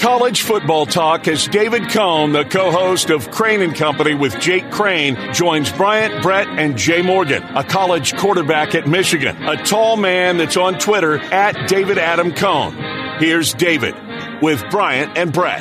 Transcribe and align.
College 0.00 0.40
football 0.40 0.86
talk 0.86 1.28
as 1.28 1.46
David 1.46 1.90
Cone, 1.90 2.32
the 2.32 2.46
co-host 2.46 3.10
of 3.10 3.30
Crain 3.30 3.60
and 3.60 3.74
Company 3.74 4.14
with 4.14 4.40
Jake 4.40 4.70
Crain, 4.70 5.14
joins 5.34 5.70
Bryant, 5.70 6.22
Brett, 6.22 6.48
and 6.48 6.78
Jay 6.78 7.02
Morgan, 7.02 7.42
a 7.42 7.62
college 7.62 8.16
quarterback 8.16 8.74
at 8.74 8.88
Michigan, 8.88 9.36
a 9.42 9.62
tall 9.62 9.98
man 9.98 10.38
that's 10.38 10.56
on 10.56 10.78
Twitter 10.78 11.18
at 11.18 11.68
David 11.68 11.98
Adam 11.98 12.32
Cone. 12.32 12.74
Here's 13.18 13.52
David 13.52 13.94
with 14.40 14.64
Bryant 14.70 15.18
and 15.18 15.34
Brett. 15.34 15.60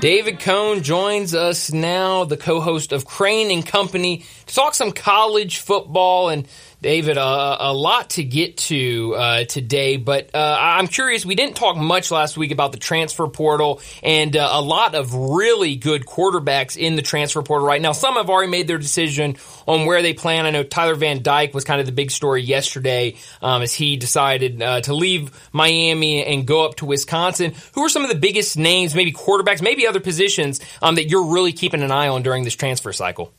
David 0.00 0.40
Cone 0.40 0.82
joins 0.82 1.34
us 1.34 1.72
now, 1.72 2.24
the 2.24 2.36
co-host 2.36 2.92
of 2.92 3.06
Crain 3.06 3.50
and 3.50 3.66
Company, 3.66 4.24
to 4.46 4.54
talk 4.54 4.74
some 4.74 4.92
college 4.92 5.56
football 5.58 6.28
and 6.28 6.46
David, 6.80 7.18
uh, 7.18 7.56
a 7.58 7.72
lot 7.72 8.10
to 8.10 8.22
get 8.22 8.56
to 8.58 9.14
uh, 9.16 9.44
today, 9.44 9.96
but 9.96 10.30
uh, 10.32 10.56
I'm 10.60 10.86
curious. 10.86 11.26
We 11.26 11.34
didn't 11.34 11.56
talk 11.56 11.76
much 11.76 12.12
last 12.12 12.36
week 12.36 12.52
about 12.52 12.70
the 12.70 12.78
transfer 12.78 13.26
portal 13.26 13.80
and 14.00 14.36
uh, 14.36 14.48
a 14.52 14.62
lot 14.62 14.94
of 14.94 15.12
really 15.12 15.74
good 15.74 16.06
quarterbacks 16.06 16.76
in 16.76 16.94
the 16.94 17.02
transfer 17.02 17.42
portal 17.42 17.66
right 17.66 17.82
now. 17.82 17.90
Some 17.90 18.14
have 18.14 18.30
already 18.30 18.52
made 18.52 18.68
their 18.68 18.78
decision 18.78 19.38
on 19.66 19.86
where 19.86 20.02
they 20.02 20.14
plan. 20.14 20.46
I 20.46 20.50
know 20.50 20.62
Tyler 20.62 20.94
Van 20.94 21.20
Dyke 21.20 21.52
was 21.52 21.64
kind 21.64 21.80
of 21.80 21.86
the 21.86 21.92
big 21.92 22.12
story 22.12 22.42
yesterday 22.42 23.16
um, 23.42 23.62
as 23.62 23.74
he 23.74 23.96
decided 23.96 24.62
uh, 24.62 24.80
to 24.82 24.94
leave 24.94 25.32
Miami 25.52 26.24
and 26.24 26.46
go 26.46 26.64
up 26.64 26.76
to 26.76 26.86
Wisconsin. 26.86 27.54
Who 27.72 27.82
are 27.82 27.88
some 27.88 28.02
of 28.02 28.08
the 28.08 28.14
biggest 28.14 28.56
names, 28.56 28.94
maybe 28.94 29.10
quarterbacks, 29.10 29.60
maybe 29.62 29.88
other 29.88 30.00
positions 30.00 30.60
um, 30.80 30.94
that 30.94 31.08
you're 31.08 31.32
really 31.32 31.52
keeping 31.52 31.82
an 31.82 31.90
eye 31.90 32.06
on 32.06 32.22
during 32.22 32.44
this 32.44 32.54
transfer 32.54 32.92
cycle? 32.92 33.32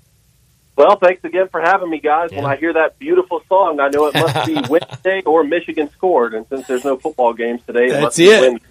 Well, 0.80 0.96
thanks 0.96 1.22
again 1.26 1.50
for 1.50 1.60
having 1.60 1.90
me, 1.90 2.00
guys. 2.00 2.32
Yeah. 2.32 2.42
When 2.42 2.50
I 2.50 2.56
hear 2.56 2.72
that 2.72 2.98
beautiful 3.00 3.44
song, 3.50 3.82
I 3.82 3.90
know 3.90 4.06
it 4.06 4.14
must 4.14 4.48
be 4.48 4.58
Wednesday 4.70 5.22
or 5.26 5.44
Michigan 5.44 5.90
scored. 5.92 6.34
And 6.34 6.48
since 6.48 6.68
there's 6.68 6.86
no 6.86 6.96
football 6.96 7.34
games 7.34 7.62
today, 7.68 7.88
it 7.88 7.90
That's 7.90 8.02
must 8.02 8.20
it. 8.20 8.24
be 8.24 8.48
Wednesday. 8.48 8.68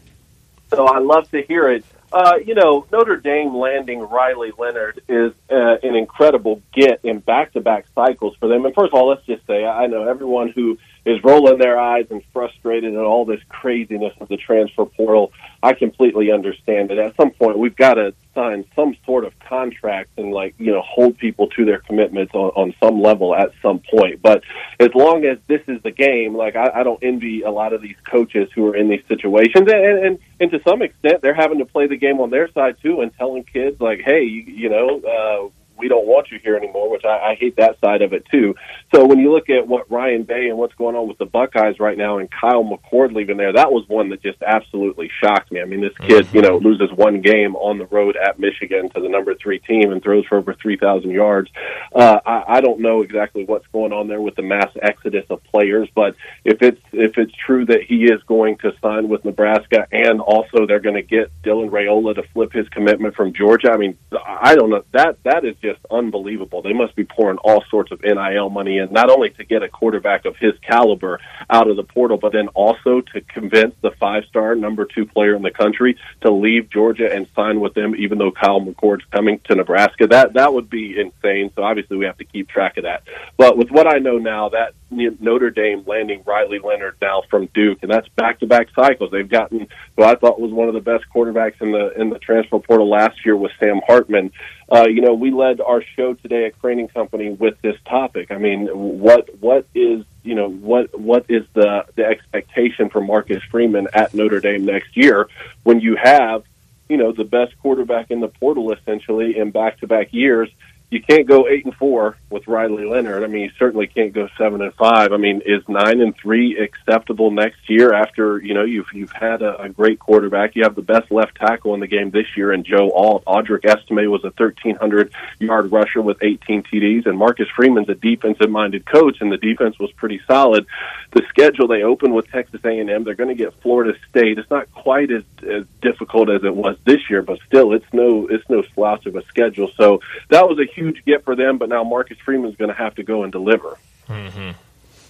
So 0.70 0.86
I 0.86 1.00
love 1.00 1.30
to 1.32 1.42
hear 1.42 1.68
it. 1.70 1.84
Uh, 2.10 2.36
you 2.42 2.54
know, 2.54 2.86
Notre 2.90 3.18
Dame 3.18 3.54
landing 3.54 4.00
Riley 4.00 4.52
Leonard 4.56 5.02
is 5.06 5.34
uh, 5.50 5.76
an 5.82 5.96
incredible 5.96 6.62
get 6.72 7.00
in 7.04 7.18
back-to-back 7.18 7.84
cycles 7.94 8.34
for 8.36 8.48
them. 8.48 8.64
And 8.64 8.74
first 8.74 8.88
of 8.88 8.94
all, 8.94 9.08
let's 9.08 9.26
just 9.26 9.46
say 9.46 9.66
I 9.66 9.86
know 9.86 10.08
everyone 10.08 10.48
who 10.48 10.78
is 11.04 11.22
rolling 11.24 11.58
their 11.58 11.78
eyes 11.78 12.06
and 12.10 12.22
frustrated 12.32 12.94
at 12.94 13.00
all 13.00 13.24
this 13.24 13.40
craziness 13.48 14.12
of 14.20 14.28
the 14.28 14.36
transfer 14.36 14.84
portal. 14.84 15.32
I 15.62 15.72
completely 15.72 16.30
understand 16.30 16.90
it. 16.90 16.98
At 16.98 17.16
some 17.16 17.30
point, 17.30 17.58
we've 17.58 17.76
got 17.76 17.94
to 17.94 18.14
sign 18.34 18.64
some 18.76 18.96
sort 19.04 19.24
of 19.24 19.36
contract 19.40 20.10
and 20.16 20.30
like 20.30 20.54
you 20.58 20.70
know 20.72 20.82
hold 20.82 21.18
people 21.18 21.48
to 21.48 21.64
their 21.64 21.78
commitments 21.78 22.32
on, 22.34 22.50
on 22.50 22.74
some 22.82 23.00
level 23.00 23.34
at 23.34 23.50
some 23.62 23.80
point. 23.80 24.22
But 24.22 24.42
as 24.78 24.90
long 24.94 25.24
as 25.24 25.38
this 25.48 25.62
is 25.66 25.82
the 25.82 25.90
game, 25.90 26.36
like 26.36 26.54
I, 26.54 26.70
I 26.74 26.82
don't 26.82 27.02
envy 27.02 27.42
a 27.42 27.50
lot 27.50 27.72
of 27.72 27.82
these 27.82 27.96
coaches 28.04 28.48
who 28.54 28.66
are 28.68 28.76
in 28.76 28.88
these 28.88 29.02
situations, 29.08 29.68
and, 29.70 30.06
and 30.06 30.18
and 30.40 30.50
to 30.50 30.60
some 30.62 30.82
extent 30.82 31.22
they're 31.22 31.34
having 31.34 31.58
to 31.58 31.66
play 31.66 31.86
the 31.86 31.96
game 31.96 32.20
on 32.20 32.30
their 32.30 32.50
side 32.52 32.76
too, 32.82 33.00
and 33.00 33.12
telling 33.16 33.44
kids 33.44 33.80
like, 33.80 34.00
hey, 34.04 34.22
you, 34.22 34.42
you 34.42 34.68
know. 34.68 35.00
Uh, 35.00 35.57
we 35.78 35.88
don't 35.88 36.06
want 36.06 36.30
you 36.30 36.38
here 36.42 36.56
anymore, 36.56 36.90
which 36.90 37.04
I, 37.04 37.30
I 37.30 37.34
hate 37.34 37.56
that 37.56 37.78
side 37.80 38.02
of 38.02 38.12
it 38.12 38.26
too. 38.30 38.54
So 38.94 39.06
when 39.06 39.18
you 39.18 39.32
look 39.32 39.48
at 39.48 39.66
what 39.66 39.90
Ryan 39.90 40.24
Day 40.24 40.48
and 40.48 40.58
what's 40.58 40.74
going 40.74 40.96
on 40.96 41.08
with 41.08 41.18
the 41.18 41.26
Buckeyes 41.26 41.78
right 41.78 41.96
now 41.96 42.18
and 42.18 42.28
Kyle 42.30 42.64
McCord 42.64 43.14
leaving 43.14 43.36
there, 43.36 43.52
that 43.52 43.70
was 43.70 43.88
one 43.88 44.08
that 44.10 44.22
just 44.22 44.42
absolutely 44.42 45.10
shocked 45.22 45.52
me. 45.52 45.60
I 45.60 45.64
mean, 45.64 45.80
this 45.80 45.96
kid, 45.98 46.28
you 46.32 46.42
know, 46.42 46.58
loses 46.58 46.90
one 46.92 47.20
game 47.20 47.54
on 47.56 47.78
the 47.78 47.86
road 47.86 48.16
at 48.16 48.38
Michigan 48.38 48.88
to 48.90 49.00
the 49.00 49.08
number 49.08 49.34
three 49.34 49.58
team 49.60 49.92
and 49.92 50.02
throws 50.02 50.26
for 50.26 50.38
over 50.38 50.54
3,000 50.54 51.10
yards. 51.10 51.50
Uh, 51.94 52.18
I, 52.26 52.44
I 52.56 52.60
don't 52.60 52.80
know 52.80 53.02
exactly 53.02 53.44
what's 53.44 53.66
going 53.68 53.92
on 53.92 54.08
there 54.08 54.20
with 54.20 54.34
the 54.34 54.42
mass 54.42 54.70
exodus 54.82 55.26
of 55.30 55.42
players, 55.44 55.88
but 55.94 56.16
if 56.44 56.62
it's, 56.62 56.80
if 56.92 57.18
it's 57.18 57.32
true 57.46 57.66
that 57.66 57.82
he 57.82 58.04
is 58.04 58.22
going 58.24 58.56
to 58.58 58.72
sign 58.82 59.08
with 59.08 59.24
Nebraska 59.24 59.86
and 59.92 60.20
also 60.20 60.66
they're 60.66 60.80
going 60.80 60.96
to 60.96 61.02
get 61.02 61.30
Dylan 61.42 61.70
Raiola 61.70 62.14
to 62.16 62.22
flip 62.34 62.52
his 62.52 62.68
commitment 62.70 63.14
from 63.14 63.32
Georgia, 63.32 63.70
I 63.70 63.76
mean, 63.76 63.96
I 64.26 64.54
don't 64.54 64.70
know. 64.70 64.82
That, 64.92 65.22
that 65.24 65.44
is 65.44 65.56
just 65.62 65.67
just 65.68 65.84
unbelievable. 65.90 66.62
They 66.62 66.72
must 66.72 66.96
be 66.96 67.04
pouring 67.04 67.38
all 67.38 67.62
sorts 67.70 67.92
of 67.92 68.00
NIL 68.02 68.50
money 68.50 68.78
in, 68.78 68.92
not 68.92 69.10
only 69.10 69.30
to 69.30 69.44
get 69.44 69.62
a 69.62 69.68
quarterback 69.68 70.24
of 70.24 70.36
his 70.36 70.52
caliber 70.62 71.20
out 71.50 71.68
of 71.68 71.76
the 71.76 71.82
portal, 71.82 72.16
but 72.16 72.32
then 72.32 72.48
also 72.48 73.00
to 73.12 73.20
convince 73.20 73.74
the 73.82 73.90
five 74.00 74.24
star 74.28 74.54
number 74.54 74.84
two 74.86 75.06
player 75.06 75.34
in 75.34 75.42
the 75.42 75.50
country 75.50 75.96
to 76.22 76.30
leave 76.30 76.70
Georgia 76.70 77.12
and 77.12 77.26
sign 77.34 77.60
with 77.60 77.74
them, 77.74 77.94
even 77.96 78.18
though 78.18 78.30
Kyle 78.30 78.60
McCord's 78.60 79.04
coming 79.10 79.40
to 79.44 79.54
Nebraska. 79.54 80.06
That 80.06 80.34
that 80.34 80.52
would 80.52 80.70
be 80.70 80.98
insane. 80.98 81.50
So 81.54 81.62
obviously 81.62 81.96
we 81.96 82.06
have 82.06 82.18
to 82.18 82.24
keep 82.24 82.48
track 82.48 82.76
of 82.78 82.84
that. 82.84 83.02
But 83.36 83.58
with 83.58 83.70
what 83.70 83.86
I 83.86 83.98
know 83.98 84.18
now, 84.18 84.48
that 84.50 84.74
Notre 84.90 85.50
Dame 85.50 85.84
landing 85.86 86.22
Riley 86.26 86.58
Leonard 86.58 86.96
now 87.02 87.22
from 87.30 87.46
Duke, 87.52 87.80
and 87.82 87.90
that's 87.90 88.08
back 88.16 88.40
to 88.40 88.46
back 88.46 88.68
cycles. 88.74 89.10
They've 89.10 89.28
gotten 89.28 89.66
who 89.96 90.02
I 90.02 90.14
thought 90.14 90.40
was 90.40 90.52
one 90.52 90.68
of 90.68 90.74
the 90.74 90.80
best 90.80 91.04
quarterbacks 91.14 91.60
in 91.60 91.72
the 91.72 91.92
in 92.00 92.08
the 92.08 92.18
transfer 92.18 92.58
portal 92.58 92.88
last 92.88 93.24
year 93.24 93.36
was 93.36 93.50
Sam 93.60 93.80
Hartman. 93.86 94.32
Uh, 94.70 94.86
you 94.88 95.00
know, 95.00 95.14
we 95.14 95.30
led 95.30 95.57
our 95.60 95.82
show 95.82 96.14
today 96.14 96.46
at 96.46 96.58
Crain 96.58 96.88
Company 96.88 97.30
with 97.30 97.60
this 97.62 97.76
topic. 97.84 98.30
I 98.30 98.38
mean, 98.38 98.66
what 98.66 99.28
what 99.40 99.66
is 99.74 100.04
you 100.22 100.34
know 100.34 100.48
what 100.48 100.98
what 100.98 101.26
is 101.28 101.44
the 101.54 101.84
the 101.94 102.04
expectation 102.04 102.90
for 102.90 103.00
Marcus 103.00 103.42
Freeman 103.44 103.88
at 103.92 104.14
Notre 104.14 104.40
Dame 104.40 104.64
next 104.64 104.96
year 104.96 105.28
when 105.62 105.80
you 105.80 105.96
have 105.96 106.44
you 106.88 106.96
know 106.96 107.12
the 107.12 107.24
best 107.24 107.58
quarterback 107.60 108.10
in 108.10 108.20
the 108.20 108.28
portal 108.28 108.72
essentially 108.72 109.36
in 109.38 109.50
back 109.50 109.80
to 109.80 109.86
back 109.86 110.12
years 110.12 110.50
you 110.90 111.02
can't 111.02 111.26
go 111.26 111.48
eight 111.48 111.64
and 111.64 111.74
four 111.74 112.16
with 112.30 112.46
Riley 112.46 112.84
Leonard. 112.84 113.24
I 113.24 113.26
mean, 113.26 113.42
you 113.42 113.50
certainly 113.58 113.86
can't 113.86 114.12
go 114.12 114.28
seven 114.36 114.60
and 114.60 114.74
five. 114.74 115.12
I 115.12 115.16
mean, 115.16 115.42
is 115.46 115.62
nine 115.68 116.00
and 116.00 116.14
three 116.16 116.58
acceptable 116.58 117.30
next 117.30 117.68
year 117.68 117.94
after 117.94 118.38
you 118.38 118.54
know 118.54 118.64
you've 118.64 118.92
you've 118.92 119.12
had 119.12 119.42
a, 119.42 119.62
a 119.62 119.68
great 119.68 119.98
quarterback? 119.98 120.54
You 120.54 120.64
have 120.64 120.74
the 120.74 120.82
best 120.82 121.10
left 121.10 121.36
tackle 121.36 121.74
in 121.74 121.80
the 121.80 121.86
game 121.86 122.10
this 122.10 122.36
year, 122.36 122.52
and 122.52 122.64
Joe 122.64 122.90
Alt. 122.90 123.24
Audric 123.24 123.64
Estime 123.64 124.10
was 124.10 124.24
a 124.24 124.30
thirteen 124.32 124.76
hundred 124.76 125.12
yard 125.38 125.72
rusher 125.72 126.02
with 126.02 126.18
eighteen 126.22 126.62
TDs, 126.62 127.06
and 127.06 127.16
Marcus 127.18 127.48
Freeman's 127.54 127.88
a 127.88 127.94
defensive 127.94 128.50
minded 128.50 128.84
coach, 128.84 129.18
and 129.20 129.32
the 129.32 129.38
defense 129.38 129.78
was 129.78 129.90
pretty 129.92 130.20
solid. 130.26 130.66
The 131.12 131.22
schedule 131.28 131.66
they 131.66 131.82
open 131.82 132.12
with 132.12 132.30
Texas 132.30 132.60
A 132.64 132.78
and 132.78 132.90
M, 132.90 133.04
they're 133.04 133.14
going 133.14 133.34
to 133.34 133.34
get 133.34 133.54
Florida 133.62 133.98
State. 134.10 134.38
It's 134.38 134.50
not 134.50 134.70
quite 134.72 135.10
as, 135.10 135.22
as 135.42 135.64
difficult 135.80 136.28
as 136.28 136.44
it 136.44 136.54
was 136.54 136.76
this 136.84 137.08
year, 137.08 137.22
but 137.22 137.38
still, 137.46 137.72
it's 137.72 137.86
no 137.92 138.26
it's 138.26 138.48
no 138.50 138.62
slouch 138.74 139.06
of 139.06 139.16
a 139.16 139.24
schedule. 139.26 139.70
So 139.76 140.00
that 140.28 140.46
was 140.46 140.58
a 140.58 140.66
huge 140.66 141.04
get 141.06 141.24
for 141.24 141.34
them, 141.34 141.56
but 141.56 141.70
now 141.70 141.84
Marcus 141.84 142.17
Freeman's 142.24 142.56
going 142.56 142.70
to 142.70 142.76
have 142.76 142.94
to 142.96 143.02
go 143.02 143.22
and 143.22 143.32
deliver. 143.32 143.78
Mm-hmm. 144.08 144.50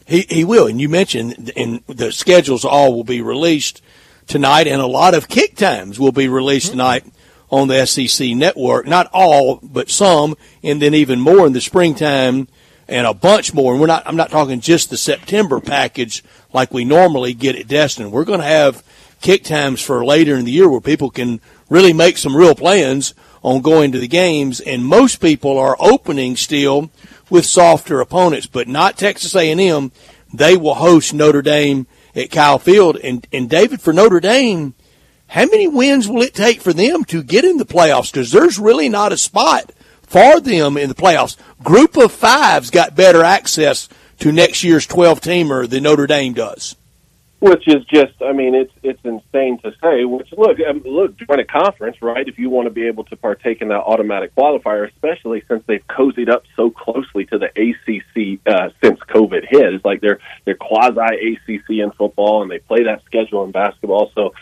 He 0.07 0.23
he 0.29 0.45
will, 0.45 0.67
and 0.67 0.81
you 0.81 0.89
mentioned, 0.89 1.53
and 1.57 1.83
the 1.87 2.13
schedules 2.13 2.65
all 2.65 2.95
will 2.95 3.05
be 3.05 3.21
released 3.21 3.83
tonight, 4.27 4.67
and 4.67 4.81
a 4.81 4.87
lot 4.87 5.15
of 5.15 5.29
kick 5.29 5.55
times 5.57 6.01
will 6.01 6.13
be 6.13 6.29
released 6.29 6.69
mm-hmm. 6.69 6.79
tonight 6.79 7.05
on 7.51 7.69
the 7.69 7.85
SEC 7.87 8.31
network. 8.31 8.87
Not 8.87 9.11
all, 9.13 9.61
but 9.63 9.91
some, 9.91 10.37
and 10.63 10.81
then 10.81 10.95
even 10.95 11.21
more 11.21 11.47
in 11.47 11.53
the 11.53 11.61
springtime, 11.61 12.49
and 12.89 13.07
a 13.07 13.13
bunch 13.13 13.53
more. 13.53 13.73
And 13.73 13.81
we're 13.81 13.87
not. 13.87 14.07
I'm 14.07 14.17
not 14.17 14.31
talking 14.31 14.61
just 14.61 14.91
the 14.91 14.97
September 14.97 15.61
package 15.61 16.25
like 16.53 16.73
we 16.73 16.85
normally 16.85 17.35
get 17.35 17.57
at 17.57 17.69
Destin. 17.69 18.11
We're 18.11 18.25
going 18.25 18.41
to 18.41 18.47
have 18.47 18.83
kick 19.21 19.45
times 19.45 19.83
for 19.83 20.05
later 20.05 20.37
in 20.37 20.45
the 20.45 20.53
year 20.53 20.69
where 20.69 20.81
people 20.81 21.11
can 21.11 21.41
really 21.69 21.93
make 21.93 22.17
some 22.17 22.37
real 22.37 22.55
plans 22.55 23.15
on 23.43 23.61
going 23.61 23.93
to 23.93 23.99
the 23.99 24.09
games, 24.09 24.61
and 24.61 24.85
most 24.85 25.21
people 25.21 25.59
are 25.59 25.77
opening 25.79 26.37
still 26.37 26.91
with 27.31 27.45
softer 27.47 28.01
opponents, 28.01 28.47
but 28.47 28.69
not 28.69 28.97
Texas 28.97 29.35
A&M. 29.35 29.93
They 30.33 30.57
will 30.57 30.75
host 30.75 31.15
Notre 31.15 31.43
Dame 31.43 31.87
at 32.15 32.31
Kyle 32.31 32.59
Field, 32.59 32.97
and 32.97 33.27
and 33.33 33.49
David 33.49 33.81
for 33.81 33.93
Notre 33.93 34.21
Dame. 34.21 34.75
How 35.29 35.45
many 35.45 35.69
wins 35.69 36.09
will 36.09 36.23
it 36.23 36.35
take 36.35 36.61
for 36.61 36.73
them 36.73 37.05
to 37.07 37.23
get 37.23 37.45
in 37.45 37.59
the 37.59 37.67
playoffs? 37.67 38.11
Because 38.11 38.33
there's 38.33 38.59
really 38.59 38.89
not 38.89 39.13
a 39.13 39.17
spot 39.17 39.73
for 40.03 40.41
them 40.41 40.77
in 40.79 40.89
the 40.89 40.95
playoffs. 40.95 41.37
Group 41.63 41.97
of 41.99 42.13
fives 42.13 42.71
got 42.71 42.97
better 42.97 43.23
access 43.23 43.89
to 44.21 44.33
next 44.33 44.65
year's 44.65 44.87
12 44.87 45.21
teamer 45.21 45.69
than 45.69 45.83
Notre 45.83 46.07
Dame 46.07 46.33
does 46.33 46.77
which 47.41 47.69
is 47.69 47.85
just 47.85 48.15
i 48.23 48.33
mean 48.33 48.55
it's 48.55 48.73
it's 48.83 49.01
insane 49.05 49.59
to 49.59 49.73
say 49.83 50.05
which 50.05 50.33
look 50.37 50.59
um, 50.69 50.83
look 50.85 51.17
join 51.17 51.39
a 51.39 51.45
conference 51.45 51.97
right 52.03 52.29
if 52.29 52.39
you 52.39 52.51
want 52.51 52.67
to 52.67 52.71
be 52.71 52.87
able 52.87 53.05
to 53.05 53.17
partake 53.17 53.63
in 53.63 53.69
that 53.69 53.81
automatic 53.81 54.35
qualifier 54.35 54.91
especially 54.91 55.43
since 55.49 55.63
they've 55.67 55.87
cozied 55.87 56.29
up 56.29 56.43
so 56.57 56.71
closely 56.71 57.25
to 57.27 57.39
the 57.39 57.47
acc 57.47 58.41
uh, 58.47 58.71
since 58.83 58.99
covid 59.01 59.47
hit 59.49 59.75
it's 59.75 59.85
like 59.85 60.01
they're 60.01 60.19
they're 60.45 60.57
quasi 60.57 60.99
acc 61.01 61.71
in 61.71 61.91
football 61.93 62.43
and 62.43 62.51
they 62.51 62.59
play 62.59 62.85
that 62.85 63.05
schedule 63.05 63.45
in 63.45 63.53
basketball 63.53 64.11
so 64.15 64.33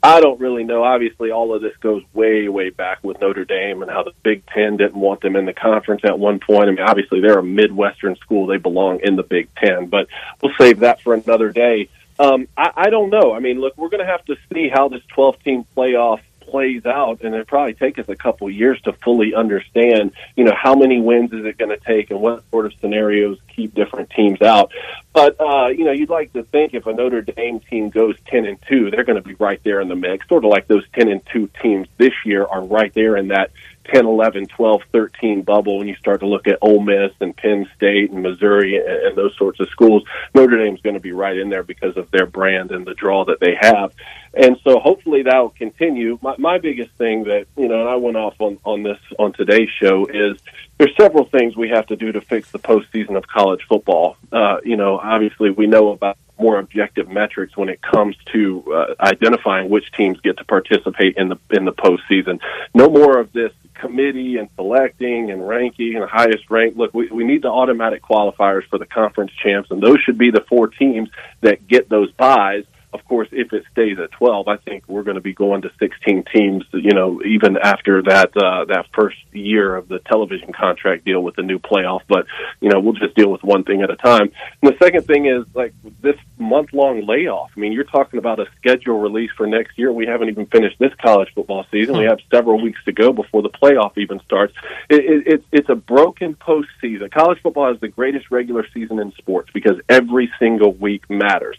I 0.00 0.20
don't 0.20 0.38
really 0.38 0.62
know. 0.62 0.84
Obviously, 0.84 1.32
all 1.32 1.52
of 1.52 1.60
this 1.60 1.76
goes 1.78 2.04
way, 2.14 2.48
way 2.48 2.70
back 2.70 3.02
with 3.02 3.20
Notre 3.20 3.44
Dame 3.44 3.82
and 3.82 3.90
how 3.90 4.04
the 4.04 4.12
Big 4.22 4.46
Ten 4.46 4.76
didn't 4.76 4.94
want 4.94 5.22
them 5.22 5.34
in 5.34 5.44
the 5.44 5.52
conference 5.52 6.02
at 6.04 6.18
one 6.18 6.38
point. 6.38 6.68
I 6.68 6.70
mean, 6.70 6.80
obviously, 6.80 7.20
they're 7.20 7.40
a 7.40 7.42
Midwestern 7.42 8.14
school. 8.16 8.46
They 8.46 8.58
belong 8.58 9.00
in 9.02 9.16
the 9.16 9.24
Big 9.24 9.52
Ten, 9.56 9.86
but 9.86 10.06
we'll 10.40 10.52
save 10.56 10.80
that 10.80 11.00
for 11.02 11.14
another 11.14 11.50
day. 11.50 11.88
Um, 12.18 12.48
I, 12.56 12.70
I 12.74 12.90
don't 12.90 13.10
know. 13.10 13.32
I 13.32 13.40
mean, 13.40 13.60
look, 13.60 13.76
we're 13.76 13.90
going 13.90 14.04
to 14.04 14.10
have 14.10 14.24
to 14.26 14.36
see 14.52 14.68
how 14.68 14.88
this 14.88 15.02
12 15.14 15.42
team 15.42 15.64
playoff 15.76 16.20
plays 16.40 16.84
out, 16.86 17.20
and 17.22 17.34
it 17.34 17.46
probably 17.46 17.74
take 17.74 17.98
us 17.98 18.08
a 18.08 18.16
couple 18.16 18.50
years 18.50 18.80
to 18.82 18.92
fully 18.92 19.34
understand, 19.34 20.12
you 20.36 20.44
know, 20.44 20.54
how 20.56 20.74
many 20.74 21.00
wins 21.00 21.32
is 21.32 21.44
it 21.44 21.58
going 21.58 21.70
to 21.70 21.84
take, 21.84 22.10
and 22.10 22.20
what 22.20 22.42
sort 22.50 22.66
of 22.66 22.72
scenarios 22.80 23.38
keep 23.54 23.74
different 23.74 24.10
teams 24.10 24.40
out. 24.42 24.72
But 25.12 25.40
uh, 25.40 25.68
you 25.68 25.84
know, 25.84 25.92
you'd 25.92 26.10
like 26.10 26.32
to 26.32 26.42
think 26.42 26.74
if 26.74 26.86
a 26.86 26.92
Notre 26.92 27.22
Dame 27.22 27.60
team 27.60 27.90
goes 27.90 28.16
ten 28.26 28.46
and 28.46 28.58
two, 28.68 28.90
they're 28.90 29.04
going 29.04 29.22
to 29.22 29.28
be 29.28 29.34
right 29.34 29.60
there 29.62 29.80
in 29.80 29.88
the 29.88 29.96
mix, 29.96 30.26
sort 30.28 30.44
of 30.44 30.50
like 30.50 30.66
those 30.66 30.84
ten 30.92 31.08
and 31.08 31.20
two 31.32 31.50
teams 31.62 31.88
this 31.98 32.14
year 32.24 32.44
are 32.44 32.64
right 32.64 32.92
there 32.94 33.16
in 33.16 33.28
that 33.28 33.50
10, 33.88 34.06
11, 34.06 34.46
12, 34.46 34.82
13 34.92 35.42
bubble 35.42 35.78
when 35.78 35.88
you 35.88 35.96
start 35.96 36.20
to 36.20 36.26
look 36.26 36.46
at 36.46 36.58
Ole 36.60 36.80
Miss 36.80 37.12
and 37.20 37.36
Penn 37.36 37.68
State 37.76 38.10
and 38.10 38.22
Missouri 38.22 38.76
and, 38.76 38.86
and 38.86 39.16
those 39.16 39.36
sorts 39.36 39.60
of 39.60 39.68
schools. 39.68 40.04
Notre 40.34 40.58
Dame's 40.58 40.80
going 40.80 40.94
to 40.94 41.00
be 41.00 41.12
right 41.12 41.36
in 41.36 41.48
there 41.48 41.62
because 41.62 41.96
of 41.96 42.10
their 42.10 42.26
brand 42.26 42.70
and 42.70 42.86
the 42.86 42.94
draw 42.94 43.24
that 43.24 43.40
they 43.40 43.56
have. 43.60 43.92
And 44.34 44.58
so 44.62 44.78
hopefully 44.78 45.22
that 45.22 45.36
will 45.38 45.50
continue. 45.50 46.18
My, 46.22 46.34
my 46.38 46.58
biggest 46.58 46.92
thing 46.92 47.24
that, 47.24 47.46
you 47.56 47.68
know, 47.68 47.80
and 47.80 47.88
I 47.88 47.96
went 47.96 48.16
off 48.16 48.40
on, 48.40 48.58
on 48.64 48.82
this 48.82 48.98
on 49.18 49.32
today's 49.32 49.70
show 49.70 50.06
is 50.06 50.38
there's 50.78 50.94
several 50.96 51.24
things 51.24 51.56
we 51.56 51.70
have 51.70 51.86
to 51.86 51.96
do 51.96 52.12
to 52.12 52.20
fix 52.20 52.50
the 52.50 52.58
postseason 52.58 53.16
of 53.16 53.26
college 53.26 53.62
football. 53.68 54.16
Uh, 54.30 54.58
you 54.64 54.76
know, 54.76 54.98
obviously 54.98 55.50
we 55.50 55.66
know 55.66 55.92
about 55.92 56.18
more 56.38 56.58
objective 56.58 57.08
metrics 57.08 57.56
when 57.56 57.68
it 57.68 57.80
comes 57.82 58.16
to 58.32 58.64
uh, 58.72 58.94
identifying 59.00 59.68
which 59.68 59.90
teams 59.92 60.20
get 60.20 60.38
to 60.38 60.44
participate 60.44 61.16
in 61.16 61.28
the 61.28 61.36
in 61.50 61.64
the 61.64 61.72
postseason. 61.72 62.40
No 62.74 62.88
more 62.88 63.18
of 63.18 63.32
this 63.32 63.52
committee 63.74 64.36
and 64.36 64.48
selecting 64.56 65.30
and 65.30 65.46
ranking 65.46 65.96
and 65.96 66.08
highest 66.08 66.50
rank. 66.50 66.76
Look, 66.76 66.92
we, 66.94 67.08
we 67.08 67.24
need 67.24 67.42
the 67.42 67.48
automatic 67.48 68.02
qualifiers 68.02 68.66
for 68.68 68.78
the 68.78 68.86
conference 68.86 69.32
champs, 69.42 69.70
and 69.70 69.82
those 69.82 69.98
should 70.00 70.18
be 70.18 70.30
the 70.30 70.44
four 70.48 70.68
teams 70.68 71.08
that 71.40 71.66
get 71.66 71.88
those 71.88 72.10
buys 72.12 72.64
of 72.92 73.04
course, 73.04 73.28
if 73.32 73.52
it 73.52 73.64
stays 73.72 73.98
at 73.98 74.10
12, 74.12 74.48
I 74.48 74.56
think 74.56 74.84
we're 74.88 75.02
going 75.02 75.16
to 75.16 75.20
be 75.20 75.34
going 75.34 75.62
to 75.62 75.70
16 75.78 76.24
teams, 76.34 76.64
you 76.72 76.92
know, 76.92 77.20
even 77.22 77.58
after 77.58 78.02
that, 78.02 78.34
uh, 78.36 78.64
that 78.66 78.86
first 78.94 79.18
year 79.32 79.76
of 79.76 79.88
the 79.88 79.98
television 79.98 80.52
contract 80.52 81.04
deal 81.04 81.22
with 81.22 81.36
the 81.36 81.42
new 81.42 81.58
playoff. 81.58 82.00
But, 82.08 82.26
you 82.60 82.70
know, 82.70 82.80
we'll 82.80 82.94
just 82.94 83.14
deal 83.14 83.30
with 83.30 83.42
one 83.42 83.64
thing 83.64 83.82
at 83.82 83.90
a 83.90 83.96
time. 83.96 84.32
And 84.62 84.72
the 84.72 84.76
second 84.82 85.06
thing 85.06 85.26
is 85.26 85.44
like 85.54 85.74
this 86.00 86.16
month 86.38 86.72
long 86.72 87.06
layoff. 87.06 87.50
I 87.56 87.60
mean, 87.60 87.72
you're 87.72 87.84
talking 87.84 88.18
about 88.18 88.40
a 88.40 88.46
schedule 88.56 88.98
release 89.00 89.30
for 89.36 89.46
next 89.46 89.78
year. 89.78 89.92
We 89.92 90.06
haven't 90.06 90.30
even 90.30 90.46
finished 90.46 90.78
this 90.78 90.92
college 91.02 91.28
football 91.34 91.66
season. 91.70 91.98
We 91.98 92.04
have 92.04 92.20
several 92.30 92.60
weeks 92.60 92.82
to 92.86 92.92
go 92.92 93.12
before 93.12 93.42
the 93.42 93.50
playoff 93.50 93.98
even 93.98 94.20
starts. 94.20 94.54
It, 94.88 95.04
it, 95.04 95.26
it, 95.26 95.44
it's 95.52 95.68
a 95.68 95.74
broken 95.74 96.34
postseason. 96.34 97.10
College 97.10 97.40
football 97.42 97.72
is 97.72 97.80
the 97.80 97.88
greatest 97.88 98.30
regular 98.30 98.66
season 98.72 98.98
in 98.98 99.12
sports 99.12 99.50
because 99.52 99.78
every 99.88 100.30
single 100.38 100.72
week 100.72 101.08
matters 101.10 101.58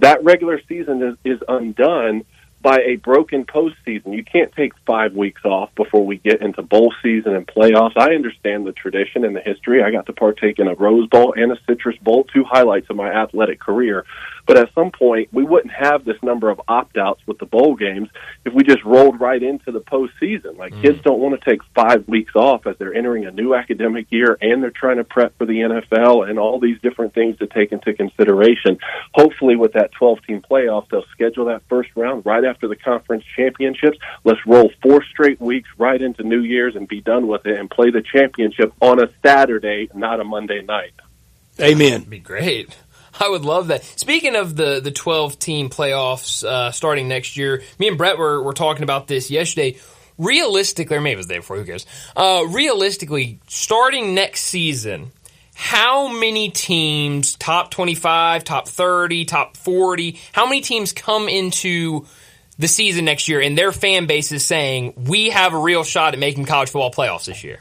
that 0.00 0.22
regular 0.24 0.60
season 0.68 1.02
is, 1.02 1.16
is 1.24 1.40
undone 1.48 2.24
by 2.62 2.80
a 2.80 2.96
broken 2.96 3.44
postseason. 3.44 4.14
You 4.14 4.24
can't 4.24 4.52
take 4.52 4.72
five 4.86 5.14
weeks 5.14 5.44
off 5.44 5.74
before 5.74 6.04
we 6.04 6.18
get 6.18 6.42
into 6.42 6.62
bowl 6.62 6.92
season 7.02 7.34
and 7.34 7.46
playoffs. 7.46 7.96
I 7.96 8.14
understand 8.14 8.66
the 8.66 8.72
tradition 8.72 9.24
and 9.24 9.34
the 9.34 9.40
history. 9.40 9.82
I 9.82 9.90
got 9.90 10.06
to 10.06 10.12
partake 10.12 10.58
in 10.58 10.68
a 10.68 10.74
Rose 10.74 11.08
Bowl 11.08 11.32
and 11.36 11.52
a 11.52 11.58
Citrus 11.66 11.96
Bowl, 11.98 12.24
two 12.24 12.44
highlights 12.44 12.90
of 12.90 12.96
my 12.96 13.10
athletic 13.10 13.60
career. 13.60 14.04
But 14.46 14.58
at 14.58 14.74
some 14.74 14.90
point, 14.90 15.28
we 15.32 15.44
wouldn't 15.44 15.72
have 15.72 16.04
this 16.04 16.16
number 16.22 16.50
of 16.50 16.60
opt 16.66 16.98
outs 16.98 17.22
with 17.26 17.38
the 17.38 17.46
bowl 17.46 17.76
games 17.76 18.08
if 18.44 18.52
we 18.52 18.64
just 18.64 18.84
rolled 18.84 19.20
right 19.20 19.42
into 19.42 19.70
the 19.70 19.80
postseason. 19.80 20.58
Like, 20.58 20.74
mm. 20.74 20.82
kids 20.82 21.00
don't 21.02 21.20
want 21.20 21.40
to 21.40 21.50
take 21.50 21.60
five 21.74 22.06
weeks 22.08 22.34
off 22.34 22.66
as 22.66 22.76
they're 22.78 22.94
entering 22.94 23.26
a 23.26 23.30
new 23.30 23.54
academic 23.54 24.06
year 24.10 24.36
and 24.40 24.62
they're 24.62 24.70
trying 24.70 24.96
to 24.96 25.04
prep 25.04 25.36
for 25.38 25.46
the 25.46 25.60
NFL 25.60 26.28
and 26.28 26.38
all 26.38 26.58
these 26.58 26.80
different 26.80 27.14
things 27.14 27.38
to 27.38 27.46
take 27.46 27.72
into 27.72 27.94
consideration. 27.94 28.78
Hopefully, 29.14 29.56
with 29.56 29.74
that 29.74 29.92
12 29.92 30.18
team 30.26 30.42
playoff, 30.42 30.88
they'll 30.90 31.04
schedule 31.12 31.46
that 31.46 31.62
first 31.68 31.90
round 31.94 32.26
right 32.26 32.44
after 32.44 32.49
the 32.58 32.76
conference 32.76 33.24
championships. 33.36 33.98
Let's 34.24 34.44
roll 34.46 34.70
four 34.82 35.04
straight 35.04 35.40
weeks 35.40 35.68
right 35.78 36.00
into 36.00 36.22
New 36.22 36.40
Year's 36.40 36.76
and 36.76 36.88
be 36.88 37.00
done 37.00 37.28
with 37.28 37.46
it 37.46 37.58
and 37.58 37.70
play 37.70 37.90
the 37.90 38.02
championship 38.02 38.72
on 38.80 39.02
a 39.02 39.10
Saturday, 39.24 39.88
not 39.94 40.20
a 40.20 40.24
Monday 40.24 40.62
night. 40.62 40.92
Amen. 41.60 41.90
That'd 41.92 42.10
be 42.10 42.18
great. 42.18 42.76
I 43.18 43.28
would 43.28 43.44
love 43.44 43.68
that. 43.68 43.84
Speaking 43.84 44.36
of 44.36 44.56
the 44.56 44.80
the 44.80 44.90
12 44.90 45.38
team 45.38 45.68
playoffs 45.68 46.44
uh, 46.44 46.70
starting 46.70 47.08
next 47.08 47.36
year, 47.36 47.62
me 47.78 47.88
and 47.88 47.98
Brett 47.98 48.18
were, 48.18 48.42
were 48.42 48.54
talking 48.54 48.82
about 48.82 49.06
this 49.06 49.30
yesterday. 49.30 49.78
Realistically, 50.16 50.98
or 50.98 51.00
maybe 51.00 51.14
it 51.14 51.16
was 51.16 51.28
the 51.28 51.34
day 51.34 51.38
before, 51.38 51.56
who 51.56 51.64
cares? 51.64 51.86
Uh, 52.14 52.44
realistically, 52.50 53.40
starting 53.48 54.14
next 54.14 54.42
season, 54.42 55.12
how 55.54 56.08
many 56.08 56.50
teams, 56.50 57.36
top 57.36 57.70
25, 57.70 58.44
top 58.44 58.68
30, 58.68 59.24
top 59.24 59.56
40, 59.56 60.18
how 60.32 60.44
many 60.44 60.60
teams 60.60 60.92
come 60.92 61.28
into 61.28 62.06
the 62.60 62.68
season 62.68 63.06
next 63.06 63.26
year 63.28 63.40
and 63.40 63.56
their 63.56 63.72
fan 63.72 64.06
base 64.06 64.32
is 64.32 64.44
saying, 64.44 64.92
we 65.08 65.30
have 65.30 65.54
a 65.54 65.58
real 65.58 65.82
shot 65.82 66.12
at 66.12 66.20
making 66.20 66.44
college 66.44 66.68
football 66.68 66.92
playoffs 66.92 67.24
this 67.24 67.42
year? 67.42 67.58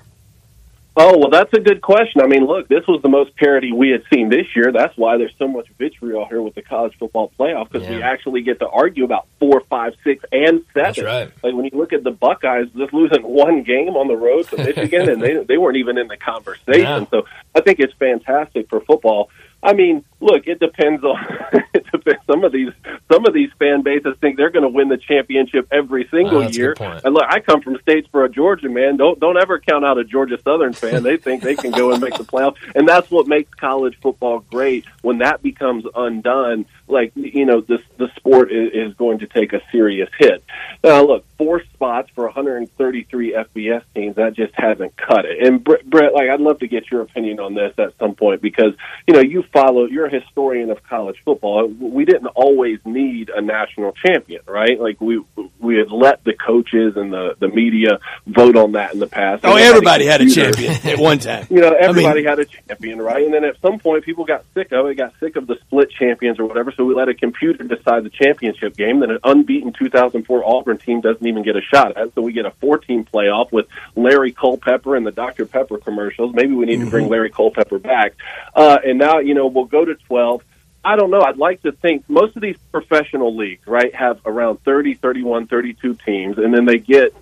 Oh, 0.98 1.18
well, 1.18 1.30
that's 1.30 1.54
a 1.54 1.62
good 1.62 1.82
question. 1.82 2.20
I 2.22 2.28
mean, 2.28 2.46
look, 2.46 2.68
this 2.68 2.86
was 2.86 3.02
the 3.02 3.08
most 3.08 3.34
parity 3.38 3.72
we 3.72 3.90
had 3.92 4.04
seen 4.14 4.28
this 4.28 4.48
year. 4.54 4.74
That's 4.74 4.98
why 4.98 5.18
there's 5.18 5.34
so 5.40 5.48
much 5.48 5.68
vitriol 5.78 6.26
here 6.26 6.42
with 6.42 6.56
the 6.56 6.62
college 6.62 6.94
football 7.00 7.32
playoff 7.40 7.72
because 7.72 7.88
yeah. 7.88 7.96
we 7.96 8.02
actually 8.02 8.42
get 8.42 8.60
to 8.60 8.68
argue 8.68 9.06
about 9.06 9.26
four, 9.40 9.62
five, 9.70 9.94
six, 10.04 10.26
and 10.34 10.66
seven. 10.74 10.84
That's 10.84 11.02
right. 11.02 11.32
Like 11.42 11.54
when 11.54 11.64
you 11.64 11.72
look 11.74 11.94
at 11.94 12.04
the 12.04 12.12
Buckeyes 12.12 12.68
just 12.76 12.92
losing 12.92 13.22
one 13.22 13.64
game 13.64 13.96
on 13.96 14.10
the 14.10 14.18
road 14.18 14.50
to 14.50 14.58
Michigan, 14.58 15.08
and 15.08 15.22
they 15.22 15.42
they 15.42 15.58
weren't 15.58 15.78
even 15.78 15.98
in 15.98 16.08
the 16.08 16.18
conversation. 16.18 16.60
Yeah. 16.80 17.06
So 17.10 17.26
I 17.56 17.62
think 17.62 17.80
it's 17.80 17.94
fantastic 17.94 18.70
for 18.70 18.82
football. 18.82 19.30
I 19.64 19.74
mean, 19.74 20.04
look, 20.20 20.48
it 20.48 20.60
depends 20.60 21.04
on 21.04 21.18
it 21.74 21.86
depends. 21.92 22.22
Some 22.26 22.44
of 22.44 22.52
these 22.52 22.72
some 23.12 23.26
of 23.26 23.34
these 23.34 23.50
fan 23.60 23.82
bases 23.82 24.16
think 24.22 24.38
they're 24.38 24.50
going 24.50 24.64
to 24.64 24.70
win 24.70 24.90
the 24.90 24.98
championship 24.98 25.68
every 25.72 26.08
single 26.10 26.44
oh, 26.44 26.48
year. 26.48 26.76
And 26.80 27.14
look, 27.14 27.26
I 27.28 27.40
come 27.40 27.62
from 27.62 27.78
Statesboro, 27.78 28.32
Georgia, 28.32 28.70
man. 28.70 28.98
Don't 28.98 29.20
don't 29.20 29.38
ever 29.38 29.60
count 29.60 29.86
out 29.86 29.98
a 29.98 30.04
Georgia 30.04 30.40
Southern 30.42 30.74
fan. 30.74 31.04
they 31.04 31.18
think 31.18 31.44
they 31.44 31.56
can 31.56 31.72
go 31.72 31.92
and 31.92 32.02
make 32.02 32.16
the 32.16 32.24
playoffs, 32.24 32.58
and 32.76 32.88
that's 32.88 33.10
what 33.10 33.28
makes 33.28 33.54
college 33.56 33.98
football 34.02 34.40
great. 34.52 34.86
When 35.02 35.20
that 35.20 35.42
becomes 35.42 35.86
undone, 35.96 36.66
like 36.88 37.12
you 37.16 37.46
know, 37.46 37.62
this 37.62 37.82
the 37.98 38.10
sport 38.16 38.52
is, 38.52 38.72
is 38.74 38.94
going 38.96 39.20
to 39.20 39.28
take 39.28 39.54
a 39.54 39.62
serious 39.72 40.10
hit. 40.18 40.44
Now, 40.84 41.06
look, 41.06 41.26
four 41.38 41.64
spots 41.74 42.10
for 42.14 42.26
133 42.26 43.34
FBS 43.34 43.84
teams 43.96 44.16
that 44.16 44.34
just 44.34 44.54
hasn't 44.56 44.96
cut 44.98 45.26
it. 45.26 45.46
And 45.46 45.64
Brett, 45.64 46.14
like, 46.14 46.30
I'd 46.30 46.42
love 46.42 46.60
to 46.60 46.68
get 46.68 46.92
your 46.92 47.02
opinion 47.02 47.40
on 47.40 47.54
this 47.54 47.74
at 47.78 47.98
some 47.98 48.16
point 48.16 48.42
because 48.42 48.74
you 49.08 49.14
know 49.14 49.22
you 49.22 49.44
follow. 49.54 49.86
You're 49.86 50.09
a 50.14 50.20
historian 50.20 50.70
of 50.70 50.84
college 50.84 51.18
football. 51.24 51.68
We 51.68 52.06
didn't 52.06 52.28
always 52.28 52.80
need 52.86 53.30
a 53.30 53.42
national 53.42 53.94
champion, 53.94 54.42
right? 54.48 54.80
Like 54.80 55.00
we 55.02 55.24
we 55.60 55.78
had 55.78 55.92
let 55.92 56.24
the 56.24 56.34
coaches 56.34 56.96
and 56.96 57.12
the 57.12 57.36
the 57.40 57.48
media 57.48 58.00
vote 58.28 58.56
on 58.56 58.74
that 58.74 58.94
in 58.94 59.00
the 59.00 59.08
past. 59.08 59.46
Oh, 59.46 59.56
everybody 59.56 60.06
had 60.06 60.22
a 60.22 60.30
champion 60.30 60.74
at 60.86 61.00
one 61.00 61.20
time. 61.20 61.48
You 61.50 61.62
know, 61.62 61.76
everybody 61.80 62.08
I 62.08 62.14
mean, 62.14 62.26
had 62.26 62.40
a 62.40 62.46
champion, 62.46 63.02
right? 63.02 63.24
And 63.24 63.34
then 63.34 63.44
at 63.44 63.60
some 63.62 63.80
point, 63.80 64.04
people 64.04 64.26
got 64.26 64.46
sick 64.54 64.72
of 64.72 64.86
it, 64.88 64.96
got 64.96 65.14
sick 65.20 65.36
of 65.36 65.48
the 65.48 65.58
split 65.62 65.92
champions 65.92 66.40
or 66.40 66.46
whatever. 66.46 66.72
So 66.72 66.86
we 66.86 66.94
let 66.94 67.10
a 67.10 67.14
computer 67.14 67.64
decide 67.64 68.04
the 68.04 68.10
championship 68.10 68.76
game. 68.76 69.00
Then 69.00 69.12
an 69.12 69.20
unbeaten 69.24 69.74
2004 69.74 70.44
Auburn 70.46 70.78
team 70.78 71.02
doesn't 71.02 71.26
even 71.26 71.44
get 71.44 71.56
a 71.56 71.62
shot 71.62 71.98
at. 71.98 72.14
So 72.16 72.22
we 72.22 72.34
get 72.34 72.46
a 72.46 72.52
four-team 72.52 73.06
playoff 73.06 73.52
with 73.52 73.68
Larry 73.96 74.32
Culpepper 74.32 74.96
and 74.96 75.06
the 75.06 75.12
Dr 75.12 75.46
Pepper 75.46 75.78
commercials. 75.78 76.34
Maybe 76.34 76.54
we 76.54 76.66
need 76.66 76.76
mm-hmm. 76.76 76.86
to 76.86 76.92
bring 76.92 77.04
mm-hmm. 77.06 77.14
Larry 77.14 77.30
Culpepper 77.30 77.80
back. 77.80 78.14
Uh, 78.56 78.78
and 78.86 78.98
now, 78.98 79.20
you 79.20 79.34
know, 79.34 79.48
we'll 79.48 79.66
go 79.66 79.86
to 79.86 79.96
12 80.06 80.44
I 80.84 80.96
don't 80.96 81.12
know. 81.12 81.22
I'd 81.22 81.38
like 81.38 81.62
to 81.64 81.72
think 81.72 82.10
most 82.10 82.36
of 82.36 82.42
these 82.42 82.58
professional 82.72 83.36
leagues, 83.36 83.68
right, 83.68 83.94
have 83.94 84.22
around 84.26 84.64
30, 84.64 84.96
31, 84.96 85.48
32 85.48 85.96
teams, 86.06 86.38
and 86.38 86.54
then 86.54 86.66
they 86.66 86.78
get 86.78 87.14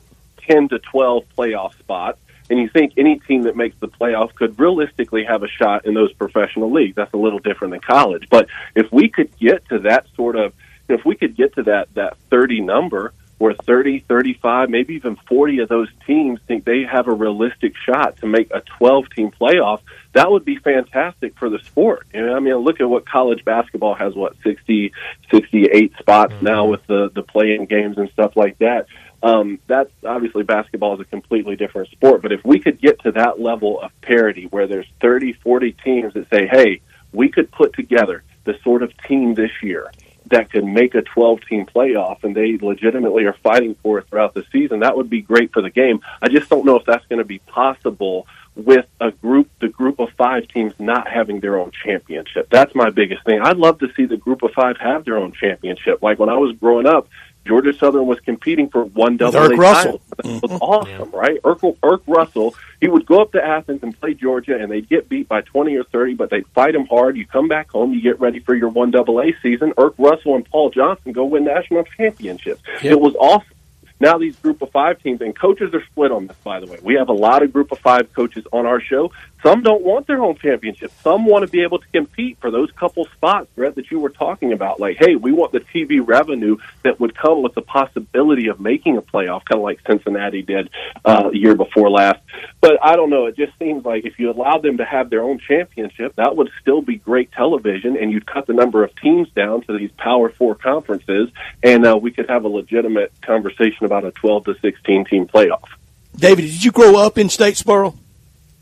10 0.47 0.69
to 0.69 0.79
12 0.79 1.23
playoff 1.37 1.77
spots. 1.79 2.19
And 2.49 2.59
you 2.59 2.69
think 2.69 2.93
any 2.95 3.19
team 3.19 3.43
that 3.43 3.57
makes 3.57 3.75
the 3.79 3.89
playoff 3.89 4.33
could 4.33 4.57
realistically 4.57 5.25
have 5.25 5.43
a 5.43 5.49
shot 5.49 5.85
in 5.85 5.93
those 5.93 6.13
professional 6.13 6.71
leagues. 6.71 6.95
That's 6.95 7.13
a 7.13 7.17
little 7.17 7.39
different 7.39 7.71
than 7.71 7.81
college. 7.81 8.29
But 8.29 8.47
if 8.73 8.89
we 8.91 9.09
could 9.09 9.37
get 9.37 9.67
to 9.69 9.79
that 9.79 10.05
sort 10.15 10.37
of, 10.37 10.53
if 10.87 11.03
we 11.03 11.15
could 11.15 11.35
get 11.35 11.55
to 11.55 11.63
that, 11.63 11.93
that 11.95 12.15
30 12.29 12.61
number, 12.61 13.11
where 13.37 13.53
30, 13.53 13.99
35, 14.07 14.69
maybe 14.69 14.95
even 14.95 15.15
40 15.27 15.59
of 15.59 15.69
those 15.69 15.89
teams 16.05 16.39
think 16.47 16.65
they 16.65 16.83
have 16.83 17.07
a 17.07 17.13
realistic 17.13 17.73
shot 17.85 18.17
to 18.17 18.25
make 18.25 18.49
a 18.51 18.61
12 18.77 19.09
team 19.15 19.31
playoff, 19.31 19.81
that 20.13 20.31
would 20.31 20.43
be 20.43 20.57
fantastic 20.57 21.37
for 21.37 21.49
the 21.49 21.59
sport. 21.59 22.07
You 22.13 22.25
know, 22.25 22.35
I 22.35 22.39
mean, 22.39 22.55
look 22.55 22.81
at 22.81 22.89
what 22.89 23.05
college 23.05 23.45
basketball 23.45 23.93
has, 23.93 24.15
what, 24.15 24.35
60, 24.43 24.91
68 25.31 25.93
spots 25.99 26.33
mm-hmm. 26.33 26.45
now 26.45 26.65
with 26.65 26.85
the, 26.87 27.11
the 27.13 27.21
playing 27.21 27.65
games 27.65 27.97
and 27.97 28.09
stuff 28.11 28.35
like 28.35 28.57
that. 28.59 28.87
Um, 29.21 29.59
that's 29.67 29.91
obviously 30.05 30.43
basketball 30.43 30.95
is 30.95 30.99
a 30.99 31.05
completely 31.05 31.55
different 31.55 31.89
sport, 31.89 32.21
but 32.21 32.31
if 32.31 32.43
we 32.43 32.59
could 32.59 32.79
get 32.79 32.99
to 33.01 33.11
that 33.13 33.39
level 33.39 33.81
of 33.81 33.91
parity 34.01 34.45
where 34.45 34.67
there's 34.67 34.87
30, 35.01 35.33
40 35.33 35.71
teams 35.83 36.13
that 36.13 36.29
say, 36.29 36.47
hey, 36.47 36.81
we 37.11 37.29
could 37.29 37.51
put 37.51 37.73
together 37.73 38.23
the 38.43 38.55
sort 38.63 38.83
of 38.83 38.91
team 39.07 39.33
this 39.33 39.51
year 39.63 39.91
that 40.29 40.51
could 40.51 40.65
make 40.65 40.95
a 40.95 41.01
12 41.01 41.41
team 41.49 41.65
playoff 41.65 42.23
and 42.23 42.35
they 42.35 42.57
legitimately 42.57 43.25
are 43.25 43.35
fighting 43.43 43.75
for 43.81 43.99
it 43.99 44.07
throughout 44.09 44.33
the 44.33 44.45
season, 44.51 44.81
that 44.81 44.95
would 44.95 45.09
be 45.09 45.21
great 45.21 45.53
for 45.53 45.61
the 45.61 45.69
game. 45.69 46.01
I 46.21 46.29
just 46.29 46.49
don't 46.49 46.65
know 46.65 46.77
if 46.77 46.85
that's 46.85 47.05
going 47.07 47.19
to 47.19 47.25
be 47.25 47.39
possible 47.39 48.27
with 48.55 48.85
a 48.99 49.11
group, 49.11 49.49
the 49.61 49.67
group 49.67 49.99
of 49.99 50.09
five 50.17 50.47
teams 50.47 50.73
not 50.79 51.07
having 51.07 51.39
their 51.39 51.59
own 51.59 51.71
championship. 51.83 52.49
That's 52.49 52.73
my 52.73 52.89
biggest 52.89 53.23
thing. 53.23 53.39
I'd 53.41 53.57
love 53.57 53.79
to 53.79 53.93
see 53.95 54.05
the 54.05 54.17
group 54.17 54.41
of 54.41 54.51
five 54.51 54.77
have 54.77 55.05
their 55.05 55.17
own 55.17 55.33
championship. 55.33 56.01
Like 56.01 56.17
when 56.17 56.29
I 56.29 56.37
was 56.37 56.55
growing 56.57 56.87
up, 56.87 57.07
Georgia 57.47 57.73
Southern 57.73 58.05
was 58.05 58.19
competing 58.19 58.69
for 58.69 58.83
one 58.85 59.17
double 59.17 59.39
A 59.39 59.55
title. 59.55 60.01
It 60.23 60.41
was 60.41 60.59
awesome, 60.61 61.09
yeah. 61.13 61.19
right? 61.19 61.39
Irk, 61.43 61.61
Erk 61.61 62.01
Russell 62.07 62.55
He 62.81 62.87
would 62.87 63.05
go 63.05 63.21
up 63.21 63.31
to 63.31 63.43
Athens 63.43 63.81
and 63.83 63.99
play 63.99 64.13
Georgia, 64.13 64.57
and 64.57 64.71
they'd 64.71 64.87
get 64.87 65.09
beat 65.09 65.27
by 65.27 65.41
20 65.41 65.75
or 65.75 65.83
30, 65.85 66.15
but 66.15 66.29
they'd 66.29 66.47
fight 66.49 66.75
him 66.75 66.85
hard. 66.85 67.17
You 67.17 67.25
come 67.25 67.47
back 67.47 67.71
home, 67.71 67.93
you 67.93 68.01
get 68.01 68.19
ready 68.19 68.39
for 68.39 68.53
your 68.53 68.69
one 68.69 68.91
double 68.91 69.21
A 69.21 69.33
season. 69.41 69.71
Erk 69.77 69.95
Russell 69.97 70.35
and 70.35 70.45
Paul 70.45 70.69
Johnson 70.69 71.11
go 71.13 71.25
win 71.25 71.45
national 71.45 71.83
championships. 71.83 72.61
Yep. 72.83 72.91
It 72.91 72.99
was 72.99 73.15
awesome 73.15 73.56
now 73.99 74.17
these 74.17 74.35
group 74.37 74.61
of 74.61 74.71
five 74.71 75.01
teams 75.01 75.21
and 75.21 75.37
coaches 75.37 75.73
are 75.73 75.83
split 75.85 76.11
on 76.11 76.27
this 76.27 76.37
by 76.43 76.59
the 76.59 76.67
way. 76.67 76.79
We 76.81 76.95
have 76.95 77.09
a 77.09 77.13
lot 77.13 77.43
of 77.43 77.53
group 77.53 77.71
of 77.71 77.79
five 77.79 78.11
coaches 78.13 78.45
on 78.51 78.65
our 78.65 78.79
show. 78.79 79.11
Some 79.43 79.61
don't 79.61 79.83
want 79.83 80.07
their 80.07 80.17
home 80.17 80.35
championship. 80.35 80.91
Some 81.01 81.25
want 81.25 81.45
to 81.45 81.51
be 81.51 81.63
able 81.63 81.79
to 81.79 81.87
compete 81.87 82.37
for 82.39 82.51
those 82.51 82.71
couple 82.71 83.05
spots 83.15 83.47
Brett, 83.55 83.75
that 83.75 83.91
you 83.91 83.99
were 83.99 84.09
talking 84.09 84.53
about. 84.53 84.79
Like 84.79 84.97
hey 84.97 85.15
we 85.15 85.31
want 85.31 85.51
the 85.51 85.59
tv 85.59 86.01
revenue 86.05 86.57
that 86.83 86.99
would 86.99 87.15
come 87.15 87.43
with 87.43 87.53
the 87.53 87.61
possibility 87.61 88.47
of 88.47 88.59
making 88.59 88.97
a 88.97 89.01
playoff 89.01 89.45
kind 89.45 89.59
of 89.59 89.63
like 89.63 89.79
cincinnati 89.87 90.41
did 90.41 90.69
uh, 91.05 91.29
year 91.33 91.55
before 91.55 91.89
last 91.89 92.19
but 92.67 92.77
i 92.85 92.95
don't 92.95 93.09
know 93.09 93.27
it 93.27 93.35
just 93.37 93.57
seems 93.59 93.85
like 93.85 94.05
if 94.05 94.19
you 94.19 94.29
allowed 94.29 94.61
them 94.61 94.77
to 94.77 94.85
have 94.85 95.09
their 95.09 95.23
own 95.23 95.39
championship 95.39 96.13
that 96.15 96.35
would 96.35 96.49
still 96.61 96.81
be 96.81 96.97
great 96.97 97.31
television 97.31 97.95
and 97.97 98.11
you'd 98.11 98.25
cut 98.25 98.45
the 98.45 98.53
number 98.53 98.83
of 98.83 98.93
teams 98.97 99.29
down 99.31 99.61
to 99.61 99.77
these 99.77 99.91
power 99.91 100.29
four 100.29 100.53
conferences 100.55 101.29
and 101.63 101.85
uh, 101.85 101.97
we 101.97 102.11
could 102.11 102.29
have 102.29 102.43
a 102.43 102.47
legitimate 102.47 103.11
conversation 103.21 103.85
about 103.85 104.03
a 104.03 104.11
12 104.11 104.45
to 104.45 104.55
16 104.61 105.05
team 105.05 105.27
playoff. 105.27 105.67
David, 106.15 106.41
did 106.41 106.63
you 106.63 106.71
grow 106.71 106.97
up 106.97 107.17
in 107.17 107.27
Statesboro? 107.27 107.95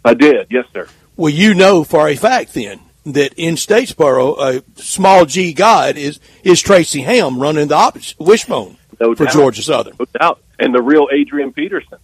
I 0.03 0.13
did, 0.13 0.47
yes, 0.49 0.65
sir. 0.73 0.87
Well, 1.15 1.31
you 1.31 1.53
know 1.53 1.83
for 1.83 2.07
a 2.07 2.15
fact 2.15 2.53
then 2.53 2.81
that 3.05 3.33
in 3.37 3.55
Statesboro, 3.55 4.37
a 4.39 4.81
small 4.81 5.25
G 5.25 5.53
God 5.53 5.97
is 5.97 6.19
is 6.43 6.61
Tracy 6.61 7.01
Ham 7.01 7.39
running 7.39 7.69
the 7.69 7.75
op- 7.75 7.97
wishbone 8.19 8.77
no 8.99 9.15
for 9.15 9.25
doubt. 9.25 9.33
Georgia 9.33 9.61
Southern. 9.61 9.95
No 9.99 10.05
doubt. 10.19 10.41
And 10.59 10.73
the 10.73 10.81
real 10.81 11.07
Adrian 11.11 11.53
Peterson. 11.53 11.97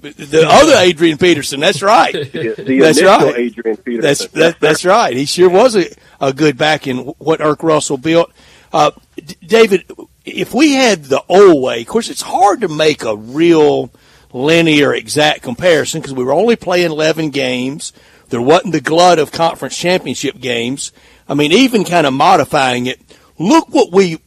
The 0.00 0.46
other 0.48 0.74
Adrian 0.76 1.18
Peterson, 1.18 1.60
that's 1.60 1.82
right. 1.82 2.12
that's 2.32 3.02
right. 3.02 3.34
Adrian 3.36 3.76
Peterson. 3.78 4.00
That's 4.00 4.26
that, 4.28 4.60
that's 4.60 4.84
right. 4.84 5.16
He 5.16 5.24
sure 5.24 5.50
was 5.50 5.76
a, 5.76 5.86
a 6.20 6.32
good 6.32 6.56
back 6.56 6.86
in 6.86 6.98
what 7.18 7.40
Erk 7.40 7.62
Russell 7.62 7.96
built. 7.96 8.32
Uh, 8.72 8.92
David, 9.44 9.90
if 10.24 10.54
we 10.54 10.74
had 10.74 11.04
the 11.04 11.22
old 11.28 11.62
way, 11.62 11.80
of 11.80 11.86
course, 11.86 12.10
it's 12.10 12.22
hard 12.22 12.60
to 12.60 12.68
make 12.68 13.02
a 13.02 13.16
real 13.16 13.90
linear 14.32 14.94
exact 14.94 15.42
comparison 15.42 16.00
because 16.00 16.14
we 16.14 16.24
were 16.24 16.32
only 16.34 16.56
playing 16.56 16.90
11 16.90 17.30
games. 17.30 17.92
There 18.28 18.42
wasn't 18.42 18.72
the 18.72 18.80
glut 18.80 19.18
of 19.18 19.32
conference 19.32 19.76
championship 19.76 20.38
games. 20.38 20.92
I 21.28 21.34
mean, 21.34 21.52
even 21.52 21.84
kind 21.84 22.06
of 22.06 22.12
modifying 22.12 22.86
it, 22.86 23.00
look 23.38 23.68
what 23.70 23.90
we, 23.90 24.18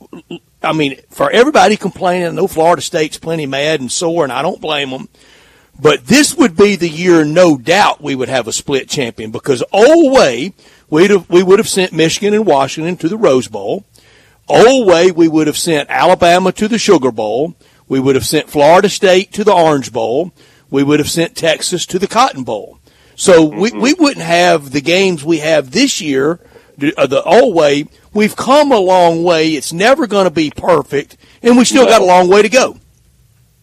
I 0.64 0.74
mean, 0.74 1.00
for 1.10 1.30
everybody 1.32 1.78
complaining, 1.78 2.28
I 2.28 2.32
know 2.32 2.48
Florida 2.48 2.82
State's 2.82 3.18
plenty 3.18 3.46
mad 3.46 3.80
and 3.80 3.92
sore, 3.92 4.24
and 4.24 4.34
I 4.34 4.42
don't 4.42 4.62
blame 4.62 4.90
them. 4.90 5.10
But 5.82 6.06
this 6.06 6.36
would 6.36 6.56
be 6.56 6.76
the 6.76 6.88
year, 6.88 7.26
no 7.26 7.58
doubt, 7.58 8.02
we 8.02 8.14
would 8.14 8.30
have 8.30 8.48
a 8.48 8.54
split 8.54 8.88
champion 8.88 9.32
because 9.32 9.64
old 9.74 10.14
way, 10.14 10.54
we'd 10.90 11.10
have, 11.10 11.28
we 11.28 11.42
would 11.42 11.58
have 11.58 11.68
sent 11.68 11.92
Michigan 11.92 12.36
and 12.36 12.46
Washington 12.46 12.98
to 12.98 13.10
the 13.10 13.18
Rose 13.18 13.48
Bowl 13.48 13.84
old 14.52 14.88
way, 14.88 15.12
we 15.12 15.28
would 15.28 15.48
have 15.48 15.58
sent 15.58 15.90
Alabama 15.90 16.52
to 16.54 16.68
the 16.68 16.78
Sugar 16.78 17.12
Bowl. 17.12 17.56
We 17.88 18.00
would 18.00 18.16
have 18.16 18.26
sent 18.26 18.50
Florida 18.50 18.90
State 18.90 19.32
to 19.34 19.44
the 19.44 19.54
Orange 19.54 19.92
Bowl. 19.92 20.32
We 20.70 20.84
would 20.84 21.00
have 21.00 21.10
sent 21.10 21.36
Texas 21.36 21.86
to 21.88 22.00
the 22.00 22.08
Cotton 22.08 22.44
Bowl. 22.44 22.80
So 23.16 23.48
mm-hmm. 23.48 23.60
we, 23.60 23.72
we 23.72 23.94
wouldn't 23.94 24.26
have 24.26 24.72
the 24.72 24.82
games 24.82 25.24
we 25.24 25.40
have 25.40 25.72
this 25.72 26.02
year, 26.02 26.40
uh, 26.98 27.08
the 27.08 27.24
old 27.24 27.56
way. 27.56 27.86
We've 28.14 28.36
come 28.36 28.72
a 28.72 28.80
long 28.80 29.24
way. 29.24 29.52
It's 29.52 29.74
never 29.74 30.08
going 30.08 30.26
to 30.26 30.32
be 30.32 30.52
perfect, 30.56 31.18
and 31.42 31.58
we 31.58 31.66
still 31.66 31.86
got 31.86 32.02
a 32.02 32.06
long 32.06 32.30
way 32.30 32.42
to 32.42 32.50
go. 32.50 32.78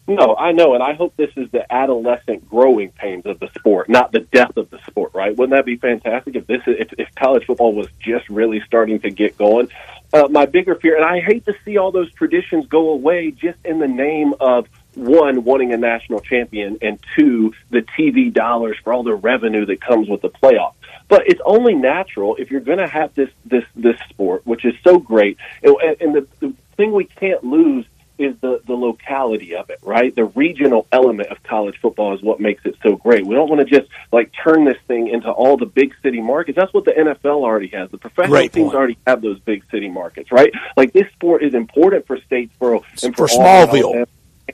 No, 0.09 0.35
I 0.35 0.53
know, 0.53 0.75
and 0.75 0.83
I 0.83 0.95
hope 0.95 1.17
this 1.17 1.31
is 1.37 1.51
the 1.51 1.71
adolescent 1.71 2.49
growing 2.49 2.91
pains 2.93 3.27
of 3.27 3.39
the 3.39 3.49
sport, 3.59 3.89
not 3.89 4.11
the 4.11 4.21
death 4.21 4.57
of 4.57 4.71
the 4.71 4.79
sport. 4.87 5.13
Right? 5.15 5.37
Wouldn't 5.37 5.57
that 5.57 5.67
be 5.67 5.77
fantastic 5.77 6.35
if 6.35 6.47
this 6.47 6.63
if, 6.67 6.93
if 6.99 7.15
college 7.15 7.45
football 7.47 7.75
was 7.75 7.89
just 8.01 8.29
really 8.29 8.61
starting 8.67 9.01
to 9.01 9.11
get 9.11 9.37
going? 9.37 9.69
uh, 10.13 10.29
my 10.31 10.47
bigger 10.47 10.75
fear, 10.75 10.97
and 10.97 11.05
I 11.05 11.21
hate 11.21 11.45
to 11.47 11.55
see 11.65 11.77
all 11.77 11.93
those 11.93 12.13
traditions 12.13 12.67
go 12.67 12.91
away 12.91 13.31
just 13.31 13.59
in 13.65 13.79
the 13.79 13.89
name 13.89 14.35
of 14.41 14.67
one 14.95 15.45
wanting 15.45 15.73
a 15.73 15.77
national 15.77 16.21
champion 16.21 16.79
and 16.81 16.99
two 17.15 17.53
the 17.71 17.83
TV 17.83 18.33
dollars 18.33 18.77
for 18.83 18.93
all 18.93 19.03
the 19.03 19.15
revenue 19.15 19.67
that 19.67 19.81
comes 19.81 20.09
with 20.09 20.23
the 20.23 20.31
playoff. 20.31 20.75
But 21.09 21.29
it's 21.29 21.41
only 21.45 21.75
natural 21.75 22.37
if 22.37 22.51
you're 22.51 22.61
going 22.61 22.79
to 22.79 22.89
have 22.89 23.15
this 23.15 23.31
this 23.45 23.65
this 23.77 23.99
sport, 24.09 24.47
which 24.47 24.65
is 24.65 24.75
so 24.83 24.99
great, 24.99 25.37
and, 25.63 25.77
and 26.01 26.15
the, 26.15 26.27
the 26.41 26.55
thing 26.77 26.93
we 26.93 27.05
can't 27.05 27.45
lose 27.45 27.85
is 28.19 28.37
the 28.41 28.61
the 28.67 28.75
locality 28.75 29.55
of 29.55 29.71
it, 29.71 29.79
right? 29.83 30.15
The 30.15 30.25
regional 30.25 30.87
element 30.93 31.29
of 31.31 31.43
college 31.43 31.79
football 31.81 32.15
is 32.15 32.23
what 32.23 32.41
makes 32.41 32.65
it 32.67 32.77
so 32.83 32.97
great. 32.97 33.27
We 33.27 33.35
don't 33.35 33.49
want 33.49 33.67
to 33.67 33.79
just 33.79 33.89
like 34.13 34.33
turn 34.43 34.65
this 34.65 34.79
thing 34.87 35.09
into 35.09 35.31
all 35.31 35.57
the 35.57 35.67
big 35.67 35.95
city 36.03 36.21
markets. 36.21 36.57
That's 36.57 36.73
what 36.75 36.85
the 36.85 36.93
NFL 36.93 37.43
already 37.43 37.69
has. 37.69 37.91
The 37.91 37.99
professional 37.99 38.37
great 38.37 38.53
teams 38.53 38.67
point. 38.67 38.77
already 38.77 38.99
have 39.07 39.23
those 39.23 39.39
big 39.41 39.65
city 39.71 39.89
markets, 39.89 40.33
right? 40.33 40.53
Like 40.77 40.93
this 40.93 41.11
sport 41.13 41.43
is 41.43 41.55
important 41.55 42.07
for 42.07 42.19
Statesboro 42.19 42.83
and 43.03 43.17
for, 43.17 43.29
for 43.29 43.35
Smallville. 43.35 44.07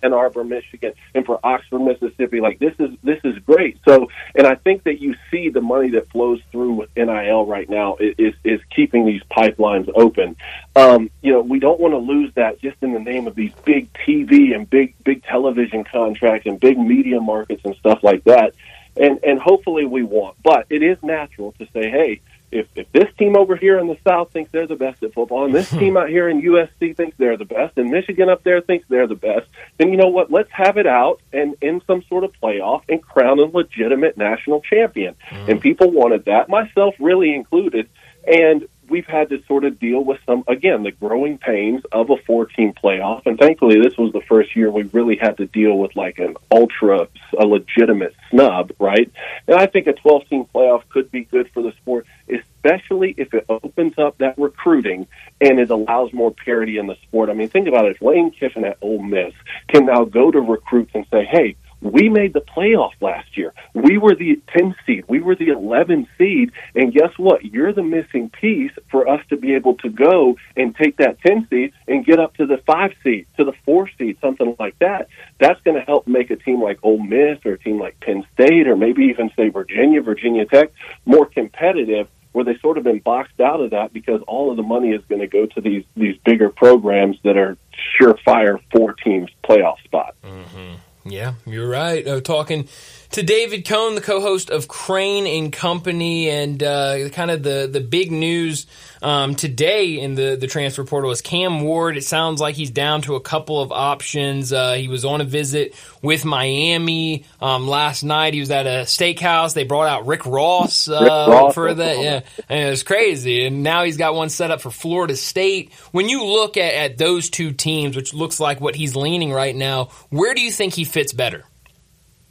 Ann 0.03 0.13
Arbor, 0.13 0.45
Michigan, 0.45 0.93
and 1.15 1.25
for 1.25 1.39
Oxford, 1.45 1.81
Mississippi. 1.81 2.41
Like 2.41 2.59
this 2.59 2.75
is 2.79 2.91
this 3.03 3.21
is 3.25 3.39
great. 3.41 3.79
So, 3.87 4.09
and 4.35 4.47
I 4.47 4.55
think 4.55 4.85
that 4.85 5.01
you 5.01 5.15
see 5.31 5.49
the 5.49 5.61
money 5.61 5.91
that 5.91 6.11
flows 6.11 6.41
through 6.51 6.73
with 6.73 6.91
NIL 6.97 7.47
right 7.47 7.69
now 7.69 7.97
is 8.01 8.35
is 8.45 8.61
keeping 8.75 9.07
these 9.07 9.23
pipelines 9.31 9.91
open. 9.95 10.37
Um, 10.77 11.11
you 11.23 11.33
know, 11.33 11.41
we 11.41 11.59
don't 11.59 11.81
want 11.81 11.93
to 11.93 11.99
lose 11.99 12.33
that 12.35 12.61
just 12.61 12.77
in 12.83 12.93
the 12.93 13.01
name 13.01 13.27
of 13.27 13.35
these 13.35 13.53
big 13.65 13.93
TV 13.93 14.55
and 14.55 14.69
big 14.69 14.95
big 15.05 15.25
television 15.25 15.85
contracts 15.85 16.47
and 16.47 16.59
big 16.59 16.79
media 16.79 17.21
markets 17.21 17.63
and 17.65 17.77
stuff 17.77 18.01
like 18.03 18.25
that. 18.25 18.55
And 18.97 19.19
and 19.25 19.41
hopefully 19.41 19.87
we 19.87 20.03
won't. 20.03 20.37
But 20.43 20.67
it 20.71 20.83
is 20.83 20.99
natural 21.03 21.53
to 21.59 21.67
say, 21.73 21.91
hey 21.91 22.21
if, 22.55 22.69
if 22.77 22.91
this 22.93 23.09
team 23.19 23.37
over 23.37 23.57
here 23.57 23.79
in 23.79 23.89
the 23.89 23.99
South 24.07 24.31
thinks 24.31 24.51
they're 24.53 24.67
the 24.67 24.77
best 24.77 25.03
at 25.03 25.13
football, 25.13 25.45
and 25.45 25.55
this 25.55 25.69
team 25.79 25.97
out 25.97 26.09
here 26.09 26.29
in 26.29 26.41
USC 26.41 26.97
thinks 26.97 27.17
they're 27.19 27.37
the 27.37 27.45
best, 27.45 27.77
and 27.77 27.91
Michigan 27.91 28.29
up 28.29 28.45
there 28.45 28.61
thinks 28.61 28.87
they're 28.89 29.09
the 29.09 29.15
best, 29.15 29.47
then 29.79 29.91
you 29.91 29.97
know 29.97 30.09
what? 30.09 30.31
Let's 30.31 30.51
have 30.53 30.77
it 30.77 30.87
out 30.87 31.21
and 31.33 31.57
in 31.61 31.83
some 31.87 32.03
sort 32.09 32.25
of 32.25 32.33
playoff 32.41 32.83
and 32.89 33.03
crown 33.03 33.39
a 33.41 33.43
legitimate 33.43 34.17
national 34.17 34.61
champion. 34.61 35.17
Mm. 35.31 35.49
And 35.49 35.61
people 35.61 35.91
wanted 35.91 36.27
that, 36.27 36.49
myself 36.49 36.95
really 37.01 37.35
included. 37.35 37.89
And 38.27 38.69
we've 38.95 39.07
had 39.07 39.29
to 39.29 39.43
sort 39.49 39.65
of 39.65 39.81
deal 39.81 40.05
with 40.05 40.21
some, 40.25 40.45
again, 40.47 40.85
the 40.85 40.93
growing 40.93 41.37
pains 41.37 41.83
of 41.91 42.11
a 42.11 42.17
four 42.17 42.47
team 42.47 42.73
playoff. 42.73 43.27
And 43.27 43.37
thankfully, 43.37 43.81
this 43.81 43.99
was 43.99 44.13
the 44.13 44.21
first 44.21 44.55
year 44.55 44.71
we 44.71 44.85
really 44.85 45.17
had 45.17 45.39
to 45.39 45.47
deal 45.47 45.77
with 45.77 45.97
like 45.97 46.21
an 46.21 46.37
ultra, 46.49 47.09
a 47.37 47.45
legitimate 47.45 48.15
snub, 48.31 48.71
right? 48.79 49.11
And 49.49 49.57
I 49.57 49.67
think 49.67 49.89
a 49.89 49.95
12 49.95 50.29
team 50.29 50.45
playoff 50.55 50.89
could 50.91 51.11
be 51.11 51.25
good 51.25 51.51
for 51.53 51.61
the 51.61 51.73
sport, 51.73 52.07
especially 52.29 53.17
if 53.19 53.35
it 53.35 53.47
opens 53.49 53.99
up 53.99 54.19
that 54.19 54.39
recruiting 54.39 55.09
and 55.41 55.59
it 55.59 55.71
allows 55.71 56.13
more 56.13 56.31
parity 56.31 56.79
in 56.79 56.87
the 56.87 56.95
sport. 57.03 57.31
I 57.31 57.35
mean, 57.35 57.49
think 57.49 57.67
about 57.67 57.87
it. 57.87 57.97
If 57.97 58.03
Lane 58.03 58.31
Kiffin 58.31 58.65
at 58.65 58.79
Ole 58.81 59.03
Miss 59.03 59.35
can 59.67 59.87
now 59.87 60.05
go 60.05 60.31
to 60.31 60.41
recruits 60.41 60.93
and 60.95 61.05
say, 61.11 61.25
hey, 61.25 61.57
we 61.85 62.09
made 62.09 62.33
the 62.33 62.41
playoff 62.41 62.93
last 63.03 63.37
year. 63.37 63.53
We 63.75 63.99
were 63.99 64.15
the 64.15 64.41
10 64.57 64.75
seed. 64.87 65.05
We 65.07 65.21
were 65.21 65.37
the 65.37 65.49
11 65.49 66.09
seed. 66.17 66.51
And 66.75 66.93
guess 66.93 67.11
what? 67.19 67.45
You're 67.45 67.75
the 67.75 67.83
missing 67.83 68.31
piece 68.31 68.73
for 68.91 69.07
us 69.07 69.21
to 69.29 69.37
be 69.37 69.55
able 69.55 69.75
to 69.77 69.91
go 69.91 70.37
and 70.57 70.75
take 70.75 70.97
that 70.97 71.21
10 71.21 71.47
seed 71.51 71.73
and 71.87 72.05
get 72.05 72.19
up 72.19 72.35
to 72.37 72.47
the 72.47 72.57
5 72.67 72.93
seed, 73.03 73.27
to 73.37 73.45
the 73.45 73.53
4 73.67 73.91
seed, 73.99 74.17
something 74.23 74.57
like 74.59 74.79
that. 74.79 75.09
That's 75.39 75.61
going 75.61 75.77
to 75.77 75.85
help 75.85 76.07
make 76.07 76.31
a 76.31 76.37
team 76.37 76.63
like 76.63 76.79
Ole 76.83 77.03
Miss 77.03 77.39
or 77.45 77.53
a 77.53 77.59
team 77.59 77.79
like 77.79 78.01
Penn 78.01 78.27
State 78.33 78.67
or 78.67 78.77
maybe 78.77 79.05
even, 79.05 79.31
say, 79.37 79.51
Virginia, 79.51 80.01
Virginia 80.01 80.47
Tech 80.47 80.71
more 81.05 81.27
competitive 81.27 82.09
where 82.33 82.45
they 82.45 82.59
sort 82.59 82.77
of 82.79 82.85
been 82.85 82.99
boxed 82.99 83.41
out 83.41 83.61
of 83.61 83.71
that 83.71 83.93
because 83.93 84.21
all 84.27 84.51
of 84.51 84.57
the 84.57 84.63
money 84.63 84.91
is 84.91 85.01
going 85.09 85.21
to 85.21 85.29
go 85.29 85.47
to 85.47 85.61
these 85.61 85.85
these 85.97 86.17
bigger 86.25 86.51
programs 86.51 87.17
that 87.23 87.37
are 87.37 87.57
surefire 87.97 88.59
four 88.73 88.93
teams 88.95 89.31
playoff 89.45 89.81
spot. 89.85 90.17
Mm-hmm. 90.25 90.75
Yeah, 91.05 91.35
you're 91.45 91.69
right. 91.69 92.07
Uh, 92.07 92.21
talking 92.21 92.69
to 93.11 93.23
David 93.23 93.67
Cone, 93.67 93.95
the 93.95 94.01
co-host 94.01 94.51
of 94.51 94.67
Crain 94.69 95.27
and 95.27 95.53
Company, 95.53 96.31
and 96.31 96.63
uh, 96.63 97.11
kind 97.11 97.31
of 97.31 97.43
the 97.43 97.69
the 97.71 97.81
big 97.81 98.11
news 98.11 98.67
um, 99.03 99.35
today 99.35 100.01
in 100.01 100.15
the 100.15 100.37
the 100.37 100.47
transfer 100.47 100.83
portal 100.83 101.11
is 101.11 101.21
Cam 101.21 101.61
Ward. 101.61 101.97
It 101.97 102.05
sounds 102.05 102.41
like 102.41 102.55
he's 102.55 102.71
down 102.71 103.03
to 103.03 103.17
a 103.17 103.21
couple 103.21 103.61
of 103.61 103.71
options. 103.71 104.53
Uh, 104.53 104.73
he 104.73 104.89
was 104.89 105.05
on 105.05 105.21
a 105.21 105.25
visit 105.25 105.75
with 106.01 106.25
Miami 106.25 107.25
um, 107.41 107.69
last 107.69 108.03
night. 108.03 108.35
He 108.35 108.41
was 108.41 108.51
at 108.51 108.67
a 108.67 108.85
steakhouse. 108.85 109.55
They 109.55 109.65
brought 109.65 109.89
out 109.89 110.07
Rick 110.07 110.25
Ross, 110.25 110.89
uh, 110.89 111.01
Rick 111.01 111.09
Ross 111.39 111.55
for 111.55 111.75
that. 111.75 111.99
Yeah, 111.99 112.23
and 112.49 112.67
it 112.67 112.71
was 112.71 112.83
crazy. 112.83 113.45
And 113.47 113.63
now 113.63 113.85
he's 113.85 113.99
got 113.99 114.15
one 114.15 114.31
set 114.31 114.51
up 114.51 114.63
for 114.63 114.71
Florida 114.71 115.17
State. 115.17 115.73
When 115.93 116.09
you 116.09 116.25
look 116.25 116.57
at, 116.57 116.75
at 116.75 116.99
those 116.99 117.29
two 117.29 117.53
teams, 117.53 117.95
which 117.95 118.15
looks 118.15 118.41
like 118.41 118.61
what 118.61 118.75
he's 118.75 118.97
leaning 118.97 119.33
right 119.33 119.55
now, 119.55 119.91
where 120.09 120.35
do 120.35 120.41
you 120.41 120.51
think 120.51 120.73
he 120.73 120.85
fits 120.95 121.13
better? 121.13 121.45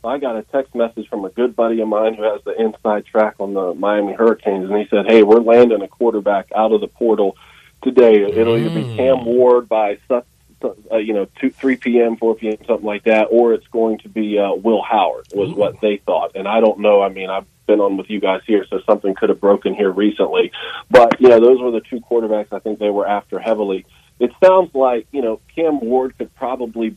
I 0.05 0.17
got 0.17 0.37
a 0.37 0.43
text 0.43 0.73
message 0.73 1.09
from 1.09 1.25
a 1.25 1.29
good 1.29 1.53
buddy 1.55 1.81
of 1.81 1.87
mine 1.89 2.13
who 2.13 2.23
has 2.23 2.41
the 2.45 2.59
inside 2.59 3.05
track 3.05 3.35
on 3.39 3.53
the 3.53 3.73
Miami 3.73 4.13
Hurricanes, 4.13 4.69
and 4.69 4.79
he 4.79 4.87
said, 4.89 5.05
"Hey, 5.05 5.21
we're 5.21 5.39
landing 5.39 5.81
a 5.81 5.87
quarterback 5.87 6.47
out 6.55 6.71
of 6.71 6.81
the 6.81 6.87
portal 6.87 7.37
today. 7.81 8.23
It'll 8.23 8.57
either 8.57 8.69
be 8.69 8.83
mm. 8.83 8.95
Cam 8.95 9.25
Ward 9.25 9.67
by 9.67 9.97
uh, 10.91 10.97
you 10.97 11.13
know, 11.13 11.27
two, 11.39 11.49
3 11.49 11.75
p.m., 11.75 12.15
4 12.15 12.35
p.m., 12.35 12.57
something 12.65 12.85
like 12.85 13.03
that, 13.03 13.27
or 13.31 13.53
it's 13.53 13.67
going 13.67 13.97
to 13.99 14.09
be 14.09 14.39
uh, 14.39 14.53
Will 14.53 14.81
Howard 14.81 15.27
was 15.33 15.49
Ooh. 15.49 15.55
what 15.55 15.81
they 15.81 15.97
thought. 15.97 16.31
And 16.35 16.47
I 16.47 16.61
don't 16.61 16.79
know. 16.79 17.01
I 17.01 17.09
mean, 17.09 17.29
I've 17.29 17.45
been 17.65 17.81
on 17.81 17.97
with 17.97 18.09
you 18.09 18.21
guys 18.21 18.41
here, 18.47 18.65
so 18.69 18.79
something 18.85 19.13
could 19.15 19.29
have 19.29 19.41
broken 19.41 19.73
here 19.73 19.91
recently. 19.91 20.51
But 20.89 21.19
yeah, 21.19 21.39
those 21.39 21.59
were 21.59 21.71
the 21.71 21.81
two 21.81 21.99
quarterbacks 21.99 22.53
I 22.53 22.59
think 22.59 22.79
they 22.79 22.89
were 22.89 23.07
after 23.07 23.39
heavily. 23.39 23.85
It 24.19 24.31
sounds 24.43 24.73
like 24.73 25.07
you 25.11 25.21
know 25.21 25.41
Cam 25.55 25.79
Ward 25.79 26.17
could 26.17 26.33
probably 26.35 26.95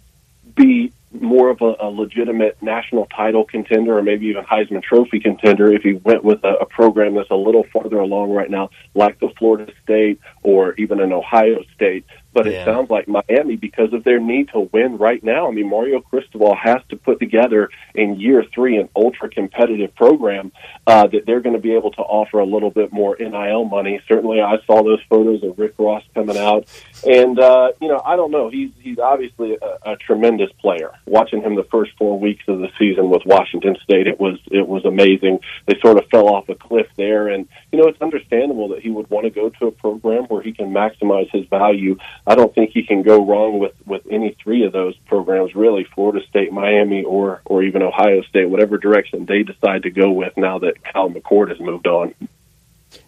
be 0.56 0.92
more 1.12 1.50
of 1.50 1.60
a, 1.62 1.76
a 1.80 1.88
legitimate 1.88 2.60
national 2.62 3.06
title 3.06 3.44
contender 3.44 3.98
or 3.98 4.02
maybe 4.02 4.26
even 4.26 4.44
Heisman 4.44 4.82
Trophy 4.82 5.20
contender 5.20 5.72
if 5.72 5.82
he 5.82 5.94
went 5.94 6.24
with 6.24 6.42
a, 6.44 6.54
a 6.54 6.66
program 6.66 7.14
that's 7.14 7.30
a 7.30 7.36
little 7.36 7.64
farther 7.72 7.98
along 7.98 8.32
right 8.32 8.50
now, 8.50 8.70
like 8.94 9.18
the 9.20 9.30
Florida 9.38 9.72
State 9.82 10.20
or 10.42 10.74
even 10.74 11.00
an 11.00 11.12
Ohio 11.12 11.62
State. 11.74 12.04
But 12.36 12.44
yeah. 12.44 12.60
it 12.60 12.64
sounds 12.66 12.90
like 12.90 13.08
Miami, 13.08 13.56
because 13.56 13.94
of 13.94 14.04
their 14.04 14.20
need 14.20 14.50
to 14.50 14.68
win 14.70 14.98
right 14.98 15.24
now. 15.24 15.48
I 15.48 15.52
mean, 15.52 15.70
Mario 15.70 16.02
Cristobal 16.02 16.54
has 16.54 16.82
to 16.90 16.96
put 16.96 17.18
together 17.18 17.70
in 17.94 18.20
year 18.20 18.44
three 18.54 18.76
an 18.76 18.90
ultra 18.94 19.30
competitive 19.30 19.94
program 19.94 20.52
uh, 20.86 21.06
that 21.06 21.24
they're 21.24 21.40
going 21.40 21.56
to 21.56 21.62
be 21.62 21.72
able 21.72 21.92
to 21.92 22.02
offer 22.02 22.38
a 22.38 22.44
little 22.44 22.70
bit 22.70 22.92
more 22.92 23.16
NIL 23.18 23.64
money. 23.64 24.02
Certainly, 24.06 24.42
I 24.42 24.58
saw 24.66 24.82
those 24.82 25.00
photos 25.08 25.42
of 25.44 25.58
Rick 25.58 25.76
Ross 25.78 26.02
coming 26.12 26.36
out, 26.36 26.68
and 27.06 27.38
uh, 27.38 27.72
you 27.80 27.88
know, 27.88 28.02
I 28.04 28.16
don't 28.16 28.30
know. 28.30 28.50
He's 28.50 28.72
he's 28.80 28.98
obviously 28.98 29.56
a, 29.56 29.92
a 29.92 29.96
tremendous 29.96 30.52
player. 30.60 30.92
Watching 31.06 31.40
him 31.40 31.54
the 31.54 31.64
first 31.64 31.92
four 31.96 32.20
weeks 32.20 32.44
of 32.48 32.58
the 32.58 32.68
season 32.78 33.08
with 33.08 33.22
Washington 33.24 33.78
State, 33.82 34.06
it 34.06 34.20
was 34.20 34.38
it 34.50 34.68
was 34.68 34.84
amazing. 34.84 35.40
They 35.64 35.78
sort 35.80 35.96
of 35.96 36.06
fell 36.10 36.28
off 36.28 36.50
a 36.50 36.54
cliff 36.54 36.88
there, 36.96 37.28
and 37.28 37.48
you 37.72 37.80
know, 37.80 37.88
it's 37.88 38.02
understandable 38.02 38.68
that 38.68 38.82
he 38.82 38.90
would 38.90 39.08
want 39.08 39.24
to 39.24 39.30
go 39.30 39.48
to 39.48 39.68
a 39.68 39.72
program 39.72 40.24
where 40.24 40.42
he 40.42 40.52
can 40.52 40.70
maximize 40.70 41.30
his 41.30 41.46
value. 41.46 41.96
I 42.26 42.34
don't 42.34 42.52
think 42.54 42.70
he 42.72 42.82
can 42.82 43.02
go 43.02 43.24
wrong 43.24 43.58
with 43.58 43.74
with 43.86 44.02
any 44.10 44.36
three 44.42 44.64
of 44.64 44.72
those 44.72 44.96
programs 45.06 45.54
really, 45.54 45.84
Florida 45.84 46.26
State, 46.28 46.52
Miami, 46.52 47.04
or 47.04 47.40
or 47.44 47.62
even 47.62 47.82
Ohio 47.82 48.22
State, 48.22 48.50
whatever 48.50 48.78
direction 48.78 49.26
they 49.26 49.42
decide 49.42 49.84
to 49.84 49.90
go 49.90 50.10
with 50.10 50.36
now 50.36 50.58
that 50.58 50.82
Kyle 50.82 51.08
McCord 51.08 51.50
has 51.50 51.60
moved 51.60 51.86
on. 51.86 52.14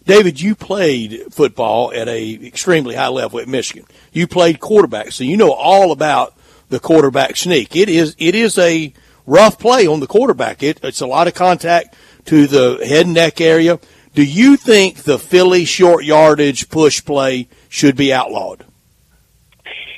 David, 0.05 0.39
you 0.39 0.55
played 0.55 1.23
football 1.31 1.91
at 1.93 2.07
a 2.07 2.45
extremely 2.45 2.95
high 2.95 3.07
level 3.07 3.39
at 3.39 3.47
Michigan. 3.47 3.85
You 4.13 4.27
played 4.27 4.59
quarterback, 4.59 5.11
so 5.11 5.23
you 5.23 5.35
know 5.35 5.51
all 5.51 5.91
about 5.91 6.33
the 6.69 6.79
quarterback 6.79 7.35
sneak. 7.35 7.75
It 7.75 7.89
is 7.89 8.15
it 8.17 8.35
is 8.35 8.57
a 8.57 8.93
rough 9.25 9.59
play 9.59 9.85
on 9.85 9.99
the 9.99 10.07
quarterback. 10.07 10.63
It, 10.63 10.79
it's 10.83 11.01
a 11.01 11.07
lot 11.07 11.27
of 11.27 11.33
contact 11.33 11.95
to 12.25 12.47
the 12.47 12.85
head 12.85 13.05
and 13.05 13.15
neck 13.15 13.41
area. 13.41 13.79
Do 14.15 14.23
you 14.23 14.57
think 14.57 15.03
the 15.03 15.19
Philly 15.19 15.65
short 15.65 16.03
yardage 16.03 16.69
push 16.69 17.03
play 17.03 17.47
should 17.67 17.95
be 17.95 18.11
outlawed? 18.13 18.65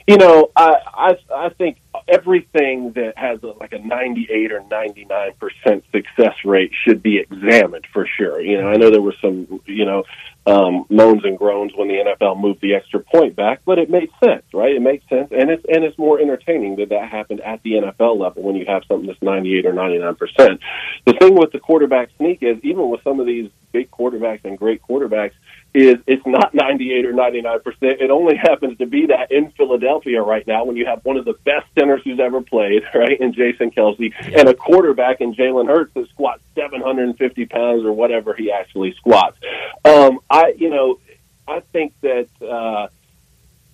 You 0.07 0.17
know, 0.17 0.51
I 0.55 0.73
I, 0.93 1.17
I 1.33 1.49
think 1.49 1.77
everything 2.07 2.93
that 2.93 3.17
has 3.17 3.41
a, 3.43 3.47
like 3.47 3.73
a 3.73 3.79
98 3.79 4.51
or 4.51 4.63
99 4.69 5.31
percent 5.39 5.83
success 5.91 6.35
rate 6.45 6.71
should 6.85 7.03
be 7.03 7.19
examined 7.19 7.85
for 7.93 8.07
sure. 8.17 8.41
You 8.41 8.61
know, 8.61 8.69
I 8.69 8.77
know 8.77 8.89
there 8.89 9.01
were 9.01 9.15
some 9.21 9.61
you 9.65 9.85
know 9.85 10.03
um, 10.47 10.85
moans 10.89 11.23
and 11.23 11.37
groans 11.37 11.73
when 11.75 11.87
the 11.87 11.95
NFL 11.95 12.39
moved 12.39 12.61
the 12.61 12.73
extra 12.73 12.99
point 12.99 13.35
back, 13.35 13.61
but 13.65 13.77
it 13.77 13.89
made 13.89 14.09
sense, 14.23 14.43
right? 14.53 14.75
It 14.75 14.81
makes 14.81 15.07
sense, 15.07 15.31
and 15.31 15.51
it's 15.51 15.63
and 15.69 15.83
it's 15.83 15.97
more 15.97 16.19
entertaining 16.19 16.77
that 16.77 16.89
that 16.89 17.09
happened 17.09 17.41
at 17.41 17.61
the 17.63 17.73
NFL 17.73 18.19
level 18.19 18.43
when 18.43 18.55
you 18.55 18.65
have 18.67 18.83
something 18.87 19.07
that's 19.07 19.21
98 19.21 19.65
or 19.65 19.73
99 19.73 20.15
percent. 20.15 20.61
The 21.05 21.13
thing 21.13 21.35
with 21.35 21.51
the 21.51 21.59
quarterback 21.59 22.09
sneak 22.17 22.39
is 22.41 22.57
even 22.63 22.89
with 22.89 23.03
some 23.03 23.19
of 23.19 23.27
these 23.27 23.49
big 23.71 23.91
quarterbacks 23.91 24.43
and 24.43 24.57
great 24.57 24.81
quarterbacks 24.81 25.33
is 25.73 25.97
it's 26.05 26.25
not 26.25 26.53
98 26.53 27.05
or 27.05 27.13
99 27.13 27.59
percent. 27.61 28.01
It 28.01 28.11
only 28.11 28.35
happens 28.35 28.77
to 28.79 28.85
be 28.85 29.07
that 29.07 29.31
in 29.31 29.51
Philadelphia 29.51 30.21
right 30.21 30.45
now 30.45 30.65
when 30.65 30.75
you 30.75 30.85
have 30.85 31.03
one 31.05 31.17
of 31.17 31.25
the 31.25 31.33
best 31.45 31.65
centers 31.77 32.01
who's 32.03 32.19
ever 32.19 32.41
played, 32.41 32.83
right, 32.93 33.19
in 33.19 33.33
Jason 33.33 33.71
Kelce, 33.71 34.13
and 34.37 34.49
a 34.49 34.53
quarterback 34.53 35.21
in 35.21 35.33
Jalen 35.33 35.67
Hurts 35.67 35.93
that 35.93 36.09
squats 36.09 36.41
750 36.55 37.45
pounds 37.45 37.85
or 37.85 37.93
whatever 37.93 38.33
he 38.33 38.51
actually 38.51 38.93
squats. 38.93 39.37
Um, 39.85 40.19
I, 40.29 40.53
you 40.57 40.69
know, 40.69 40.99
I 41.47 41.61
think 41.71 41.93
that. 42.01 42.27
Uh, 42.41 42.87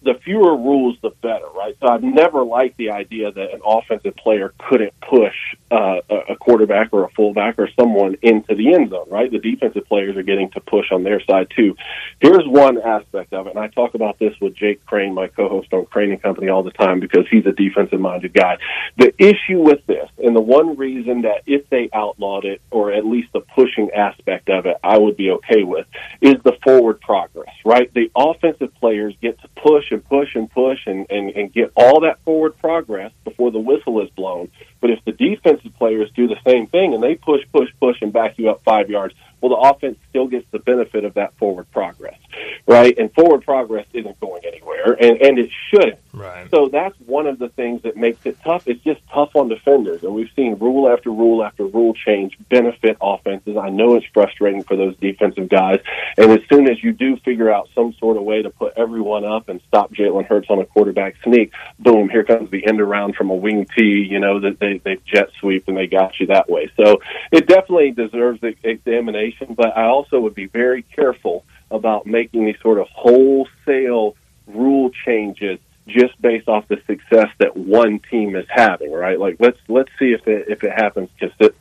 the 0.04 0.14
fewer 0.24 0.56
rules, 0.56 0.98
the 1.02 1.10
better, 1.22 1.48
right? 1.56 1.76
So 1.82 1.88
I've 1.88 2.04
never 2.04 2.44
liked 2.44 2.78
the 2.78 2.92
idea 2.92 3.32
that 3.32 3.54
an 3.54 3.62
offensive 3.66 4.16
player 4.16 4.54
couldn't 4.70 4.94
push 5.02 5.36
uh, 5.72 6.02
a 6.30 6.36
quarterback 6.36 6.90
or 6.92 7.04
a 7.04 7.10
fullback 7.10 7.58
or 7.58 7.70
someone 7.80 8.16
into 8.22 8.56
the 8.56 8.74
end 8.74 8.92
zone, 8.92 9.08
right? 9.10 9.32
The 9.32 9.40
defensive 9.40 9.86
players 9.86 10.16
are 10.16 10.24
getting 10.24 10.50
to 10.52 10.62
push 10.62 10.92
on 10.92 11.04
their 11.04 11.22
side 11.24 11.52
too. 11.56 11.76
Here's 12.20 12.48
one 12.48 12.80
aspect 12.82 13.34
of 13.34 13.48
it, 13.48 13.52
and 13.52 13.60
I 13.60 13.68
talk 13.68 13.96
about 13.96 14.20
this 14.20 14.34
with 14.40 14.56
Jake 14.56 14.86
Crain, 14.86 15.14
my 15.14 15.28
co-host 15.28 15.74
on 15.74 15.86
Crain 15.88 16.12
and 16.12 16.22
Company, 16.22 16.50
all 16.50 16.64
the 16.64 16.72
time 16.72 17.00
because 17.00 17.26
he's 17.30 17.46
a 17.46 17.52
defensive-minded 17.52 18.34
guy. 18.34 18.58
The 18.98 19.14
issue 19.22 19.62
with 19.62 19.86
this, 19.88 20.10
and 20.24 20.36
the 20.36 20.42
one 20.42 20.78
reason 20.78 21.24
that 21.24 21.42
if 21.48 21.70
they 21.70 21.90
outlawed 21.92 22.46
it, 22.46 22.62
or 22.72 22.94
at 22.94 23.06
least 23.06 23.34
the 23.34 23.42
pushing 23.42 23.92
aspect 23.92 24.50
of 24.50 24.66
it, 24.68 24.78
I 24.84 24.98
would 24.98 25.18
be 25.18 25.32
okay 25.32 25.64
with, 25.64 25.88
is 26.22 26.36
the 26.44 26.58
forward 26.64 27.02
progress, 27.02 27.54
right? 27.66 27.92
The 27.94 28.12
offensive 28.16 28.74
players 28.76 29.16
get 29.22 29.40
to 29.42 29.48
push 29.50 29.92
push 30.04 30.36
and 30.36 30.50
push 30.50 30.80
and, 30.86 31.06
and, 31.10 31.30
and 31.32 31.54
get 31.54 31.72
all 31.76 32.02
that 32.02 32.22
forward 32.24 32.58
progress 32.58 33.12
before 33.24 33.52
the 33.52 33.60
whistle 33.60 34.02
is 34.02 34.10
blown. 34.12 34.50
But 34.80 34.92
if 34.92 35.04
the 35.06 35.12
defensive 35.12 35.76
players 35.78 36.10
do 36.16 36.28
the 36.28 36.38
same 36.46 36.68
thing 36.68 36.94
and 36.94 37.02
they 37.02 37.16
push, 37.16 37.42
push, 37.52 37.70
push 37.80 38.02
and 38.02 38.14
back 38.14 38.38
you 38.38 38.50
up 38.50 38.64
five 38.64 38.90
yards, 38.90 39.14
well, 39.42 39.50
the 39.50 39.70
offense 39.70 39.98
still 40.10 40.28
gets 40.28 40.48
the 40.52 40.60
benefit 40.60 41.06
of 41.06 41.14
that 41.14 41.36
forward 41.38 41.70
progress, 41.72 42.18
right? 42.66 42.98
And 42.98 43.14
forward 43.14 43.44
progress 43.44 43.86
isn't 43.94 44.20
going 44.20 44.42
anywhere, 44.46 44.94
and, 44.94 45.22
and 45.22 45.38
it 45.38 45.52
shouldn't. 45.70 46.00
Right. 46.12 46.50
So 46.50 46.70
that's 46.70 47.00
one 47.02 47.28
of 47.28 47.38
the 47.38 47.50
things 47.50 47.84
that 47.84 47.96
makes 47.96 48.26
it 48.26 48.38
tough. 48.44 48.68
It's 48.68 48.84
just 48.84 49.00
tough 49.14 49.36
on 49.36 49.48
defenders, 49.48 50.02
and 50.02 50.16
we've 50.16 50.32
seen 50.36 50.56
rule 50.56 50.92
after 50.92 51.12
rule 51.12 51.44
after 51.44 51.66
rule 51.66 51.94
change 51.94 52.36
benefit 52.50 52.98
offenses. 53.00 53.56
I 53.58 53.70
know 53.70 53.96
it's 53.96 54.08
frustrating 54.12 54.64
for 54.64 54.76
those 54.76 54.98
defensive 54.98 55.50
guys, 55.50 55.82
and 56.18 56.32
as 56.32 56.42
soon 56.50 56.68
as 56.68 56.84
you 56.84 56.92
do 56.92 57.18
figure 57.18 57.52
out 57.52 57.70
some 57.76 57.94
sort 57.94 58.18
of 58.18 58.24
way 58.24 58.42
to 58.42 58.50
put 58.50 58.74
everyone 58.76 59.24
up 59.24 59.50
and 59.50 59.62
stop 59.68 59.94
Jalen 59.94 60.26
Hurts 60.26 60.50
on 60.50 60.60
a 60.60 60.66
quarterback 60.66 61.16
sneak, 61.24 61.52
boom, 61.78 62.10
here 62.10 62.24
comes 62.24 62.50
the 62.50 62.66
end 62.66 62.82
around 62.82 63.16
from 63.16 63.30
a 63.30 63.36
wing 63.36 63.68
tee. 63.78 64.08
You 64.10 64.20
know 64.20 64.40
that 64.40 64.60
they 64.68 64.78
they 64.96 65.02
jet 65.06 65.30
sweep 65.40 65.68
and 65.68 65.78
they 65.78 65.88
got 65.88 66.20
you 66.20 66.28
that 66.28 66.50
way. 66.50 66.70
So 66.76 67.02
it 67.32 67.48
definitely 67.48 67.92
deserves 67.92 68.40
examination 68.64 69.54
but 69.56 69.78
I 69.78 69.86
also 69.86 70.20
would 70.20 70.36
be 70.36 70.48
very 70.48 70.82
careful 70.82 71.46
about 71.72 72.06
making 72.06 72.46
these 72.46 72.60
sort 72.62 72.80
of 72.80 72.88
wholesale 72.90 74.16
rule 74.48 74.90
changes 75.06 75.60
just 75.88 76.22
based 76.22 76.48
off 76.48 76.68
the 76.68 76.78
success 76.86 77.28
that 77.40 77.56
one 77.56 78.00
team 78.12 78.36
is 78.36 78.46
having, 78.50 78.92
right? 78.92 79.20
Like 79.20 79.38
let's 79.40 79.58
let's 79.68 79.90
see 79.98 80.14
if 80.14 80.28
it 80.28 80.46
if 80.50 80.64
it 80.64 80.72
happens 80.72 81.10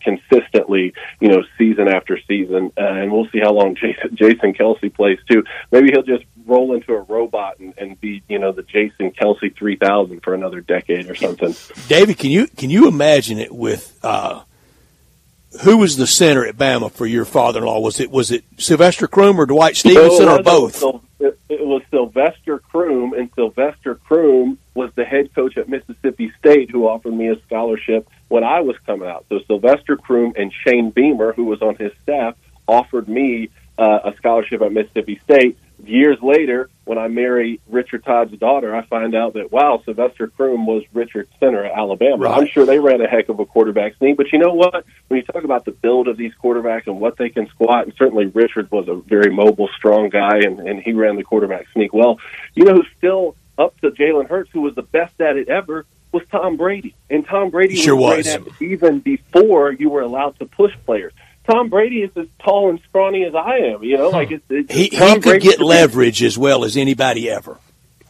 consistently, 0.01 0.93
you 1.21 1.29
know, 1.29 1.43
season 1.57 1.89
after 1.89 2.19
season, 2.27 2.73
uh, 2.77 2.83
and 2.83 3.12
we'll 3.12 3.29
see 3.33 3.41
how 3.41 3.53
long 3.53 3.75
Jason, 3.81 4.17
Jason 4.17 4.53
Kelce 4.53 4.93
plays 4.93 5.19
too. 5.31 5.45
Maybe 5.71 5.91
he'll 5.93 6.03
just 6.03 6.25
roll 6.45 6.75
into 6.75 6.93
a 6.93 7.03
robot 7.03 7.59
and, 7.59 7.75
and 7.79 8.01
be, 8.01 8.23
you 8.29 8.39
know, 8.39 8.53
the 8.53 8.62
Jason 8.62 9.12
Kelce 9.12 9.57
three 9.57 9.77
thousand 9.77 10.23
for 10.23 10.35
another 10.35 10.61
decade 10.61 11.09
or 11.09 11.15
something. 11.15 11.55
David, 11.89 12.19
can 12.19 12.31
you 12.31 12.47
can 12.49 12.71
you 12.71 12.89
imagine 12.89 13.39
it 13.39 13.55
with? 13.55 13.99
Uh, 14.03 14.43
who 15.62 15.79
was 15.79 15.97
the 15.97 16.07
center 16.07 16.47
at 16.47 16.57
Bama 16.57 16.90
for 16.90 17.07
your 17.07 17.25
father-in-law? 17.25 17.81
Was 17.81 18.01
it 18.01 18.11
was 18.11 18.31
it 18.31 18.45
Sylvester 18.59 19.07
Croom 19.07 19.40
or 19.40 19.47
Dwight 19.47 19.77
Stephenson 19.77 20.27
no, 20.27 20.37
or 20.37 20.42
both? 20.42 20.83
It, 21.19 21.38
it 21.49 21.66
was 21.66 21.83
Sylvester 21.90 22.59
Croom, 22.59 23.14
and 23.14 23.31
Sylvester 23.35 23.95
Croom 23.95 24.59
was 24.75 24.90
the 24.95 25.05
head 25.05 25.35
coach 25.35 25.57
at 25.57 25.69
Mississippi 25.69 26.33
State 26.38 26.71
who 26.71 26.87
offered 26.87 27.14
me 27.14 27.29
a 27.29 27.40
scholarship 27.47 28.09
when 28.29 28.45
I 28.45 28.61
was 28.61 28.77
coming 28.85 29.09
out. 29.09 29.25
So 29.29 29.40
Sylvester 29.47 29.97
Croom 29.97 30.35
and 30.37 30.53
Shane 30.64 30.90
Beamer, 30.90 31.33
who 31.33 31.45
was 31.45 31.62
on 31.62 31.77
his 31.77 31.92
staff, 32.03 32.37
offered 32.69 33.09
me 33.09 33.51
uh, 33.79 34.01
a 34.05 34.14
scholarship 34.16 34.62
at 34.62 34.73
Mississippi 34.73 35.21
State 35.25 35.59
years 35.88 36.18
later, 36.22 36.70
when 36.85 36.99
I 36.99 37.09
marry 37.09 37.61
Richard 37.68 38.05
Todd's 38.05 38.37
daughter, 38.38 38.75
I 38.75 38.85
find 38.87 39.14
out 39.14 39.35
that 39.35 39.51
wow, 39.51 39.83
Sylvester 39.85 40.29
Croom 40.29 40.66
was 40.66 40.85
Richard's 40.92 41.31
center 41.40 41.64
at 41.64 41.77
Alabama. 41.77 42.25
Right. 42.25 42.38
I'm 42.38 42.46
sure 42.46 42.64
they 42.64 42.79
ran 42.79 43.01
a 43.01 43.09
heck 43.09 43.29
of 43.29 43.40
a 43.40 43.46
quarterback 43.46 43.96
sneak, 43.96 44.16
but 44.16 44.33
you 44.33 44.38
know 44.38 44.55
what? 44.55 44.85
When 45.09 45.18
you 45.18 45.22
talk 45.25 45.44
about 45.44 45.64
the 45.64 45.72
build 45.72 46.09
of 46.09 46.16
these 46.16 46.33
quarterbacks 46.42 46.87
and 46.87 47.01
what 47.01 47.16
they 47.16 47.29
can 47.29 47.49
squat, 47.49 47.85
and 47.85 47.94
certainly 47.96 48.27
Richard 48.27 48.70
was 48.70 48.88
a 48.88 48.94
very 48.94 49.35
mobile, 49.35 49.68
strong 49.77 50.09
guy, 50.09 50.38
and, 50.38 50.61
and 50.61 50.81
he 50.81 50.92
ran 50.92 51.16
the 51.16 51.25
quarterback 51.25 51.66
sneak 51.72 51.92
well. 51.92 52.18
You 52.55 52.64
know 52.64 52.75
who's 52.75 52.88
still 52.99 53.37
up 53.59 53.79
to 53.81 53.90
Jalen 53.90 54.29
Hurts, 54.29 54.51
who 54.53 54.61
was 54.61 54.75
the 54.75 54.83
best 54.83 55.20
at 55.20 55.37
it 55.37 55.49
ever, 55.49 55.87
was 56.12 56.22
Tom 56.31 56.57
Brady, 56.57 56.94
and 57.11 57.27
Tom 57.27 57.51
Brady 57.51 57.77
sure 57.77 57.96
was, 57.96 58.18
was. 58.18 58.27
great 58.27 58.40
at 58.40 58.46
it 58.46 58.62
even 58.62 59.01
before 59.01 59.72
you 59.72 59.90
were 59.90 60.03
allowed 60.03 60.38
to 60.38 60.46
push 60.46 60.72
players. 60.85 61.12
Tom 61.46 61.68
Brady 61.68 62.02
is 62.02 62.11
as 62.16 62.26
tall 62.42 62.70
and 62.70 62.80
scrawny 62.88 63.24
as 63.24 63.35
I 63.35 63.59
am. 63.59 63.82
You 63.82 63.98
know, 63.98 64.09
like 64.11 64.30
it's, 64.30 64.44
it's 64.50 64.72
he, 64.72 64.85
he 64.85 64.98
could 64.98 65.22
Brady 65.22 65.46
get 65.46 65.61
leverage 65.61 66.22
as 66.22 66.37
well 66.37 66.64
as 66.64 66.76
anybody 66.76 67.30
ever. 67.30 67.59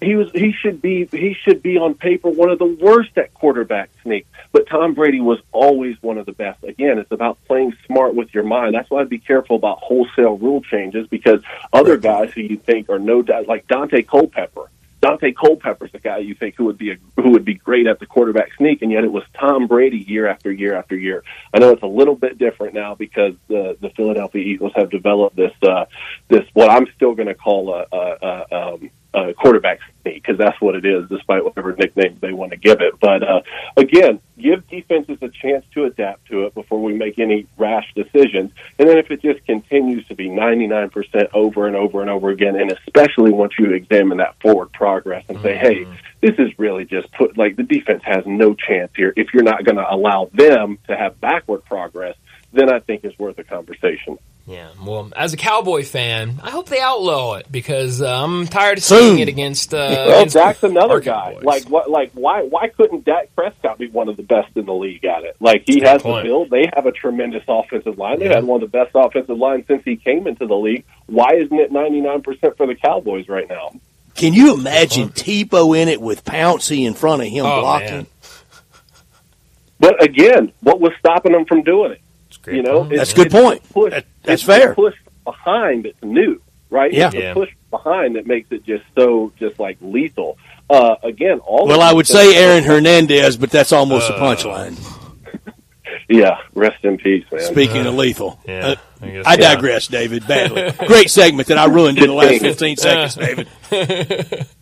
He 0.00 0.14
was 0.14 0.30
he 0.32 0.52
should 0.52 0.82
be 0.82 1.08
he 1.10 1.34
should 1.42 1.62
be 1.62 1.78
on 1.78 1.94
paper 1.94 2.28
one 2.28 2.50
of 2.50 2.58
the 2.58 2.66
worst 2.66 3.16
at 3.16 3.32
quarterback 3.32 3.90
sneak. 4.02 4.26
But 4.52 4.68
Tom 4.68 4.94
Brady 4.94 5.20
was 5.20 5.38
always 5.52 5.96
one 6.02 6.18
of 6.18 6.26
the 6.26 6.32
best. 6.32 6.62
Again, 6.64 6.98
it's 6.98 7.12
about 7.12 7.38
playing 7.46 7.74
smart 7.86 8.14
with 8.14 8.34
your 8.34 8.44
mind. 8.44 8.74
That's 8.74 8.90
why 8.90 9.00
I'd 9.00 9.08
be 9.08 9.18
careful 9.18 9.56
about 9.56 9.78
wholesale 9.78 10.36
rule 10.36 10.60
changes 10.62 11.06
because 11.08 11.40
other 11.72 11.96
guys 11.96 12.32
who 12.32 12.42
you 12.42 12.56
think 12.56 12.90
are 12.90 12.98
no 12.98 13.22
doubt 13.22 13.48
like 13.48 13.66
Daunte 13.68 14.06
Culpepper 14.06 14.70
Daunte 15.06 15.34
Culpepper's 15.36 15.90
a 15.94 15.98
guy 15.98 16.18
you 16.18 16.34
think 16.34 16.56
who 16.56 16.64
would 16.64 16.78
be 16.78 16.90
a, 16.90 16.96
who 17.16 17.30
would 17.30 17.44
be 17.44 17.54
great 17.54 17.86
at 17.86 18.00
the 18.00 18.06
quarterback 18.06 18.50
sneak, 18.56 18.82
and 18.82 18.90
yet 18.90 19.04
it 19.04 19.12
was 19.12 19.22
Tom 19.38 19.66
Brady 19.66 19.98
year 19.98 20.26
after 20.26 20.50
year 20.50 20.74
after 20.74 20.96
year. 20.96 21.22
I 21.54 21.58
know 21.58 21.70
it's 21.70 21.82
a 21.82 21.86
little 21.86 22.16
bit 22.16 22.38
different 22.38 22.74
now 22.74 22.94
because 22.94 23.34
the 23.48 23.76
the 23.80 23.90
Philadelphia 23.90 24.42
Eagles 24.42 24.72
have 24.74 24.90
developed 24.90 25.36
this 25.36 25.52
uh, 25.62 25.84
this 26.28 26.44
what 26.54 26.70
I'm 26.70 26.86
still 26.96 27.14
going 27.14 27.28
to 27.28 27.34
call 27.34 27.72
a, 27.72 27.86
a, 27.92 28.16
a 28.20 28.56
um, 28.56 28.90
uh, 29.16 29.32
quarterback 29.32 29.80
sneak 30.02 30.22
because 30.22 30.36
that's 30.36 30.60
what 30.60 30.74
it 30.74 30.84
is, 30.84 31.08
despite 31.08 31.42
whatever 31.42 31.74
nickname 31.74 32.18
they 32.20 32.32
want 32.32 32.52
to 32.52 32.58
give 32.58 32.80
it. 32.80 33.00
But 33.00 33.22
uh, 33.22 33.40
again, 33.76 34.20
give 34.38 34.68
defenses 34.68 35.18
a 35.22 35.28
chance 35.28 35.64
to 35.72 35.84
adapt 35.84 36.26
to 36.26 36.44
it 36.44 36.54
before 36.54 36.82
we 36.82 36.92
make 36.92 37.18
any 37.18 37.46
rash 37.56 37.92
decisions. 37.94 38.52
And 38.78 38.88
then 38.88 38.98
if 38.98 39.10
it 39.10 39.22
just 39.22 39.44
continues 39.46 40.06
to 40.08 40.14
be 40.14 40.28
99% 40.28 41.30
over 41.32 41.66
and 41.66 41.74
over 41.74 42.02
and 42.02 42.10
over 42.10 42.28
again, 42.28 42.56
and 42.56 42.70
especially 42.70 43.32
once 43.32 43.54
you 43.58 43.72
examine 43.72 44.18
that 44.18 44.38
forward 44.40 44.72
progress 44.72 45.24
and 45.28 45.40
say, 45.40 45.54
mm-hmm. 45.54 45.90
hey, 45.90 45.98
this 46.20 46.34
is 46.38 46.58
really 46.58 46.84
just 46.84 47.10
put 47.12 47.38
like 47.38 47.56
the 47.56 47.62
defense 47.62 48.02
has 48.04 48.24
no 48.26 48.54
chance 48.54 48.90
here 48.96 49.12
if 49.16 49.32
you're 49.32 49.42
not 49.42 49.64
going 49.64 49.76
to 49.76 49.94
allow 49.94 50.28
them 50.34 50.78
to 50.88 50.96
have 50.96 51.18
backward 51.20 51.64
progress, 51.64 52.16
then 52.56 52.72
I 52.72 52.80
think 52.80 53.04
it's 53.04 53.18
worth 53.18 53.38
a 53.38 53.44
conversation. 53.44 54.18
Yeah, 54.46 54.68
well, 54.80 55.10
as 55.16 55.32
a 55.32 55.36
Cowboy 55.36 55.82
fan, 55.82 56.38
I 56.40 56.50
hope 56.50 56.68
they 56.68 56.80
outlaw 56.80 57.34
it 57.34 57.50
because 57.50 58.00
uh, 58.00 58.06
I'm 58.06 58.46
tired 58.46 58.78
of 58.78 58.84
seeing 58.84 59.18
it 59.18 59.26
against. 59.26 59.74
Uh, 59.74 59.88
well, 60.06 60.18
against 60.18 60.34
Dak's 60.36 60.62
another 60.62 61.00
guy. 61.00 61.32
Cowboys. 61.32 61.44
Like 61.44 61.64
what? 61.64 61.90
Like 61.90 62.12
why? 62.14 62.42
Why 62.42 62.68
couldn't 62.68 63.04
Dak 63.04 63.34
Prescott 63.34 63.78
be 63.78 63.88
one 63.88 64.08
of 64.08 64.16
the 64.16 64.22
best 64.22 64.56
in 64.56 64.64
the 64.64 64.72
league 64.72 65.04
at 65.04 65.24
it? 65.24 65.36
Like 65.40 65.64
he 65.66 65.80
That's 65.80 66.04
has 66.04 66.14
the 66.14 66.22
build. 66.22 66.50
They 66.50 66.70
have 66.76 66.86
a 66.86 66.92
tremendous 66.92 67.42
offensive 67.48 67.98
line. 67.98 68.20
They've 68.20 68.30
had 68.30 68.44
one 68.44 68.62
of 68.62 68.70
the 68.70 68.78
best 68.78 68.92
offensive 68.94 69.36
lines 69.36 69.66
since 69.66 69.82
he 69.84 69.96
came 69.96 70.28
into 70.28 70.46
the 70.46 70.56
league. 70.56 70.84
Why 71.06 71.34
isn't 71.34 71.58
it 71.58 71.72
99 71.72 72.22
percent 72.22 72.56
for 72.56 72.68
the 72.68 72.76
Cowboys 72.76 73.28
right 73.28 73.48
now? 73.48 73.72
Can 74.14 74.32
you 74.32 74.54
imagine 74.54 75.08
Tebow 75.10 75.76
in 75.76 75.88
it 75.88 76.00
with 76.00 76.24
Pouncey 76.24 76.86
in 76.86 76.94
front 76.94 77.22
of 77.22 77.28
him 77.28 77.44
oh, 77.44 77.60
blocking? 77.60 77.90
Man. 77.90 78.06
But 79.78 80.02
again, 80.02 80.52
what 80.60 80.80
was 80.80 80.92
stopping 80.98 81.32
them 81.32 81.44
from 81.44 81.62
doing 81.62 81.92
it? 81.92 82.00
You 82.46 82.62
know, 82.62 82.84
that's 82.84 83.12
a 83.12 83.16
good 83.16 83.30
point. 83.30 83.68
Push, 83.70 83.92
that, 83.92 84.06
that's 84.22 84.42
fair. 84.42 84.74
Push 84.74 84.94
behind 85.24 85.84
that's 85.84 86.02
new, 86.02 86.40
right? 86.70 86.92
Yeah. 86.92 87.08
It's 87.08 87.16
yeah. 87.16 87.34
push 87.34 87.50
behind 87.70 88.16
that 88.16 88.26
makes 88.26 88.50
it 88.52 88.64
just 88.64 88.84
so 88.96 89.32
just 89.38 89.58
like 89.58 89.78
lethal. 89.80 90.38
Uh, 90.68 90.96
again, 91.02 91.38
all 91.40 91.66
well, 91.66 91.80
I 91.80 91.92
would 91.92 92.06
say 92.06 92.36
Aaron 92.36 92.64
Hernandez, 92.64 93.36
but 93.36 93.50
that's 93.50 93.72
almost 93.72 94.10
uh, 94.10 94.14
a 94.14 94.18
punchline. 94.18 94.76
yeah, 96.08 96.38
rest 96.54 96.84
in 96.84 96.98
peace, 96.98 97.24
man. 97.30 97.40
Speaking 97.42 97.86
uh, 97.86 97.90
of 97.90 97.94
lethal, 97.94 98.40
yeah, 98.46 98.66
uh, 98.66 98.76
I, 99.00 99.10
guess, 99.10 99.24
I 99.26 99.36
digress, 99.36 99.90
yeah. 99.90 100.00
David. 100.00 100.26
Badly. 100.26 100.86
Great 100.86 101.10
segment 101.10 101.48
that 101.48 101.58
I 101.58 101.66
ruined 101.66 101.98
in 101.98 102.08
the 102.08 102.14
last 102.14 102.40
fifteen 102.40 102.76
seconds, 102.76 103.14
David. 103.14 103.48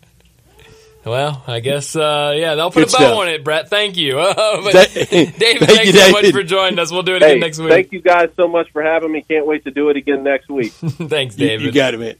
Well, 1.05 1.43
I 1.45 1.59
guess 1.59 1.95
uh, 1.95 2.33
yeah, 2.35 2.55
they'll 2.55 2.71
put 2.71 2.87
Good 2.87 2.89
a 2.89 2.97
bow 2.97 2.97
stuff. 2.97 3.17
on 3.19 3.27
it, 3.27 3.43
Brett. 3.43 3.69
Thank 3.69 3.95
you, 3.95 4.19
uh, 4.19 4.71
David. 4.71 4.89
thank 4.95 5.37
thanks 5.37 5.85
you, 5.85 5.91
so 5.91 5.99
David. 5.99 6.11
much 6.13 6.31
for 6.31 6.43
joining 6.43 6.79
us. 6.79 6.91
We'll 6.91 7.03
do 7.03 7.15
it 7.15 7.21
hey, 7.21 7.31
again 7.31 7.41
next 7.41 7.59
week. 7.59 7.69
Thank 7.69 7.91
you 7.91 8.01
guys 8.01 8.29
so 8.35 8.47
much 8.47 8.71
for 8.71 8.81
having 8.81 9.11
me. 9.11 9.21
Can't 9.21 9.45
wait 9.45 9.65
to 9.65 9.71
do 9.71 9.89
it 9.89 9.97
again 9.97 10.23
next 10.23 10.49
week. 10.49 10.71
thanks, 10.73 11.35
David. 11.35 11.61
You, 11.61 11.67
you 11.67 11.71
got 11.71 11.93
it, 11.93 11.99
man. 11.99 12.15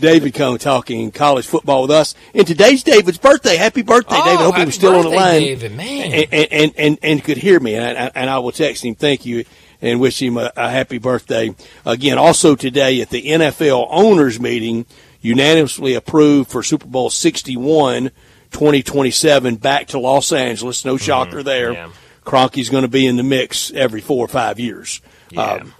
David 0.00 0.34
Cone 0.34 0.58
talking 0.58 1.10
college 1.10 1.46
football 1.46 1.82
with 1.82 1.90
us. 1.90 2.14
And 2.32 2.46
today's 2.46 2.84
David's 2.84 3.18
birthday. 3.18 3.56
Happy 3.56 3.82
birthday, 3.82 4.16
oh, 4.16 4.24
David. 4.24 4.40
I 4.40 4.44
hope 4.44 4.56
he 4.56 4.64
was 4.64 4.74
still 4.74 4.92
birthday, 4.92 5.08
on 5.08 5.10
the 5.12 5.20
line. 5.20 5.40
David, 5.42 5.76
man. 5.76 6.12
And, 6.12 6.26
and, 6.32 6.48
and, 6.52 6.74
and, 6.78 6.98
and 7.02 7.24
could 7.24 7.36
hear 7.36 7.58
me. 7.58 7.74
And 7.74 7.98
I, 7.98 8.10
and 8.14 8.30
I 8.30 8.38
will 8.38 8.52
text 8.52 8.84
him, 8.84 8.94
thank 8.94 9.26
you, 9.26 9.44
and 9.82 10.00
wish 10.00 10.22
him 10.22 10.36
a, 10.38 10.52
a 10.56 10.70
happy 10.70 10.98
birthday. 10.98 11.54
Again, 11.84 12.18
also 12.18 12.54
today 12.54 13.00
at 13.02 13.10
the 13.10 13.22
NFL 13.22 13.88
owners 13.90 14.40
meeting, 14.40 14.86
unanimously 15.20 15.94
approved 15.94 16.50
for 16.50 16.62
Super 16.62 16.86
Bowl 16.86 17.10
61 17.10 18.10
2027 18.50 19.56
back 19.56 19.88
to 19.88 19.98
Los 19.98 20.32
Angeles. 20.32 20.84
No 20.84 20.96
shocker 20.96 21.38
mm-hmm. 21.38 21.42
there. 21.42 21.72
Yeah. 21.72 21.90
Kroenke's 22.24 22.68
going 22.68 22.82
to 22.82 22.88
be 22.88 23.06
in 23.06 23.16
the 23.16 23.22
mix 23.22 23.72
every 23.72 24.02
four 24.02 24.24
or 24.24 24.28
five 24.28 24.60
years 24.60 25.00
yeah. 25.30 25.52
um, 25.54 25.74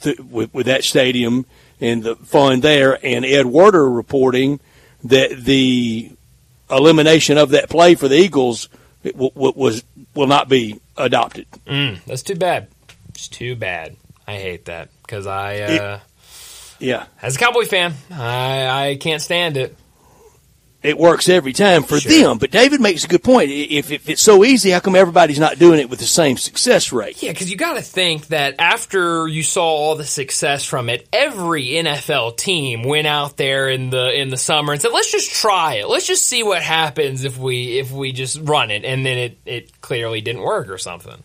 th- 0.00 0.18
with, 0.18 0.52
with 0.52 0.66
that 0.66 0.84
stadium 0.84 1.46
and 1.80 2.02
the 2.02 2.16
fund 2.16 2.62
there. 2.62 2.98
And 3.04 3.24
Ed 3.24 3.46
Werder 3.46 3.88
reporting 3.88 4.60
that 5.04 5.44
the 5.44 6.10
elimination 6.70 7.38
of 7.38 7.50
that 7.50 7.68
play 7.68 7.94
for 7.94 8.08
the 8.08 8.16
Eagles 8.16 8.68
w- 9.04 9.30
w- 9.30 9.52
was 9.54 9.84
will 10.14 10.26
not 10.26 10.48
be 10.48 10.80
adopted. 10.96 11.46
Mm, 11.66 12.04
that's 12.04 12.22
too 12.22 12.34
bad. 12.34 12.68
It's 13.10 13.28
too 13.28 13.56
bad. 13.56 13.96
I 14.26 14.36
hate 14.36 14.66
that 14.66 14.88
because 15.02 15.26
I, 15.26 15.60
uh, 15.60 16.00
it, 16.80 16.84
yeah, 16.84 17.06
as 17.20 17.36
a 17.36 17.38
Cowboy 17.38 17.64
fan, 17.64 17.94
I, 18.10 18.88
I 18.88 18.96
can't 18.96 19.20
stand 19.22 19.56
it 19.56 19.76
it 20.82 20.98
works 20.98 21.28
every 21.28 21.52
time 21.52 21.84
for 21.84 22.00
sure. 22.00 22.10
them. 22.10 22.38
But 22.38 22.50
David 22.50 22.80
makes 22.80 23.04
a 23.04 23.08
good 23.08 23.22
point. 23.22 23.50
If, 23.50 23.90
if, 23.90 24.08
it's 24.08 24.20
so 24.20 24.44
easy, 24.44 24.70
how 24.70 24.80
come 24.80 24.96
everybody's 24.96 25.38
not 25.38 25.58
doing 25.58 25.78
it 25.78 25.88
with 25.88 26.00
the 26.00 26.06
same 26.06 26.36
success 26.36 26.92
rate? 26.92 27.22
Yeah, 27.22 27.30
because 27.30 27.50
you 27.50 27.56
got 27.56 27.74
to 27.74 27.82
think 27.82 28.28
that 28.28 28.56
after 28.58 29.28
you 29.28 29.42
saw 29.42 29.64
all 29.64 29.94
the 29.94 30.04
success 30.04 30.64
from 30.64 30.88
it, 30.88 31.06
every 31.12 31.66
NFL 31.66 32.36
team 32.36 32.82
went 32.82 33.06
out 33.06 33.36
there 33.36 33.68
in 33.68 33.90
the 33.90 34.12
in 34.12 34.30
the 34.30 34.36
summer 34.36 34.72
and 34.72 34.82
said, 34.82 34.92
"Let's 34.92 35.12
just 35.12 35.30
try 35.30 35.74
it. 35.74 35.88
Let's 35.88 36.06
just 36.06 36.26
see 36.26 36.42
what 36.42 36.62
happens 36.62 37.24
if 37.24 37.38
we 37.38 37.78
if 37.78 37.92
we 37.92 38.12
just 38.12 38.40
run 38.42 38.70
it." 38.70 38.84
And 38.84 39.06
then 39.06 39.18
it 39.18 39.38
it 39.46 39.80
clearly 39.80 40.20
didn't 40.20 40.42
work 40.42 40.68
or 40.68 40.78
something. 40.78 41.22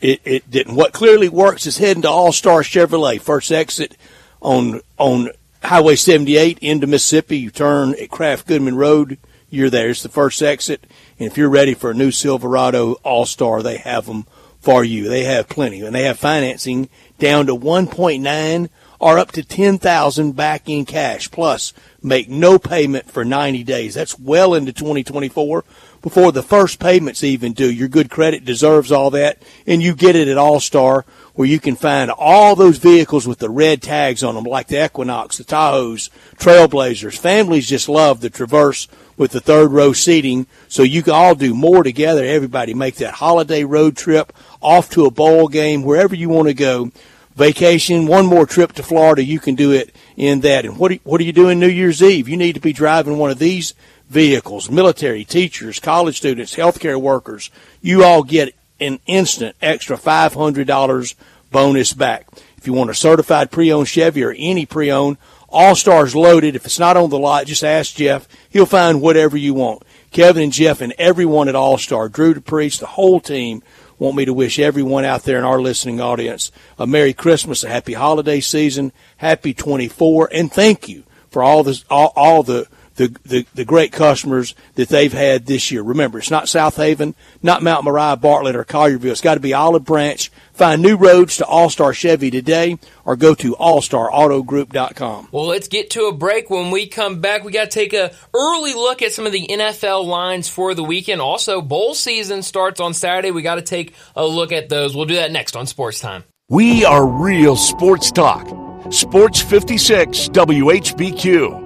It 0.00 0.20
it 0.24 0.50
didn't. 0.50 0.74
What 0.74 0.92
clearly 0.92 1.28
works 1.28 1.66
is 1.66 1.78
heading 1.78 2.02
to 2.02 2.10
All 2.10 2.32
Star 2.32 2.62
Chevrolet, 2.62 3.20
first 3.20 3.52
exit 3.52 3.96
on 4.40 4.80
on 4.98 5.30
Highway 5.66 5.96
78 5.96 6.60
into 6.60 6.86
Mississippi. 6.86 7.38
You 7.38 7.50
turn 7.50 7.96
at 8.00 8.08
Craft 8.08 8.46
Goodman 8.46 8.76
Road. 8.76 9.18
You're 9.50 9.68
there. 9.68 9.90
It's 9.90 10.02
the 10.02 10.08
first 10.08 10.40
exit. 10.40 10.86
And 11.18 11.26
if 11.26 11.36
you're 11.36 11.48
ready 11.48 11.74
for 11.74 11.90
a 11.90 11.94
new 11.94 12.12
Silverado 12.12 12.92
All 13.02 13.26
Star, 13.26 13.64
they 13.64 13.78
have 13.78 14.06
them 14.06 14.26
for 14.60 14.84
you. 14.84 15.08
They 15.08 15.24
have 15.24 15.48
plenty, 15.48 15.80
and 15.80 15.92
they 15.92 16.04
have 16.04 16.20
financing 16.20 16.88
down 17.18 17.46
to 17.46 17.56
1.9 17.56 18.68
or 19.00 19.18
up 19.18 19.32
to 19.32 19.42
10,000 19.42 20.32
back 20.36 20.68
in 20.68 20.84
cash. 20.84 21.30
Plus, 21.32 21.72
make 22.00 22.28
no 22.28 22.60
payment 22.60 23.10
for 23.10 23.24
90 23.24 23.64
days. 23.64 23.94
That's 23.94 24.18
well 24.18 24.54
into 24.54 24.72
2024 24.72 25.64
before 26.00 26.30
the 26.30 26.44
first 26.44 26.78
payments 26.78 27.24
even 27.24 27.52
due. 27.52 27.70
Your 27.70 27.88
good 27.88 28.08
credit 28.08 28.44
deserves 28.44 28.92
all 28.92 29.10
that, 29.10 29.42
and 29.66 29.82
you 29.82 29.96
get 29.96 30.14
it 30.14 30.28
at 30.28 30.38
All 30.38 30.60
Star 30.60 31.04
where 31.36 31.46
you 31.46 31.60
can 31.60 31.76
find 31.76 32.10
all 32.10 32.56
those 32.56 32.78
vehicles 32.78 33.26
with 33.26 33.38
the 33.38 33.50
red 33.50 33.82
tags 33.82 34.24
on 34.24 34.34
them, 34.34 34.44
like 34.44 34.66
the 34.68 34.84
Equinox, 34.84 35.36
the 35.38 35.44
Tahoes, 35.44 36.10
Trailblazers. 36.36 37.16
Families 37.16 37.68
just 37.68 37.88
love 37.88 38.20
the 38.20 38.30
Traverse 38.30 38.88
with 39.16 39.30
the 39.30 39.40
third 39.40 39.70
row 39.70 39.92
seating, 39.92 40.46
so 40.66 40.82
you 40.82 41.02
can 41.02 41.12
all 41.12 41.34
do 41.34 41.54
more 41.54 41.82
together. 41.82 42.24
Everybody 42.24 42.74
make 42.74 42.96
that 42.96 43.14
holiday 43.14 43.64
road 43.64 43.96
trip 43.96 44.32
off 44.60 44.90
to 44.90 45.04
a 45.04 45.10
bowl 45.10 45.48
game, 45.48 45.82
wherever 45.82 46.14
you 46.14 46.28
want 46.28 46.48
to 46.48 46.54
go. 46.54 46.90
Vacation, 47.34 48.06
one 48.06 48.24
more 48.24 48.46
trip 48.46 48.72
to 48.72 48.82
Florida, 48.82 49.22
you 49.22 49.38
can 49.38 49.54
do 49.54 49.72
it 49.72 49.94
in 50.16 50.40
that. 50.40 50.64
And 50.64 50.78
what 50.78 50.90
are, 50.90 50.96
what 51.04 51.20
are 51.20 51.24
you 51.24 51.34
doing 51.34 51.60
New 51.60 51.68
Year's 51.68 52.02
Eve? 52.02 52.30
You 52.30 52.36
need 52.38 52.54
to 52.54 52.60
be 52.60 52.72
driving 52.72 53.18
one 53.18 53.30
of 53.30 53.38
these 53.38 53.74
vehicles. 54.08 54.70
Military, 54.70 55.22
teachers, 55.22 55.78
college 55.78 56.16
students, 56.16 56.56
healthcare 56.56 56.98
workers, 56.98 57.50
you 57.82 58.04
all 58.04 58.22
get 58.22 58.54
an 58.80 59.00
instant 59.06 59.56
extra 59.62 59.96
$500 59.96 61.14
bonus 61.50 61.92
back. 61.92 62.28
If 62.56 62.66
you 62.66 62.72
want 62.72 62.90
a 62.90 62.94
certified 62.94 63.50
pre-owned 63.50 63.88
Chevy 63.88 64.24
or 64.24 64.34
any 64.36 64.66
pre-owned, 64.66 65.18
All 65.48 65.74
Stars 65.74 66.14
loaded. 66.14 66.56
If 66.56 66.66
it's 66.66 66.78
not 66.78 66.96
on 66.96 67.10
the 67.10 67.18
lot, 67.18 67.46
just 67.46 67.64
ask 67.64 67.94
Jeff. 67.94 68.28
He'll 68.50 68.66
find 68.66 69.00
whatever 69.00 69.36
you 69.36 69.54
want. 69.54 69.82
Kevin 70.10 70.44
and 70.44 70.52
Jeff 70.52 70.80
and 70.80 70.94
everyone 70.98 71.48
at 71.48 71.54
All 71.54 71.78
Star, 71.78 72.08
Drew 72.08 72.34
DePriest, 72.34 72.80
the 72.80 72.86
whole 72.86 73.20
team 73.20 73.62
want 73.98 74.16
me 74.16 74.24
to 74.24 74.34
wish 74.34 74.58
everyone 74.58 75.04
out 75.04 75.22
there 75.22 75.38
in 75.38 75.44
our 75.44 75.60
listening 75.60 76.00
audience 76.00 76.52
a 76.78 76.86
Merry 76.86 77.12
Christmas, 77.12 77.64
a 77.64 77.68
happy 77.68 77.94
holiday 77.94 78.40
season, 78.40 78.92
happy 79.18 79.54
24, 79.54 80.30
and 80.32 80.52
thank 80.52 80.88
you 80.88 81.04
for 81.30 81.42
all 81.42 81.62
the 81.62 81.82
all, 81.90 82.12
all 82.16 82.42
the 82.42 82.66
the, 82.96 83.14
the, 83.24 83.46
the 83.54 83.64
great 83.64 83.92
customers 83.92 84.54
that 84.74 84.88
they've 84.88 85.12
had 85.12 85.46
this 85.46 85.70
year. 85.70 85.82
Remember, 85.82 86.18
it's 86.18 86.30
not 86.30 86.44
Southaven, 86.44 87.14
not 87.42 87.62
Mount 87.62 87.84
Moriah, 87.84 88.16
Bartlett, 88.16 88.56
or 88.56 88.64
Collierville. 88.64 89.12
It's 89.12 89.20
got 89.20 89.34
to 89.34 89.40
be 89.40 89.54
Olive 89.54 89.84
Branch. 89.84 90.30
Find 90.52 90.80
new 90.80 90.96
roads 90.96 91.36
to 91.36 91.46
All 91.46 91.68
Star 91.68 91.92
Chevy 91.92 92.30
today 92.30 92.78
or 93.04 93.16
go 93.16 93.34
to 93.34 93.54
allstarautogroup.com. 93.56 95.28
Well, 95.30 95.46
let's 95.46 95.68
get 95.68 95.90
to 95.90 96.06
a 96.06 96.12
break. 96.12 96.48
When 96.48 96.70
we 96.70 96.86
come 96.86 97.20
back, 97.20 97.44
we 97.44 97.52
got 97.52 97.70
to 97.70 97.70
take 97.70 97.92
a 97.92 98.12
early 98.34 98.74
look 98.74 99.02
at 99.02 99.12
some 99.12 99.26
of 99.26 99.32
the 99.32 99.46
NFL 99.46 100.06
lines 100.06 100.48
for 100.48 100.74
the 100.74 100.84
weekend. 100.84 101.20
Also, 101.20 101.60
bowl 101.60 101.94
season 101.94 102.42
starts 102.42 102.80
on 102.80 102.94
Saturday. 102.94 103.30
We 103.30 103.42
got 103.42 103.56
to 103.56 103.62
take 103.62 103.94
a 104.14 104.26
look 104.26 104.52
at 104.52 104.68
those. 104.68 104.96
We'll 104.96 105.04
do 105.04 105.16
that 105.16 105.30
next 105.30 105.56
on 105.56 105.66
Sports 105.66 106.00
Time. 106.00 106.24
We 106.48 106.84
are 106.84 107.04
real 107.04 107.56
sports 107.56 108.10
talk. 108.10 108.48
Sports 108.92 109.40
56 109.40 110.28
WHBQ. 110.28 111.65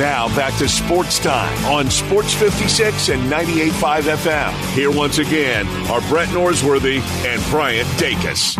Now 0.00 0.34
back 0.34 0.56
to 0.56 0.66
sports 0.66 1.18
time 1.18 1.66
on 1.66 1.90
Sports 1.90 2.32
56 2.32 3.10
and 3.10 3.30
98.5 3.30 4.16
FM. 4.16 4.72
Here 4.72 4.90
once 4.90 5.18
again 5.18 5.66
are 5.90 6.00
Brett 6.08 6.30
Norsworthy 6.30 7.00
and 7.26 7.50
Bryant 7.50 7.86
Dacus. 7.98 8.56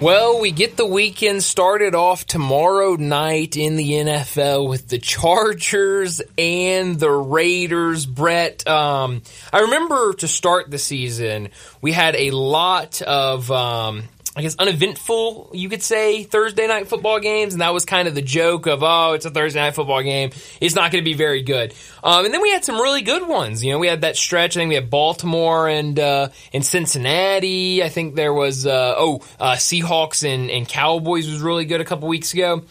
Well, 0.00 0.40
we 0.40 0.50
get 0.50 0.78
the 0.78 0.86
weekend 0.86 1.42
started 1.42 1.94
off 1.94 2.26
tomorrow 2.26 2.94
night 2.94 3.58
in 3.58 3.76
the 3.76 3.92
NFL 3.92 4.66
with 4.66 4.88
the 4.88 4.98
Chargers 4.98 6.22
and 6.38 6.98
the 6.98 7.10
Raiders. 7.10 8.06
Brett, 8.06 8.66
um, 8.66 9.20
I 9.52 9.60
remember 9.60 10.14
to 10.14 10.26
start 10.26 10.70
the 10.70 10.78
season, 10.78 11.50
we 11.82 11.92
had 11.92 12.16
a 12.16 12.30
lot 12.30 13.02
of 13.02 13.50
um, 13.50 14.04
I 14.36 14.42
guess 14.42 14.54
uneventful, 14.56 15.50
you 15.54 15.68
could 15.68 15.82
say, 15.82 16.22
Thursday 16.22 16.68
night 16.68 16.86
football 16.86 17.18
games, 17.18 17.52
and 17.52 17.62
that 17.62 17.74
was 17.74 17.84
kind 17.84 18.06
of 18.06 18.14
the 18.14 18.22
joke 18.22 18.66
of, 18.66 18.84
oh, 18.84 19.14
it's 19.14 19.26
a 19.26 19.30
Thursday 19.30 19.58
night 19.58 19.74
football 19.74 20.02
game, 20.02 20.30
it's 20.60 20.76
not 20.76 20.92
going 20.92 21.02
to 21.02 21.04
be 21.04 21.14
very 21.14 21.42
good. 21.42 21.74
Um, 22.04 22.24
and 22.24 22.32
then 22.32 22.40
we 22.40 22.52
had 22.52 22.64
some 22.64 22.76
really 22.76 23.02
good 23.02 23.26
ones. 23.26 23.64
You 23.64 23.72
know, 23.72 23.80
we 23.80 23.88
had 23.88 24.02
that 24.02 24.16
stretch. 24.16 24.56
I 24.56 24.60
think 24.60 24.68
we 24.68 24.76
had 24.76 24.88
Baltimore 24.88 25.68
and 25.68 25.98
uh, 25.98 26.28
and 26.52 26.64
Cincinnati. 26.64 27.82
I 27.82 27.88
think 27.88 28.14
there 28.14 28.32
was 28.32 28.66
uh, 28.66 28.94
oh 28.96 29.20
uh, 29.40 29.54
Seahawks 29.54 30.22
and, 30.22 30.48
and 30.48 30.68
Cowboys 30.68 31.28
was 31.28 31.40
really 31.40 31.64
good 31.64 31.80
a 31.80 31.84
couple 31.84 32.06
weeks 32.08 32.32
ago. 32.32 32.62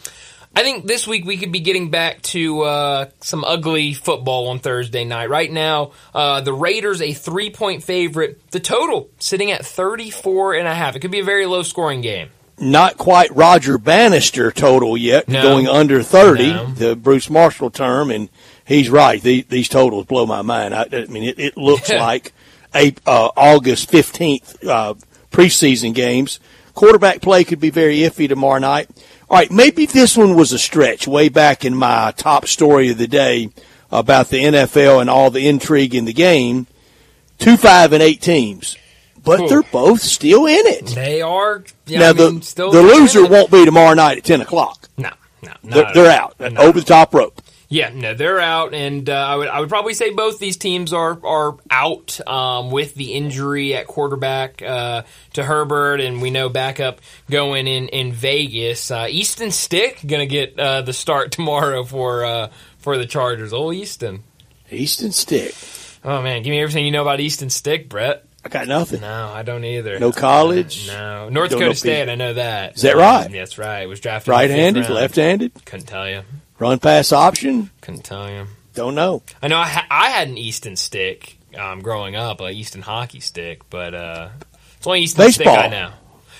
I 0.55 0.63
think 0.63 0.85
this 0.87 1.07
week 1.07 1.25
we 1.25 1.37
could 1.37 1.51
be 1.51 1.59
getting 1.59 1.89
back 1.91 2.21
to 2.23 2.61
uh, 2.61 3.05
some 3.21 3.43
ugly 3.43 3.93
football 3.93 4.47
on 4.49 4.59
Thursday 4.59 5.05
night. 5.05 5.29
Right 5.29 5.51
now, 5.51 5.91
uh, 6.13 6.41
the 6.41 6.53
Raiders 6.53 7.01
a 7.01 7.13
three 7.13 7.49
point 7.49 7.83
favorite. 7.83 8.41
The 8.51 8.59
total 8.59 9.09
sitting 9.19 9.51
at 9.51 9.65
34 9.65 10.55
and 10.55 10.67
a 10.67 10.73
half. 10.73 10.95
It 10.95 10.99
could 10.99 11.11
be 11.11 11.19
a 11.19 11.23
very 11.23 11.45
low 11.45 11.61
scoring 11.63 12.01
game. 12.01 12.29
Not 12.57 12.97
quite 12.97 13.33
Roger 13.33 13.77
Bannister 13.77 14.51
total 14.51 14.97
yet, 14.97 15.29
No. 15.29 15.41
going 15.41 15.67
under 15.69 16.03
30, 16.03 16.47
No. 16.51 16.65
the 16.65 16.95
Bruce 16.97 17.29
Marshall 17.29 17.69
term, 17.69 18.11
and 18.11 18.27
he's 18.65 18.89
right. 18.89 19.21
The, 19.21 19.43
these 19.47 19.69
totals 19.69 20.07
blow 20.07 20.25
my 20.25 20.41
mind. 20.41 20.75
I, 20.75 20.85
I 20.91 21.05
mean, 21.05 21.23
it, 21.23 21.39
it 21.39 21.57
looks 21.57 21.89
like 21.89 22.33
a, 22.75 22.93
uh, 23.05 23.29
August 23.37 23.89
15th 23.89 24.67
uh, 24.67 24.95
preseason 25.31 25.93
games. 25.93 26.41
Quarterback 26.73 27.21
play 27.21 27.45
could 27.45 27.61
be 27.61 27.69
very 27.69 27.99
iffy 27.99 28.27
tomorrow 28.27 28.59
night. 28.59 28.89
All 29.29 29.37
right, 29.37 29.51
maybe 29.51 29.85
this 29.85 30.17
one 30.17 30.35
was 30.35 30.51
a 30.51 30.59
stretch 30.59 31.07
way 31.07 31.29
back 31.29 31.63
in 31.63 31.75
my 31.75 32.11
top 32.17 32.47
story 32.47 32.89
of 32.89 32.97
the 32.97 33.07
day 33.07 33.49
about 33.91 34.29
the 34.29 34.43
NFL 34.43 35.01
and 35.01 35.09
all 35.09 35.29
the 35.29 35.47
intrigue 35.47 35.93
in 35.93 36.05
the 36.05 36.13
game. 36.13 36.65
Two, 37.37 37.55
five, 37.55 37.93
and 37.93 38.01
eight 38.03 38.21
teams, 38.21 38.75
but 39.23 39.47
they're 39.47 39.61
both 39.63 40.01
still 40.01 40.45
in 40.45 40.65
it. 40.65 40.87
They 40.87 41.21
are. 41.21 41.63
Yeah, 41.85 41.99
now 41.99 42.09
I 42.09 42.13
mean, 42.13 42.39
the 42.39 42.45
still 42.45 42.71
the 42.71 42.81
loser 42.81 43.25
won't 43.27 43.49
be 43.51 43.63
tomorrow 43.63 43.93
night 43.93 44.17
at 44.17 44.23
ten 44.25 44.41
o'clock. 44.41 44.89
No, 44.97 45.11
no, 45.41 45.53
no. 45.63 45.75
They're, 45.75 45.93
they're 45.93 46.11
out 46.19 46.37
No. 46.39 46.49
over 46.61 46.79
the 46.81 46.85
top 46.85 47.13
rope. 47.13 47.41
Yeah, 47.71 47.91
no, 47.93 48.15
they're 48.15 48.39
out, 48.39 48.73
and 48.73 49.07
uh, 49.07 49.13
I 49.13 49.35
would 49.35 49.47
I 49.47 49.59
would 49.59 49.69
probably 49.69 49.93
say 49.93 50.09
both 50.09 50.39
these 50.39 50.57
teams 50.57 50.91
are 50.91 51.23
are 51.23 51.55
out 51.69 52.19
um, 52.27 52.71
with 52.71 52.95
the 52.95 53.13
injury 53.13 53.75
at 53.75 53.85
quarterback 53.85 54.63
uh, 54.63 55.03
to 55.33 55.43
Herbert, 55.43 56.01
and 56.01 56.19
we 56.19 56.31
know 56.31 56.49
backup 56.49 56.99
going 57.29 57.67
in 57.67 57.87
in 57.89 58.11
Vegas. 58.11 58.89
Uh, 58.89 59.05
Easton 59.07 59.51
Stick 59.51 59.99
gonna 60.03 60.25
get 60.25 60.59
uh, 60.59 60.81
the 60.81 60.93
start 60.93 61.31
tomorrow 61.31 61.83
for 61.83 62.25
uh, 62.25 62.49
for 62.79 62.97
the 62.97 63.05
Chargers. 63.05 63.53
Oh, 63.53 63.71
Easton. 63.71 64.23
Easton 64.71 65.11
Stick. 65.11 65.53
Oh 66.03 66.23
man, 66.23 66.41
give 66.41 66.49
me 66.49 66.59
everything 66.61 66.85
you 66.85 66.91
know 66.91 67.03
about 67.03 67.19
Easton 67.19 67.51
Stick, 67.51 67.87
Brett. 67.87 68.25
I 68.43 68.49
got 68.49 68.67
nothing. 68.67 69.01
No, 69.01 69.27
I 69.31 69.43
don't 69.43 69.63
either. 69.65 69.99
No 69.99 70.11
college? 70.11 70.87
No, 70.87 71.29
North 71.29 71.51
Don't 71.51 71.59
Dakota 71.59 71.75
State. 71.75 71.99
people. 71.99 72.11
I 72.13 72.15
know 72.15 72.33
that. 72.33 72.77
Is 72.77 72.81
that 72.83 72.95
right? 72.95 73.29
That's 73.31 73.57
right. 73.59 73.81
It 73.81 73.87
was 73.87 73.99
drafted 73.99 74.33
in 74.33 74.33
the 74.33 74.39
fifth 74.39 74.49
Right-handed, 74.55 74.89
left-handed, 74.89 75.65
Couldn't 75.65 75.85
tell 75.87 76.09
you. 76.09 76.21
Run 76.59 76.79
pass 76.79 77.11
option. 77.11 77.71
Couldn't 77.81 78.03
tell 78.03 78.29
you. 78.29 78.45
Don't 78.75 78.95
know. 78.95 79.23
I 79.41 79.47
know 79.47 79.57
I, 79.57 79.67
ha- 79.67 79.87
I 79.89 80.09
had 80.11 80.27
an 80.27 80.37
Easton 80.37 80.75
stick 80.75 81.37
um, 81.57 81.81
growing 81.81 82.15
up, 82.15 82.39
a 82.41 82.49
Easton 82.49 82.81
hockey 82.81 83.19
stick, 83.19 83.69
but 83.69 83.93
uh, 83.95 84.29
it's 84.77 84.85
only 84.87 85.01
Easton 85.01 85.25
Baseball. 85.25 85.53
stick 85.55 85.65
I 85.65 85.67
know. 85.69 85.91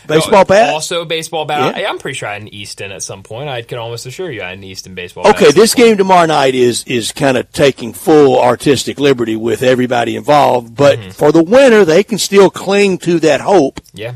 Baseball 0.08 0.46
bat. 0.46 0.74
Also 0.74 1.02
a 1.02 1.06
baseball 1.06 1.46
bat. 1.46 1.76
Yeah. 1.78 1.88
I, 1.88 1.90
am 1.90 2.00
pretty 2.00 2.18
sure 2.18 2.30
I 2.30 2.34
had 2.34 2.42
an 2.44 2.54
Easton 2.54 2.92
at 2.92 3.04
some 3.04 3.22
point. 3.22 3.50
I 3.50 3.62
can 3.62 3.78
almost 3.78 4.06
assure 4.06 4.32
you 4.32 4.42
I 4.42 4.50
had 4.50 4.58
an 4.58 4.64
Easton 4.64 4.96
baseball 4.96 5.28
Okay, 5.28 5.52
this 5.52 5.76
game 5.76 5.98
tomorrow 5.98 6.26
night 6.26 6.56
is 6.56 6.84
is 6.86 7.12
kind 7.12 7.38
of 7.38 7.52
taking 7.52 7.94
full 7.94 8.40
artistic 8.42 9.00
liberty 9.00 9.36
with 9.36 9.62
everybody 9.62 10.16
involved, 10.16 10.76
but 10.76 10.98
Mm-hmm. 11.00 11.10
for 11.12 11.32
the 11.32 11.44
winner, 11.44 11.84
they 11.86 12.04
can 12.04 12.18
still 12.18 12.50
cling 12.50 12.98
to 13.00 13.20
that 13.20 13.42
hope. 13.42 13.82
Yeah. 13.94 14.14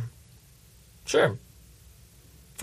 Sure. 1.05 1.37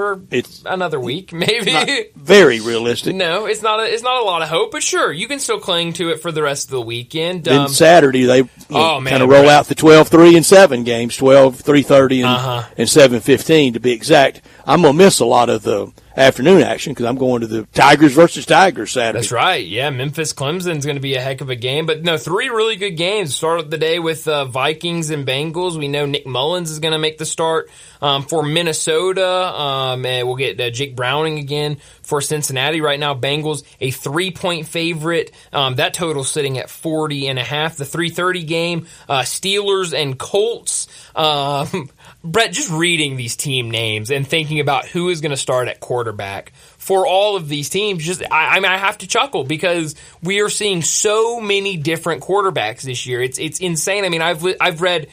For 0.00 0.18
It's 0.30 0.62
another 0.64 0.98
week, 0.98 1.30
maybe. 1.30 2.06
very 2.16 2.58
realistic. 2.58 3.14
no, 3.14 3.44
it's 3.44 3.60
not. 3.60 3.80
A, 3.80 3.82
it's 3.82 4.02
not 4.02 4.22
a 4.22 4.24
lot 4.24 4.40
of 4.40 4.48
hope, 4.48 4.72
but 4.72 4.82
sure, 4.82 5.12
you 5.12 5.28
can 5.28 5.38
still 5.40 5.60
cling 5.60 5.92
to 5.94 6.08
it 6.08 6.22
for 6.22 6.32
the 6.32 6.42
rest 6.42 6.68
of 6.68 6.70
the 6.70 6.80
weekend. 6.80 7.44
Then 7.44 7.60
Um, 7.60 7.68
Saturday 7.68 8.24
they 8.24 8.48
Oh, 8.70 9.02
kind 9.06 9.22
of 9.22 9.28
roll 9.28 9.42
right. 9.42 9.50
out 9.50 9.66
the 9.66 9.74
12, 9.74 10.08
3, 10.08 10.36
and 10.36 10.46
7 10.46 10.84
games, 10.84 11.18
12, 11.18 11.62
3.30, 11.62 12.16
and, 12.20 12.24
Uh-huh. 12.24 12.62
and 12.78 12.88
7.15 12.88 13.74
to 13.74 13.80
be 13.80 13.92
exact. 13.92 14.40
I'm 14.66 14.80
going 14.80 14.94
to 14.96 15.04
miss 15.04 15.20
a 15.20 15.26
lot 15.26 15.50
of 15.50 15.64
the 15.64 15.92
afternoon 16.20 16.62
action 16.62 16.92
because 16.92 17.06
I'm 17.06 17.16
going 17.16 17.40
to 17.40 17.46
the 17.46 17.62
Tigers 17.72 18.12
versus 18.12 18.46
Tigers 18.46 18.92
Saturday. 18.92 19.18
That's 19.18 19.32
right. 19.32 19.66
Yeah, 19.66 19.90
Memphis 19.90 20.32
Clemson's 20.32 20.84
going 20.84 20.96
to 20.96 21.00
be 21.00 21.14
a 21.14 21.20
heck 21.20 21.40
of 21.40 21.50
a 21.50 21.56
game. 21.56 21.86
But 21.86 22.02
no, 22.02 22.16
three 22.16 22.48
really 22.48 22.76
good 22.76 22.92
games. 22.92 23.34
Start 23.34 23.70
the 23.70 23.78
day 23.78 23.98
with 23.98 24.28
uh, 24.28 24.44
Vikings 24.44 25.10
and 25.10 25.26
Bengals. 25.26 25.78
We 25.78 25.88
know 25.88 26.06
Nick 26.06 26.26
Mullens 26.26 26.70
is 26.70 26.78
going 26.78 26.92
to 26.92 26.98
make 26.98 27.18
the 27.18 27.26
start 27.26 27.70
um, 28.02 28.22
for 28.22 28.42
Minnesota, 28.42 29.26
um, 29.26 30.04
and 30.04 30.26
we'll 30.26 30.36
get 30.36 30.60
uh, 30.60 30.70
Jake 30.70 30.94
Browning 30.94 31.38
again 31.38 31.78
for 32.02 32.20
Cincinnati. 32.20 32.80
Right 32.80 33.00
now, 33.00 33.14
Bengals 33.14 33.62
a 33.80 33.90
three 33.90 34.30
point 34.30 34.66
favorite. 34.66 35.32
Um, 35.52 35.76
that 35.76 35.94
total 35.94 36.24
sitting 36.24 36.58
at 36.58 36.70
40 36.70 37.28
and 37.28 37.38
a 37.38 37.44
half. 37.44 37.76
The 37.76 37.84
3:30 37.84 38.46
game, 38.46 38.86
uh, 39.08 39.20
Steelers 39.22 39.98
and 39.98 40.18
Colts. 40.18 40.86
Um, 41.14 41.90
Brett, 42.22 42.52
just 42.52 42.70
reading 42.70 43.16
these 43.16 43.34
team 43.34 43.70
names 43.70 44.10
and 44.10 44.26
thinking 44.26 44.60
about 44.60 44.86
who 44.86 45.08
is 45.08 45.20
going 45.22 45.30
to 45.30 45.38
start 45.38 45.68
at 45.68 45.80
quarterback 45.80 46.52
for 46.76 47.06
all 47.06 47.36
of 47.36 47.48
these 47.48 47.70
teams, 47.70 48.04
just 48.04 48.22
I, 48.30 48.56
I 48.56 48.60
mean, 48.60 48.70
I 48.70 48.76
have 48.76 48.98
to 48.98 49.06
chuckle 49.06 49.44
because 49.44 49.94
we 50.22 50.40
are 50.40 50.50
seeing 50.50 50.82
so 50.82 51.40
many 51.40 51.76
different 51.78 52.22
quarterbacks 52.22 52.82
this 52.82 53.06
year. 53.06 53.22
It's 53.22 53.38
it's 53.38 53.60
insane. 53.60 54.04
I 54.04 54.10
mean, 54.10 54.22
I've 54.22 54.44
I've 54.60 54.80
read. 54.80 55.08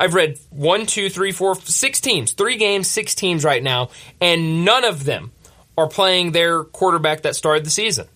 I've 0.00 0.14
read 0.14 0.38
one, 0.50 0.86
two, 0.86 1.10
three, 1.10 1.32
four, 1.32 1.56
six 1.56 2.00
teams, 2.00 2.30
three 2.30 2.56
games, 2.56 2.86
six 2.86 3.16
teams 3.16 3.42
right 3.42 3.60
now, 3.60 3.90
and 4.20 4.64
none 4.64 4.84
of 4.84 5.02
them 5.04 5.32
are 5.76 5.88
playing 5.88 6.30
their 6.30 6.62
quarterback 6.62 7.22
that 7.22 7.34
started 7.34 7.64
the 7.64 7.70
season. 7.70 8.06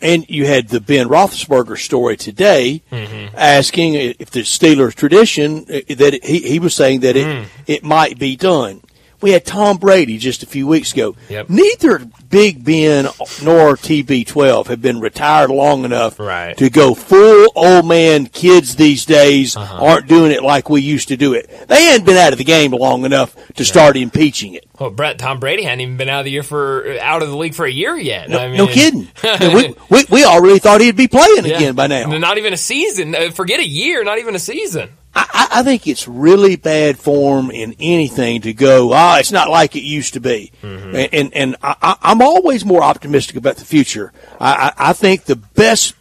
And 0.00 0.24
you 0.28 0.46
had 0.46 0.68
the 0.68 0.80
Ben 0.80 1.08
Roethlisberger 1.08 1.76
story 1.78 2.16
today, 2.16 2.82
Mm-hmm. 2.92 3.34
asking 3.36 3.94
if 3.94 4.30
the 4.30 4.40
Steelers 4.42 4.94
tradition 4.94 5.66
uh, 5.68 5.80
that 5.96 6.20
he, 6.22 6.38
he 6.40 6.58
was 6.58 6.74
saying 6.74 7.00
that 7.00 7.16
it 7.16 7.26
Mm. 7.26 7.44
it 7.66 7.82
might 7.84 8.18
be 8.18 8.36
done. 8.36 8.80
We 9.20 9.32
had 9.32 9.44
Tom 9.44 9.78
Brady 9.78 10.16
just 10.18 10.42
a 10.42 10.46
few 10.46 10.66
weeks 10.66 10.92
ago. 10.92 11.16
Yep. 11.28 11.48
Neither 11.50 12.02
Big 12.30 12.64
Ben 12.64 13.04
nor 13.42 13.76
TB12 13.76 14.66
have 14.68 14.80
been 14.80 15.00
retired 15.00 15.50
long 15.50 15.84
enough 15.84 16.18
Right. 16.20 16.56
to 16.58 16.70
go 16.70 16.94
full 16.94 17.50
old 17.56 17.86
man. 17.86 18.26
Kids 18.26 18.76
these 18.76 19.04
days 19.04 19.56
Uh-huh. 19.56 19.84
aren't 19.84 20.06
doing 20.08 20.30
it 20.30 20.42
like 20.42 20.70
we 20.70 20.80
used 20.82 21.08
to 21.08 21.16
do 21.16 21.34
it. 21.34 21.50
They 21.68 21.82
hadn't 21.84 22.04
been 22.06 22.16
out 22.16 22.32
of 22.32 22.38
the 22.38 22.44
game 22.44 22.70
long 22.72 23.04
enough 23.04 23.34
to 23.56 23.64
start 23.64 23.96
impeaching 23.96 24.54
it. 24.54 24.66
Well, 24.78 24.90
Brett, 24.90 25.18
Tom 25.18 25.40
Brady 25.40 25.64
hadn't 25.64 25.80
even 25.80 25.96
been 25.96 26.08
out 26.08 26.20
of 26.20 26.24
the 26.26 26.30
year 26.30 26.42
for 26.44 26.96
out 27.00 27.22
of 27.22 27.28
the 27.28 27.36
league 27.36 27.54
for 27.54 27.66
a 27.66 27.70
year 27.72 27.96
yet. 27.96 28.28
No, 28.28 28.38
I 28.38 28.56
no 28.56 28.66
mean- 28.66 28.74
kidding. 28.74 29.08
we, 29.54 29.74
we, 29.90 30.04
we 30.10 30.24
all 30.24 30.40
really 30.40 30.60
thought 30.60 30.80
he'd 30.80 30.94
be 30.96 31.08
playing 31.08 31.44
Yeah. 31.44 31.56
again 31.56 31.74
by 31.74 31.88
now. 31.88 32.06
Not 32.18 32.38
even 32.38 32.52
a 32.52 32.56
season. 32.58 33.14
Uh, 33.16 33.30
Forget 33.32 33.58
a 33.58 33.66
year. 33.66 34.04
Not 34.04 34.18
even 34.18 34.34
a 34.36 34.38
season. 34.38 34.90
I, 35.32 35.48
I 35.60 35.62
think 35.62 35.86
it's 35.86 36.06
really 36.08 36.56
bad 36.56 36.98
form 36.98 37.50
in 37.50 37.74
anything 37.80 38.42
to 38.42 38.52
go. 38.52 38.92
Ah, 38.92 39.18
it's 39.18 39.32
not 39.32 39.48
like 39.50 39.74
it 39.76 39.82
used 39.82 40.14
to 40.14 40.20
be, 40.20 40.52
and 40.62 41.08
and, 41.12 41.34
and 41.34 41.56
I, 41.62 41.96
I'm 42.02 42.22
always 42.22 42.64
more 42.64 42.82
optimistic 42.82 43.36
about 43.36 43.56
the 43.56 43.64
future. 43.64 44.12
I, 44.40 44.72
I, 44.78 44.90
I 44.90 44.92
think 44.92 45.24
the 45.24 45.36
best 45.36 45.94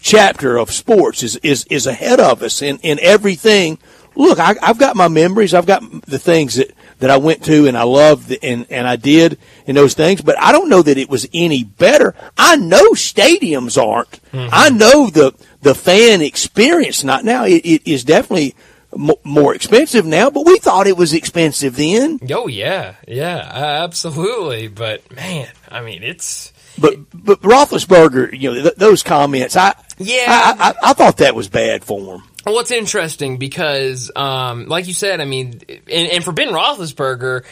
chapter 0.00 0.56
of 0.58 0.70
sports 0.72 1.22
is 1.22 1.36
is 1.36 1.64
is 1.70 1.86
ahead 1.86 2.20
of 2.20 2.42
us 2.42 2.62
in 2.62 2.78
in 2.78 2.98
everything. 3.00 3.78
Look, 4.14 4.38
I, 4.38 4.54
I've 4.62 4.78
got 4.78 4.94
my 4.94 5.08
memories. 5.08 5.54
I've 5.54 5.64
got 5.66 5.82
the 6.02 6.18
things 6.18 6.56
that 6.56 6.70
that 6.98 7.08
I 7.10 7.16
went 7.16 7.44
to 7.46 7.66
and 7.66 7.76
I 7.78 7.84
loved 7.84 8.36
and 8.42 8.66
and 8.70 8.86
I 8.86 8.96
did 8.96 9.38
in 9.66 9.74
those 9.74 9.94
things, 9.94 10.20
but 10.20 10.38
I 10.38 10.52
don't 10.52 10.68
know 10.68 10.82
that 10.82 10.98
it 10.98 11.08
was 11.08 11.26
any 11.32 11.64
better. 11.64 12.14
I 12.36 12.56
know 12.56 12.90
stadiums 12.92 13.82
aren't. 13.82 14.20
I 14.34 14.70
know 14.70 15.08
the 15.10 15.32
the 15.62 15.74
fan 15.74 16.20
experience 16.20 17.02
not 17.04 17.24
now. 17.24 17.44
It, 17.44 17.64
it 17.64 17.90
is 17.90 18.04
definitely 18.04 18.54
m- 18.92 19.10
more 19.24 19.54
expensive 19.54 20.04
now, 20.04 20.28
but 20.30 20.44
we 20.44 20.58
thought 20.58 20.86
it 20.86 20.96
was 20.96 21.14
expensive 21.14 21.76
then. 21.76 22.18
Oh 22.30 22.46
yeah, 22.48 22.96
yeah, 23.08 23.38
absolutely. 23.84 24.68
But 24.68 25.10
man, 25.14 25.48
I 25.70 25.80
mean, 25.82 26.02
it's 26.02 26.52
But 26.78 26.96
but 27.14 27.40
Roethlisberger, 27.42 28.38
you 28.38 28.52
know, 28.54 28.62
th- 28.62 28.74
those 28.76 29.02
comments, 29.02 29.56
I 29.56 29.74
Yeah. 29.98 30.24
I, 30.28 30.68
I, 30.70 30.90
I 30.90 30.92
thought 30.94 31.18
that 31.18 31.34
was 31.34 31.48
bad 31.48 31.84
form. 31.84 32.24
Well, 32.44 32.58
it's 32.58 32.72
interesting 32.72 33.36
because, 33.36 34.10
um, 34.16 34.66
like 34.66 34.88
you 34.88 34.94
said, 34.94 35.20
I 35.20 35.24
mean, 35.26 35.60
and, 35.68 36.08
and 36.10 36.24
for 36.24 36.32
Ben 36.32 36.48
Roethlisberger, 36.48 37.44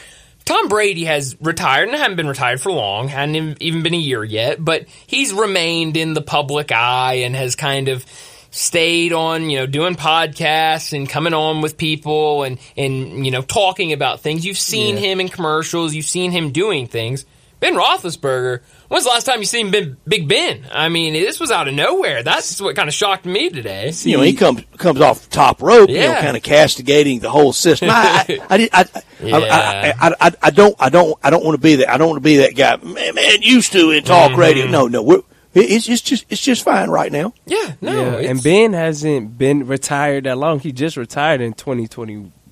Tom 0.50 0.66
Brady 0.66 1.04
has 1.04 1.36
retired 1.40 1.88
and 1.90 1.96
hadn't 1.96 2.16
been 2.16 2.26
retired 2.26 2.60
for 2.60 2.72
long, 2.72 3.06
hadn't 3.06 3.36
even- 3.36 3.56
even 3.60 3.82
been 3.84 3.94
a 3.94 3.98
year 3.98 4.24
yet, 4.24 4.56
but 4.58 4.86
he's 5.06 5.32
remained 5.32 5.96
in 5.96 6.12
the 6.12 6.20
public 6.20 6.72
eye 6.72 7.20
and 7.24 7.36
has 7.36 7.54
kind 7.54 7.86
of 7.88 8.04
stayed 8.50 9.12
on, 9.12 9.48
you 9.48 9.60
know, 9.60 9.66
doing 9.66 9.94
podcasts 9.94 10.92
and 10.92 11.08
coming 11.08 11.34
on 11.34 11.60
with 11.60 11.76
people 11.76 12.42
and, 12.42 12.58
and, 12.76 13.24
you 13.24 13.30
know, 13.30 13.42
talking 13.42 13.92
about 13.92 14.22
things. 14.22 14.44
You've 14.44 14.58
seen 14.58 14.96
him 14.96 15.20
in 15.20 15.28
commercials. 15.28 15.94
You've 15.94 16.04
seen 16.04 16.32
him 16.32 16.50
doing 16.50 16.88
things. 16.88 17.26
Ben 17.60 17.76
Roethlisberger, 17.76 18.58
when's 18.90 19.04
the 19.04 19.10
last 19.10 19.24
time 19.24 19.38
you 19.38 19.46
seen 19.46 19.70
ben, 19.70 19.96
Big 20.06 20.28
Ben? 20.28 20.66
I 20.70 20.90
mean, 20.90 21.14
this 21.14 21.40
was 21.40 21.50
out 21.50 21.66
of 21.68 21.72
nowhere. 21.74 22.22
That's 22.22 22.60
what 22.60 22.76
kind 22.76 22.88
of 22.88 22.94
shocked 22.94 23.24
me 23.24 23.48
today. 23.48 23.90
You 24.02 24.18
know, 24.18 24.22
he 24.22 24.34
comes 24.34 24.62
comes 24.76 25.00
off 25.00 25.30
top 25.30 25.62
rope, 25.62 25.88
you 25.88 26.00
know, 26.00 26.14
kind 26.20 26.36
of 26.36 26.42
castigating 26.42 27.20
the 27.20 27.30
whole 27.30 27.54
system. 27.54 27.88
I, 27.90 28.26
I, 28.28 28.38
I, 28.50 28.68
I, 28.72 28.84
I, 28.94 29.02
Yeah. 29.24 29.36
I, 29.36 30.08
I, 30.10 30.14
I, 30.20 30.32
I 30.42 30.50
don't, 30.50 30.76
I 30.78 30.88
don't, 30.90 31.18
I 31.22 31.30
don't 31.30 31.44
want 31.44 31.54
to 31.54 31.60
be 31.62 31.76
that. 31.76 31.88
I 31.90 31.96
don't 31.96 32.08
want 32.10 32.18
to 32.18 32.24
be 32.24 32.36
that 32.38 32.54
guy. 32.56 32.76
Man, 32.76 33.14
man 33.14 33.40
used 33.42 33.72
to 33.72 33.90
in 33.92 34.04
talk 34.04 34.32
Mm-hmm. 34.32 34.40
radio. 34.40 34.66
No, 34.66 34.86
no, 34.88 35.02
we're, 35.02 35.22
it's, 35.54 35.88
it's 35.88 36.00
just, 36.02 36.26
it's 36.28 36.40
just 36.42 36.62
fine 36.64 36.90
right 36.90 37.10
now. 37.10 37.32
Yeah, 37.46 37.72
no, 37.80 38.20
yeah, 38.20 38.28
and 38.30 38.40
Ben 38.42 38.72
hasn't 38.72 39.36
been 39.36 39.66
retired 39.66 40.24
that 40.24 40.38
long. 40.38 40.60
He 40.60 40.70
just 40.72 40.96
retired 40.96 41.40
in 41.40 41.54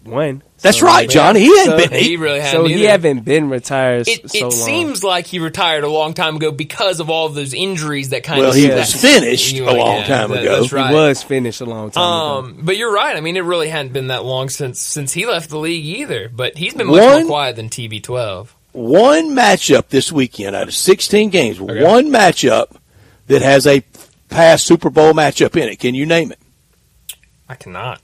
2021. 0.04 0.42
That's 0.60 0.78
So, 0.78 0.86
right, 0.86 1.02
man, 1.02 1.08
Johnny. 1.10 1.40
He 1.40 1.58
hadn't 1.58 1.80
so- 1.84 1.88
been. 1.88 2.00
he 2.02 2.16
really 2.16 2.40
had 2.40 2.50
So 2.52 2.64
he 2.64 2.84
haven't 2.84 3.20
been 3.24 3.48
retired 3.48 4.08
It, 4.08 4.28
so 4.30 4.38
it 4.38 4.42
long. 4.42 4.50
seems 4.50 5.04
like 5.04 5.26
he 5.26 5.38
retired 5.38 5.84
a 5.84 5.88
long 5.88 6.14
time 6.14 6.36
ago 6.36 6.50
because 6.50 6.98
of 7.00 7.10
all 7.10 7.26
of 7.26 7.34
those 7.34 7.54
injuries 7.54 8.08
that 8.10 8.24
kind 8.24 8.40
Well, 8.40 8.50
of. 8.50 8.56
Well, 8.56 8.64
he 8.64 8.74
was 8.74 8.92
finished 8.94 9.56
a 9.56 9.64
long 9.64 9.76
yeah, 9.98 10.04
time 10.06 10.30
that- 10.30 10.42
ago. 10.42 10.60
That's 10.60 10.72
right. 10.72 10.90
He 10.90 10.94
was 10.96 11.22
finished 11.22 11.60
a 11.60 11.64
long 11.66 11.90
time 11.90 12.02
ago. 12.02 12.48
Um, 12.48 12.58
but 12.62 12.76
you're 12.76 12.92
right. 12.92 13.16
I 13.16 13.20
mean, 13.20 13.36
it 13.36 13.44
really 13.44 13.68
hadn't 13.68 13.92
been 13.92 14.08
that 14.08 14.24
long 14.24 14.48
since 14.48 14.80
since 14.80 15.12
he 15.12 15.26
left 15.26 15.50
the 15.50 15.58
league 15.58 15.84
either. 15.84 16.28
But 16.28 16.56
he's 16.58 16.74
been 16.74 16.88
much 16.88 17.00
One- 17.00 17.18
more 17.20 17.26
quiet 17.26 17.56
than 17.56 17.68
TB12. 17.68 18.48
one 18.72 19.30
matchup 19.36 19.88
this 19.88 20.10
weekend 20.10 20.56
out 20.56 20.68
of 20.68 20.74
16 20.74 21.30
games, 21.30 21.60
one 21.60 22.08
matchup 22.10 22.66
that 23.28 23.42
has 23.42 23.66
a 23.66 23.82
past 24.28 24.66
Super 24.66 24.90
Bowl 24.90 25.12
matchup 25.12 25.54
in 25.56 25.68
it. 25.68 25.78
Can 25.78 25.94
you 25.94 26.06
name 26.06 26.32
it? 26.32 26.38
I 27.48 27.54
cannot. 27.54 28.00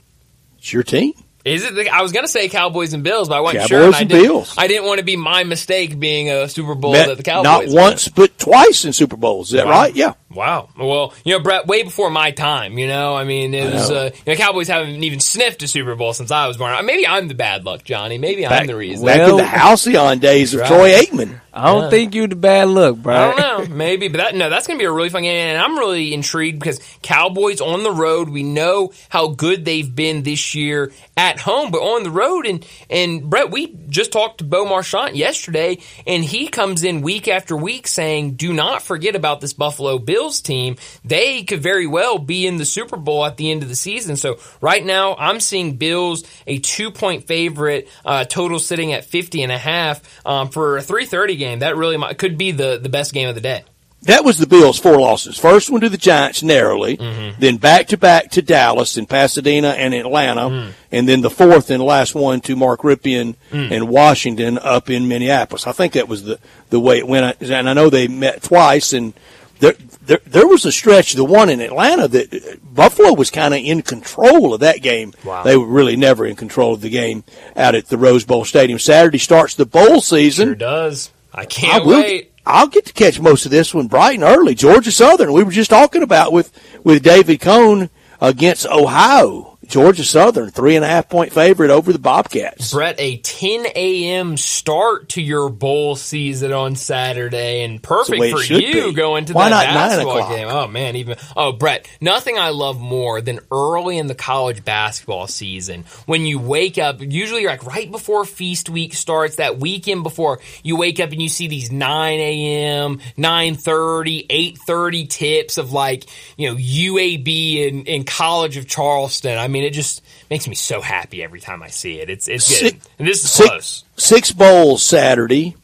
It's 0.59 0.73
your 0.73 0.83
team. 0.83 1.13
Is 1.45 1.63
it? 1.65 1.75
The, 1.75 1.89
I 1.91 2.01
was 2.03 2.13
going 2.13 2.25
to 2.25 2.31
say 2.31 2.49
Cowboys 2.49 2.95
and 2.95 3.03
Bills, 3.05 3.29
but 3.29 3.37
I 3.37 3.41
wasn't 3.41 3.63
Cowboys 3.65 3.69
sure. 3.69 3.85
and 3.87 3.95
I 3.95 4.01
and 4.01 4.09
didn't- 4.09 4.25
Bills. 4.27 4.55
I 4.57 4.67
didn't 4.67 4.87
want 4.87 4.99
to 4.99 5.05
be 5.05 5.17
my 5.17 5.45
mistake 5.45 5.99
being 5.99 6.31
a 6.31 6.49
Super 6.49 6.75
Bowl 6.75 6.93
Met 6.93 7.09
that 7.09 7.17
the 7.19 7.23
Cowboys. 7.23 7.45
not 7.45 7.67
won. 7.67 7.75
once, 7.91 8.09
but 8.09 8.39
twice 8.39 8.85
in 8.87 8.93
Super 8.95 9.17
Bowls. 9.17 9.49
Is 9.49 9.53
that 9.59 9.67
Wow. 9.67 9.73
right? 9.73 9.95
Yeah. 9.95 10.15
Wow. 10.31 10.71
Well, 10.77 11.15
you 11.25 11.33
know, 11.35 11.41
Brett, 11.41 11.67
way 11.69 11.85
before 11.85 12.11
my 12.11 12.33
time, 12.33 12.77
you 12.77 12.89
know, 12.89 13.15
I 13.15 13.23
mean, 13.23 13.55
it 13.55 13.73
was, 13.73 13.89
know. 13.91 13.97
uh, 14.07 14.11
you 14.27 14.33
know, 14.33 14.35
Cowboys 14.37 14.67
haven't 14.67 15.05
even 15.05 15.21
sniffed 15.21 15.63
a 15.63 15.69
Super 15.69 15.95
Bowl 15.95 16.13
since 16.13 16.33
I 16.33 16.49
was 16.49 16.57
born. 16.57 16.85
Maybe 16.87 17.07
I'm 17.07 17.29
the 17.29 17.35
bad 17.35 17.65
luck, 17.65 17.85
Johnny. 17.85 18.19
Maybe 18.19 18.45
I'm 18.45 18.67
the 18.67 18.75
reason. 18.75 19.07
back 19.07 19.29
in 19.29 19.37
the 19.37 19.45
Halcyon 19.45 20.19
days 20.19 20.53
of 20.55 20.61
Right. 20.63 20.69
Troy 20.69 20.91
Aikman. 20.95 21.41
I 21.57 21.67
don't 21.67 21.85
yeah. 21.85 21.91
think 21.91 22.15
you're 22.17 22.27
the 22.27 22.35
bad 22.35 22.67
luck, 22.67 22.97
bro. 22.97 23.15
I 23.15 23.31
don't 23.37 23.69
know. 23.71 23.75
Maybe, 23.77 24.09
but 24.09 24.17
that 24.19 24.35
no, 24.35 24.51
that's 24.51 24.67
going 24.67 24.77
to 24.77 24.83
be 24.83 24.87
a 24.87 24.91
really 24.91 25.09
fun 25.11 25.23
game, 25.23 25.37
and 25.37 25.57
I'm 25.63 25.79
really 25.79 26.13
intrigued 26.13 26.59
because 26.59 26.81
Cowboys 27.03 27.61
on 27.61 27.85
the 27.85 27.93
road. 27.93 28.29
We 28.29 28.43
know 28.43 28.93
how 29.09 29.29
good 29.29 29.65
they've 29.65 29.95
been 29.95 30.25
this 30.25 30.57
year 30.57 30.91
at 31.17 31.34
home, 31.41 31.71
but 31.71 31.79
on 31.79 32.03
the 32.03 32.11
road, 32.11 32.47
and 32.47 32.67
and 32.91 33.29
Brett, 33.29 33.51
we 33.51 33.75
just 33.89 34.13
talked 34.13 34.39
to 34.39 34.45
Bo 34.45 34.65
Marchant 34.65 35.17
yesterday, 35.17 35.79
and 36.07 36.25
he 36.25 36.49
comes 36.49 36.85
in 36.85 37.03
week 37.03 37.29
after 37.29 37.57
week 37.57 37.87
saying, 37.87 38.35
"Do 38.35 38.53
not 38.53 38.83
forget 38.83 39.17
about 39.17 39.41
this 39.41 39.53
Buffalo 39.53 39.99
Bills 39.99 40.41
team. 40.41 40.77
They 41.05 41.43
could 41.43 41.63
very 41.63 41.87
well 41.87 42.19
be 42.19 42.47
in 42.47 42.57
the 42.57 42.65
Super 42.65 42.97
Bowl 42.97 43.25
at 43.25 43.37
the 43.37 43.51
end 43.51 43.63
of 43.63 43.69
the 43.69 43.77
season." 43.77 44.17
So 44.17 44.39
right 44.61 44.85
now, 44.85 45.15
I'm 45.17 45.41
seeing 45.41 45.77
Bills 45.77 46.25
a 46.47 46.59
two 46.59 46.91
point 46.91 47.27
favorite, 47.27 47.89
uh, 48.05 48.25
total 48.25 48.59
sitting 48.59 48.93
at 48.93 49.05
50 49.05 49.43
and 49.43 49.53
a 49.53 49.59
half 49.59 50.03
um, 50.27 50.49
for 50.49 50.79
a 50.79 50.83
3:30 50.83 51.37
game. 51.39 51.59
That 51.61 51.77
really 51.77 51.97
might, 51.97 52.19
could 52.19 52.39
be 52.39 52.51
the 52.53 52.79
the 52.83 52.89
best 52.89 53.13
game 53.13 53.29
of 53.29 53.35
the 53.35 53.41
day. 53.41 53.65
That 54.05 54.25
was 54.25 54.37
the 54.39 54.47
Bills' 54.47 54.79
four 54.79 54.99
losses. 54.99 55.39
First 55.39 55.71
one 55.71 55.81
to 55.81 55.89
the 55.89 55.97
Giants 55.97 56.43
narrowly, 56.43 56.97
Mm-hmm. 56.99 57.41
then 57.41 57.57
back 57.57 57.89
to 57.89 57.97
back 57.97 58.31
to 58.33 58.43
Dallas 58.43 58.97
and 58.97 59.09
Pasadena 59.09 59.69
and 59.71 59.95
Atlanta, 59.95 60.43
Mm. 60.51 60.73
and 60.93 61.09
then 61.09 61.21
the 61.23 61.31
fourth 61.31 61.71
and 61.71 61.83
last 61.83 62.15
one 62.15 62.41
to 62.43 62.55
Mark 62.57 62.83
Rypien 62.83 63.35
Mm. 63.53 63.71
and 63.71 63.89
Washington 63.89 64.59
up 64.59 64.91
in 64.91 65.09
Minneapolis. 65.09 65.67
I 65.67 65.73
think 65.73 65.95
that 65.95 66.09
was 66.09 66.25
the, 66.25 66.39
the 66.71 66.81
way 66.81 66.99
it 66.99 67.09
went. 67.09 67.41
And 67.41 67.69
I 67.69 67.73
know 67.73 67.89
they 67.91 68.07
met 68.09 68.43
twice, 68.43 68.93
and 68.93 69.15
there, 69.61 69.75
there, 70.05 70.21
there 70.27 70.47
was 70.47 70.67
a 70.67 70.73
stretch, 70.73 71.15
the 71.15 71.25
one 71.25 71.49
in 71.49 71.61
Atlanta, 71.63 72.07
that 72.09 72.35
uh, 72.35 72.57
Buffalo 72.63 73.15
was 73.15 73.31
kind 73.31 73.55
of 73.55 73.61
in 73.61 73.81
control 73.81 74.53
of 74.53 74.61
that 74.61 74.83
game. 74.83 75.15
Wow. 75.25 75.45
They 75.45 75.57
were 75.57 75.65
really 75.67 75.97
never 75.97 76.27
in 76.27 76.37
control 76.37 76.75
of 76.75 76.83
the 76.83 76.91
game 76.91 77.25
out 77.57 77.75
at 77.75 77.87
the 77.87 77.97
Rose 77.97 78.25
Bowl 78.25 78.45
Stadium. 78.45 78.79
Saturday 78.79 79.17
starts 79.19 79.55
the 79.55 79.65
bowl 79.65 80.03
season. 80.03 80.49
Sure 80.49 80.55
does. 80.55 81.11
I 81.33 81.43
I 81.43 81.45
can't 81.47 81.87
will. 81.87 82.01
wait. 82.03 82.33
I'll 82.47 82.67
get 82.67 82.87
to 82.87 82.93
catch 82.93 83.21
most 83.21 83.45
of 83.47 83.51
this 83.51 83.73
one 83.73 83.87
bright 83.87 84.15
and 84.15 84.25
early. 84.25 84.55
Georgia 84.55 84.93
Southern. 84.93 85.33
We 85.33 85.45
were 85.45 85.51
just 85.51 85.71
talking 85.71 86.03
about 86.03 86.33
with 86.33 86.53
with 86.85 87.03
David 87.03 87.41
Cone 87.41 87.91
against 88.21 88.67
Ohio. 88.67 89.54
Georgia 89.69 90.05
Southern, 90.05 90.51
three 90.51 90.77
and 90.77 90.85
a 90.85 90.89
half 90.89 91.09
point 91.09 91.33
favorite 91.33 91.71
over 91.71 91.93
the 91.93 91.99
Bobcats. 91.99 92.73
Brett, 92.73 92.97
a 92.99 93.19
10 93.19 93.67
a.m. 93.75 94.37
start 94.37 95.11
to 95.11 95.23
your 95.23 95.49
bowl 95.49 95.97
season 95.97 96.53
on 96.53 96.77
Saturday, 96.77 97.63
and 97.63 97.83
perfect 97.83 98.19
for 98.19 98.43
you 98.43 98.89
be. 98.89 98.93
going 98.93 99.27
to 99.27 99.33
Why 99.33 99.51
that 99.51 99.67
not 99.67 99.75
basketball 99.75 100.29
game. 100.29 100.49
Oh 100.49 100.67
man, 100.67 100.97
even 100.97 101.17
oh 101.37 101.53
Brett, 101.53 101.89
nothing 102.01 102.39
I 102.39 102.51
love 102.51 102.81
more 102.81 103.21
than 103.21 103.41
early 103.51 103.99
in 103.99 104.07
the 104.07 104.15
college 104.15 104.65
basketball 104.65 105.27
season 105.27 105.85
when 106.07 106.27
you 106.27 106.39
wake 106.39 106.79
up. 106.79 107.01
Usually, 107.01 107.47
like 107.47 107.65
right 107.65 107.91
before 107.91 108.25
feast 108.25 108.69
week 108.69 108.95
starts, 108.95 109.37
that 109.37 109.59
weekend 109.59 110.03
before 110.03 110.41
you 110.63 110.77
wake 110.77 111.01
up 111.01 111.11
and 111.13 111.23
you 111.23 111.29
see 111.29 111.49
these 111.49 111.71
9 111.71 112.19
a.m., 112.19 112.99
9:30, 113.17 114.27
8:30 114.29 115.09
tips 115.09 115.59
of 115.59 115.73
like 115.73 116.05
you 116.37 116.51
know 116.51 116.57
UAB 116.57 117.69
and, 117.69 117.89
and 117.89 118.07
College 118.07 118.57
of 118.57 118.67
Charleston. 118.67 119.39
I 119.39 119.49
mean, 119.49 119.54
it 119.63 119.73
just 119.75 120.03
makes 120.31 120.49
me 120.49 120.55
so 120.57 120.81
happy 120.81 121.23
every 121.23 121.41
time 121.41 121.63
I 121.63 121.69
see 121.69 122.01
it. 122.01 122.11
It's 122.11 122.27
it's 122.27 122.49
good. 122.49 122.73
Six- 122.73 122.89
and 122.99 123.07
this 123.07 123.23
is 123.25 123.31
six- 123.31 123.49
close. 123.49 123.85
Six 123.97 124.33
bowls 124.33 124.83
Saturday. 124.83 125.55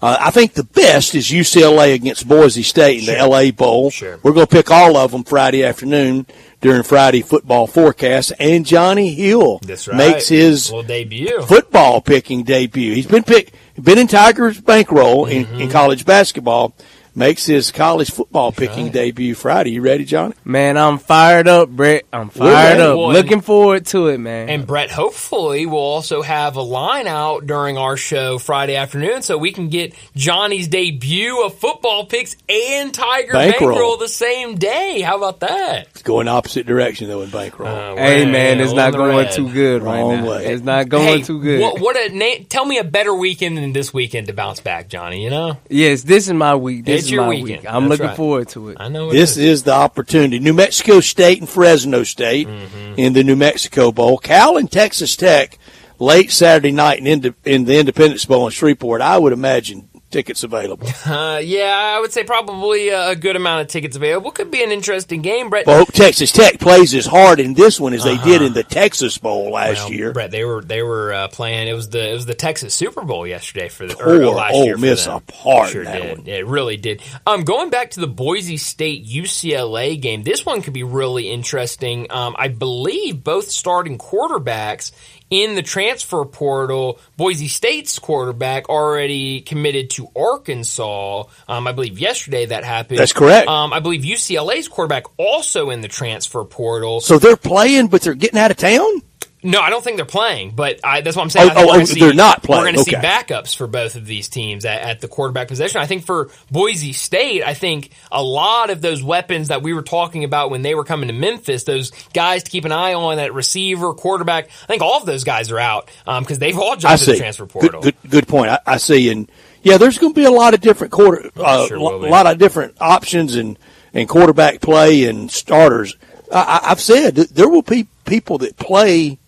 Uh, 0.00 0.16
I 0.20 0.30
think 0.30 0.52
the 0.52 0.62
best 0.62 1.16
is 1.16 1.26
UCLA 1.28 1.92
against 1.94 2.28
Boise 2.28 2.62
State 2.62 3.00
in 3.00 3.06
the 3.06 3.26
LA 3.26 3.50
Bowl. 3.50 3.90
Sure. 3.90 4.20
We're 4.22 4.30
going 4.32 4.46
to 4.46 4.52
pick 4.54 4.70
all 4.70 4.96
of 4.96 5.10
them 5.10 5.24
Friday 5.24 5.64
afternoon 5.64 6.24
during 6.60 6.84
Friday 6.84 7.20
football 7.20 7.66
forecast. 7.66 8.32
And 8.38 8.64
Johnny 8.64 9.12
Hill 9.12 9.58
right. 9.66 9.88
makes 9.96 10.28
his 10.28 10.72
debut. 10.86 11.42
football 11.42 12.00
picking 12.00 12.44
debut. 12.44 12.94
He's 12.94 13.06
been 13.08 13.24
pick, 13.24 13.52
been 13.82 13.98
in 13.98 14.06
Tigers 14.06 14.60
bankroll 14.60 15.26
in, 15.26 15.46
Mm-hmm. 15.46 15.60
in 15.62 15.70
college 15.70 16.04
basketball. 16.04 16.76
Makes 17.18 17.46
his 17.46 17.72
college 17.72 18.12
football 18.12 18.52
picking 18.52 18.90
debut 18.90 19.34
Friday. 19.34 19.70
You 19.72 19.82
ready, 19.82 20.04
Johnny? 20.04 20.34
Man, 20.44 20.76
I'm 20.76 20.98
fired 20.98 21.48
up, 21.48 21.68
Brett. 21.68 22.04
I'm 22.12 22.28
fired 22.30 22.78
up. 22.78 22.96
Well, 22.96 23.12
Looking 23.12 23.40
forward 23.40 23.86
to 23.86 24.06
it, 24.06 24.18
man. 24.18 24.48
And 24.48 24.64
Brett, 24.68 24.92
hopefully, 24.92 25.66
we'll 25.66 25.80
also 25.80 26.22
have 26.22 26.54
a 26.54 26.62
line 26.62 27.08
out 27.08 27.44
during 27.44 27.76
our 27.76 27.96
show 27.96 28.38
Friday 28.38 28.76
afternoon 28.76 29.22
so 29.22 29.36
we 29.36 29.50
can 29.50 29.68
get 29.68 29.94
Johnny's 30.14 30.68
debut 30.68 31.42
of 31.44 31.58
football 31.58 32.06
picks 32.06 32.36
and 32.48 32.94
Tiger 32.94 33.32
Bankroll. 33.32 33.70
Bankroll, 33.72 33.96
the 33.96 34.06
same 34.08 34.54
day. 34.54 35.00
How 35.00 35.16
about 35.16 35.40
that? 35.40 35.88
It's 35.90 36.02
going 36.02 36.28
opposite 36.28 36.66
direction 36.66 37.08
though 37.08 37.22
in 37.22 37.30
bankroll. 37.30 37.68
Uh, 37.68 37.96
hey, 37.96 38.30
man, 38.30 38.60
it's 38.60 38.72
not 38.72 38.92
going 38.92 39.16
red. 39.16 39.32
too 39.32 39.50
good 39.52 39.82
right 39.82 40.00
Wrong 40.00 40.20
now. 40.24 40.30
way. 40.30 40.46
It's 40.46 40.62
not 40.62 40.88
going 40.88 41.04
Hey, 41.18 41.22
too 41.22 41.42
good. 41.42 41.60
What, 41.60 41.80
what 41.80 41.96
a 41.96 42.14
na- 42.14 42.44
tell 42.48 42.64
me 42.64 42.78
a 42.78 42.84
better 42.84 43.12
weekend 43.12 43.58
than 43.58 43.72
this 43.72 43.92
weekend 43.92 44.28
to 44.28 44.32
bounce 44.34 44.60
back, 44.60 44.88
Johnny. 44.88 45.24
You 45.24 45.30
know, 45.30 45.56
Yes, 45.68 46.02
this 46.02 46.28
is 46.28 46.32
my 46.34 46.54
week. 46.54 46.84
This 46.84 47.02
It's 47.02 47.07
is 47.08 47.12
your 47.12 47.22
my 47.24 47.28
weekend. 47.30 47.44
week. 47.62 47.64
I'm 47.66 47.82
That's 47.88 47.90
looking 47.90 48.06
right. 48.06 48.16
forward 48.16 48.48
to 48.50 48.68
it. 48.70 48.76
I 48.80 48.88
know 48.88 49.10
it 49.10 49.12
This 49.12 49.36
is 49.36 49.62
the 49.64 49.72
opportunity. 49.74 50.38
New 50.38 50.52
Mexico 50.54 51.00
State 51.00 51.40
and 51.40 51.48
Fresno 51.48 52.02
State 52.04 52.48
Mm-hmm. 52.48 52.94
in 52.96 53.12
the 53.12 53.24
New 53.24 53.36
Mexico 53.36 53.90
Bowl. 53.92 54.18
Cal 54.18 54.56
and 54.56 54.70
Texas 54.70 55.16
Tech 55.16 55.58
late 55.98 56.30
Saturday 56.30 56.70
night 56.72 56.98
in, 57.00 57.06
Inde- 57.06 57.34
in 57.44 57.64
the 57.64 57.78
Independence 57.78 58.24
Bowl 58.24 58.46
in 58.46 58.52
Shreveport. 58.52 59.00
I 59.00 59.18
would 59.18 59.32
imagine 59.32 59.87
tickets 60.10 60.42
available. 60.44 60.88
Uh, 61.08 61.38
yeah, 61.42 61.94
I 61.96 62.00
would 62.00 62.12
say 62.12 62.22
probably 62.22 62.90
a 62.90 63.16
good 63.16 63.34
amount 63.34 63.62
of 63.62 63.68
tickets 63.68 63.96
available. 63.96 64.30
Could 64.30 64.50
be 64.50 64.62
an 64.62 64.70
interesting 64.72 65.22
game, 65.22 65.48
Brett. 65.48 65.66
Well, 65.66 65.86
Texas 65.86 66.32
Tech 66.32 66.58
plays 66.60 66.92
as 66.94 67.06
hard 67.06 67.40
in 67.40 67.54
this 67.54 67.80
one 67.80 67.94
as 67.94 68.04
they 68.04 68.18
did 68.18 68.42
in 68.42 68.52
the 68.52 68.62
Texas 68.62 69.16
Bowl 69.16 69.52
last 69.52 69.84
Well, 69.84 69.92
year. 69.92 70.12
Brett, 70.12 70.30
they 70.30 70.44
were 70.44 70.60
they 70.62 70.82
were 70.82 71.12
uh, 71.14 71.28
playing. 71.28 71.66
It 71.68 71.72
was 71.72 71.88
the 71.88 72.10
it 72.10 72.12
was 72.12 72.26
the 72.26 72.34
Texas 72.34 72.74
Super 72.74 73.02
Bowl 73.04 73.26
yesterday 73.26 73.68
for 73.68 73.86
the 73.86 73.94
Tore 73.94 74.16
or, 74.22 74.26
last 74.26 74.54
Ole 74.54 74.64
year 74.66 74.74
for 74.74 74.80
Miss 74.82 75.04
them. 75.06 75.16
apart 75.16 75.70
Sure 75.70 75.84
that 75.84 76.02
did. 76.02 76.18
one. 76.18 76.26
It 76.26 76.46
really 76.46 76.76
did. 76.76 77.00
Um, 77.26 77.44
going 77.44 77.70
back 77.70 77.92
to 77.92 78.00
the 78.00 78.06
Boise 78.06 78.58
State 78.58 79.06
UCLA 79.06 79.98
game, 80.00 80.22
this 80.24 80.44
one 80.44 80.60
could 80.62 80.74
be 80.74 80.84
really 80.84 81.30
interesting. 81.30 82.06
Um, 82.10 82.34
I 82.38 82.48
believe 82.48 83.24
both 83.24 83.50
starting 83.50 83.96
quarterbacks 83.98 84.92
in 85.30 85.54
the 85.54 85.62
transfer 85.62 86.24
portal. 86.24 86.98
Boise 87.16 87.48
State's 87.48 87.98
quarterback 87.98 88.68
already 88.68 89.40
committed 89.40 89.90
to 89.90 90.08
Arkansas. 90.16 91.24
Um, 91.48 91.66
I 91.66 91.72
believe 91.72 91.98
yesterday 91.98 92.46
that 92.46 92.64
happened. 92.64 92.98
That's 92.98 93.12
correct. 93.12 93.48
Um, 93.48 93.72
I 93.72 93.80
believe 93.80 94.02
UCLA's 94.02 94.68
quarterback 94.68 95.04
also 95.16 95.70
in 95.70 95.80
the 95.80 95.88
transfer 95.88 96.44
portal. 96.44 97.00
So 97.00 97.18
they're 97.18 97.36
playing, 97.36 97.88
but 97.88 98.02
they're 98.02 98.14
getting 98.14 98.38
out 98.38 98.50
of 98.50 98.56
town. 98.56 99.02
No, 99.42 99.60
I 99.60 99.70
don't 99.70 99.84
think 99.84 99.96
they're 99.96 100.04
playing, 100.04 100.52
but 100.56 100.80
I, 100.82 101.00
that's 101.00 101.16
what 101.16 101.22
I'm 101.22 101.30
saying. 101.30 101.50
Oh, 101.50 101.52
I 101.52 101.54
think 101.54 101.70
oh, 101.70 101.80
oh, 101.80 101.84
see, 101.84 102.00
they're 102.00 102.12
not 102.12 102.42
playing. 102.42 102.60
We're 102.60 102.72
going 102.72 102.74
to 102.76 102.82
see 102.82 102.90
backups 103.02 103.54
for 103.54 103.68
both 103.68 103.94
of 103.94 104.04
these 104.04 104.28
teams 104.28 104.64
at, 104.64 104.80
at 104.82 105.00
the 105.00 105.06
quarterback 105.06 105.46
position. 105.46 105.80
I 105.80 105.86
think 105.86 106.04
for 106.04 106.30
Boise 106.50 106.92
State, 106.92 107.44
I 107.44 107.54
think 107.54 107.90
a 108.10 108.22
lot 108.22 108.70
of 108.70 108.80
those 108.80 109.00
weapons 109.02 109.48
that 109.48 109.62
we 109.62 109.72
were 109.74 109.82
talking 109.82 110.24
about 110.24 110.50
when 110.50 110.62
they 110.62 110.74
were 110.74 110.82
coming 110.84 111.06
to 111.08 111.14
Memphis, 111.14 111.62
those 111.64 111.92
guys 112.12 112.42
to 112.42 112.50
keep 112.50 112.64
an 112.64 112.72
eye 112.72 112.94
on, 112.94 113.18
that 113.18 113.32
receiver, 113.32 113.94
quarterback, 113.94 114.48
I 114.64 114.66
think 114.66 114.82
all 114.82 114.98
of 114.98 115.06
those 115.06 115.22
guys 115.22 115.52
are 115.52 115.60
out 115.60 115.88
because 116.04 116.40
they've 116.40 116.58
all 116.58 116.74
jumped 116.76 116.98
to 117.04 117.12
the 117.12 117.18
transfer 117.18 117.46
portal. 117.46 117.80
Good, 117.82 117.94
good, 118.02 118.10
good 118.10 118.28
point. 118.28 118.50
I, 118.50 118.58
I 118.66 118.76
see. 118.78 119.08
And 119.10 119.30
yeah, 119.62 119.78
there's 119.78 119.98
going 119.98 120.14
to 120.14 120.20
be 120.20 120.26
a 120.26 120.30
lot 120.32 120.54
of 120.54 120.60
different 120.60 120.92
quarter, 120.92 121.30
uh, 121.36 121.66
Sure 121.68 121.78
will 121.78 122.04
a 122.04 122.08
lot 122.08 122.26
of 122.26 122.38
different 122.38 122.76
options 122.80 123.36
and 123.36 123.56
and 123.94 124.08
quarterback 124.08 124.60
play 124.60 125.04
and 125.04 125.30
starters. 125.30 125.96
I, 126.32 126.60
I- 126.64 126.70
I've 126.72 126.80
said 126.80 127.14
there 127.14 127.48
will 127.48 127.62
be 127.62 127.86
people 128.04 128.38
that 128.38 128.56
play 128.56 129.18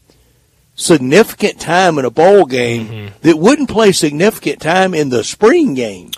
significant 0.81 1.61
time 1.61 1.99
in 1.99 2.05
a 2.05 2.11
bowl 2.11 2.47
game 2.47 2.89
Mm-hmm. 2.89 3.09
that 3.22 3.37
wouldn't 3.39 3.68
play 3.68 3.93
significant 3.93 4.61
time 4.61 4.95
in 4.95 5.11
the 5.11 5.22
spring 5.22 5.74
game. 5.74 6.11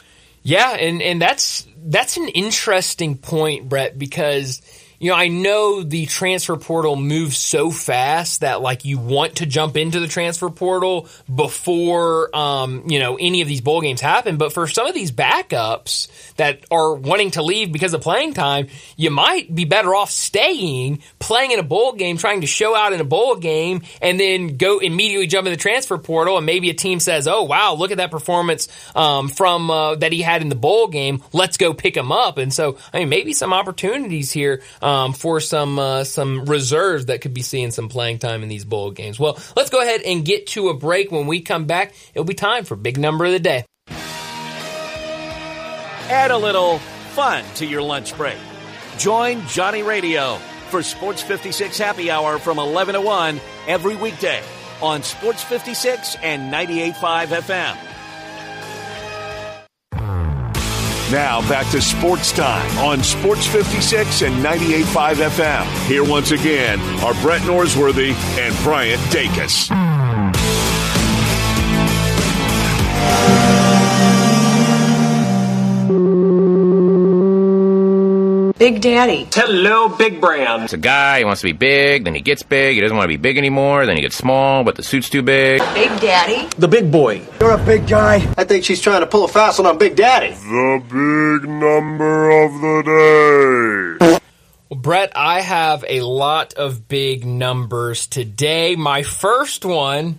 Yeah, 0.42 0.70
and 0.70 1.02
and 1.02 1.20
that's 1.20 1.66
that's 1.84 2.16
an 2.16 2.28
interesting 2.28 3.16
point, 3.16 3.68
Brett, 3.68 3.98
because 3.98 4.62
you 5.02 5.10
know 5.10 5.16
I 5.16 5.26
know 5.26 5.82
the 5.82 6.06
transfer 6.06 6.56
portal 6.56 6.94
moves 6.94 7.36
so 7.36 7.72
fast 7.72 8.40
that 8.40 8.62
like 8.62 8.84
you 8.84 8.98
want 8.98 9.36
to 9.36 9.46
jump 9.46 9.76
into 9.76 9.98
the 9.98 10.06
transfer 10.06 10.48
portal 10.48 11.08
before 11.34 12.34
um, 12.34 12.84
you 12.88 13.00
know 13.00 13.16
any 13.18 13.42
of 13.42 13.48
these 13.48 13.60
bowl 13.60 13.80
games 13.80 14.00
happen. 14.00 14.36
But 14.36 14.52
for 14.52 14.68
some 14.68 14.86
of 14.86 14.94
these 14.94 15.10
backups 15.10 16.06
that 16.36 16.64
are 16.70 16.94
wanting 16.94 17.32
to 17.32 17.42
leave 17.42 17.72
because 17.72 17.94
of 17.94 18.00
playing 18.00 18.34
time, 18.34 18.68
you 18.96 19.10
might 19.10 19.52
be 19.52 19.64
better 19.64 19.92
off 19.92 20.12
staying, 20.12 21.02
playing 21.18 21.50
in 21.50 21.58
a 21.58 21.64
bowl 21.64 21.94
game, 21.94 22.16
trying 22.16 22.42
to 22.42 22.46
show 22.46 22.76
out 22.76 22.92
in 22.92 23.00
a 23.00 23.04
bowl 23.04 23.34
game, 23.34 23.82
and 24.00 24.20
then 24.20 24.56
go 24.56 24.78
immediately 24.78 25.26
jump 25.26 25.48
in 25.48 25.52
the 25.52 25.56
transfer 25.56 25.98
portal. 25.98 26.36
And 26.36 26.46
maybe 26.46 26.70
a 26.70 26.74
team 26.74 27.00
says, 27.00 27.26
"Oh 27.26 27.42
wow, 27.42 27.74
look 27.74 27.90
at 27.90 27.96
that 27.96 28.12
performance 28.12 28.68
um, 28.94 29.28
from 29.28 29.68
uh, 29.68 29.96
that 29.96 30.12
he 30.12 30.22
had 30.22 30.42
in 30.42 30.48
the 30.48 30.54
bowl 30.54 30.86
game. 30.86 31.24
Let's 31.32 31.56
go 31.56 31.74
pick 31.74 31.96
him 31.96 32.12
up." 32.12 32.38
And 32.38 32.54
so, 32.54 32.78
I 32.92 33.00
mean, 33.00 33.08
maybe 33.08 33.32
some 33.32 33.52
opportunities 33.52 34.30
here 34.30 34.62
um, 34.80 34.91
for 35.12 35.40
some 35.40 35.78
uh, 35.78 36.04
some 36.04 36.44
reserves 36.44 37.06
that 37.06 37.20
could 37.20 37.34
be 37.34 37.42
seeing 37.42 37.70
some 37.70 37.88
playing 37.88 38.18
time 38.18 38.42
in 38.42 38.48
these 38.48 38.64
bowl 38.64 38.90
games. 38.90 39.18
Well, 39.18 39.38
let's 39.56 39.70
go 39.70 39.80
ahead 39.80 40.02
and 40.02 40.24
get 40.24 40.46
to 40.48 40.68
a 40.68 40.74
break. 40.74 41.10
When 41.10 41.26
we 41.26 41.40
come 41.40 41.66
back, 41.66 41.94
it'll 42.14 42.24
be 42.24 42.34
time 42.34 42.64
for 42.64 42.76
big 42.76 42.98
number 42.98 43.24
of 43.24 43.32
the 43.32 43.40
day. 43.40 43.64
Add 46.08 46.30
a 46.30 46.36
little 46.36 46.78
fun 47.14 47.44
to 47.56 47.66
your 47.66 47.82
lunch 47.82 48.16
break. 48.16 48.38
Join 48.98 49.46
Johnny 49.46 49.82
Radio 49.82 50.36
for 50.68 50.82
Sports 50.82 51.22
56 51.22 51.78
Happy 51.78 52.10
Hour 52.10 52.38
from 52.38 52.58
11 52.58 52.94
to 52.94 53.00
1 53.00 53.40
every 53.66 53.96
weekday 53.96 54.42
on 54.82 55.02
Sports 55.02 55.42
56 55.44 56.16
and 56.22 56.52
98.5 56.52 57.26
FM. 57.26 57.91
Now 61.12 61.46
back 61.46 61.70
to 61.72 61.82
sports 61.82 62.32
time 62.32 62.78
on 62.78 63.02
Sports 63.02 63.46
56 63.46 64.22
and 64.22 64.42
98.5 64.42 65.16
FM. 65.16 65.86
Here 65.86 66.02
once 66.02 66.30
again 66.30 66.80
are 67.04 67.12
Brett 67.20 67.42
Norsworthy 67.42 68.14
and 68.38 68.56
Bryant 68.64 68.98
Dacus. 69.12 69.68
Big 78.58 78.80
Daddy. 78.80 79.28
Hello, 79.32 79.88
Big 79.88 80.20
Brand. 80.20 80.64
It's 80.64 80.72
a 80.72 80.78
guy, 80.78 81.18
he 81.18 81.24
wants 81.24 81.40
to 81.40 81.46
be 81.48 81.52
big, 81.52 82.04
then 82.04 82.14
he 82.14 82.20
gets 82.20 82.42
big, 82.42 82.74
he 82.74 82.80
doesn't 82.80 82.96
want 82.96 83.04
to 83.04 83.08
be 83.08 83.16
big 83.16 83.38
anymore, 83.38 83.86
then 83.86 83.96
he 83.96 84.02
gets 84.02 84.16
small, 84.16 84.64
but 84.64 84.76
the 84.76 84.82
suit's 84.82 85.08
too 85.10 85.22
big. 85.22 85.60
Big 85.74 86.00
Daddy. 86.00 86.48
The 86.58 86.68
big 86.68 86.90
boy. 86.92 87.22
You're 87.40 87.52
a 87.52 87.64
big 87.64 87.86
guy. 87.86 88.16
I 88.36 88.44
think 88.44 88.64
she's 88.64 88.80
trying 88.80 89.00
to 89.00 89.06
pull 89.06 89.24
a 89.24 89.28
fast 89.28 89.58
one 89.58 89.66
on 89.66 89.78
Big 89.78 89.96
Daddy. 89.96 90.30
The 90.34 90.82
big 90.88 91.50
number 91.50 92.30
of 92.30 92.52
the 92.60 93.98
day. 93.98 94.18
Well, 94.68 94.80
Brett, 94.80 95.12
I 95.14 95.40
have 95.40 95.84
a 95.88 96.00
lot 96.02 96.54
of 96.54 96.88
big 96.88 97.24
numbers 97.26 98.06
today. 98.06 98.76
My 98.76 99.02
first 99.02 99.64
one 99.64 100.18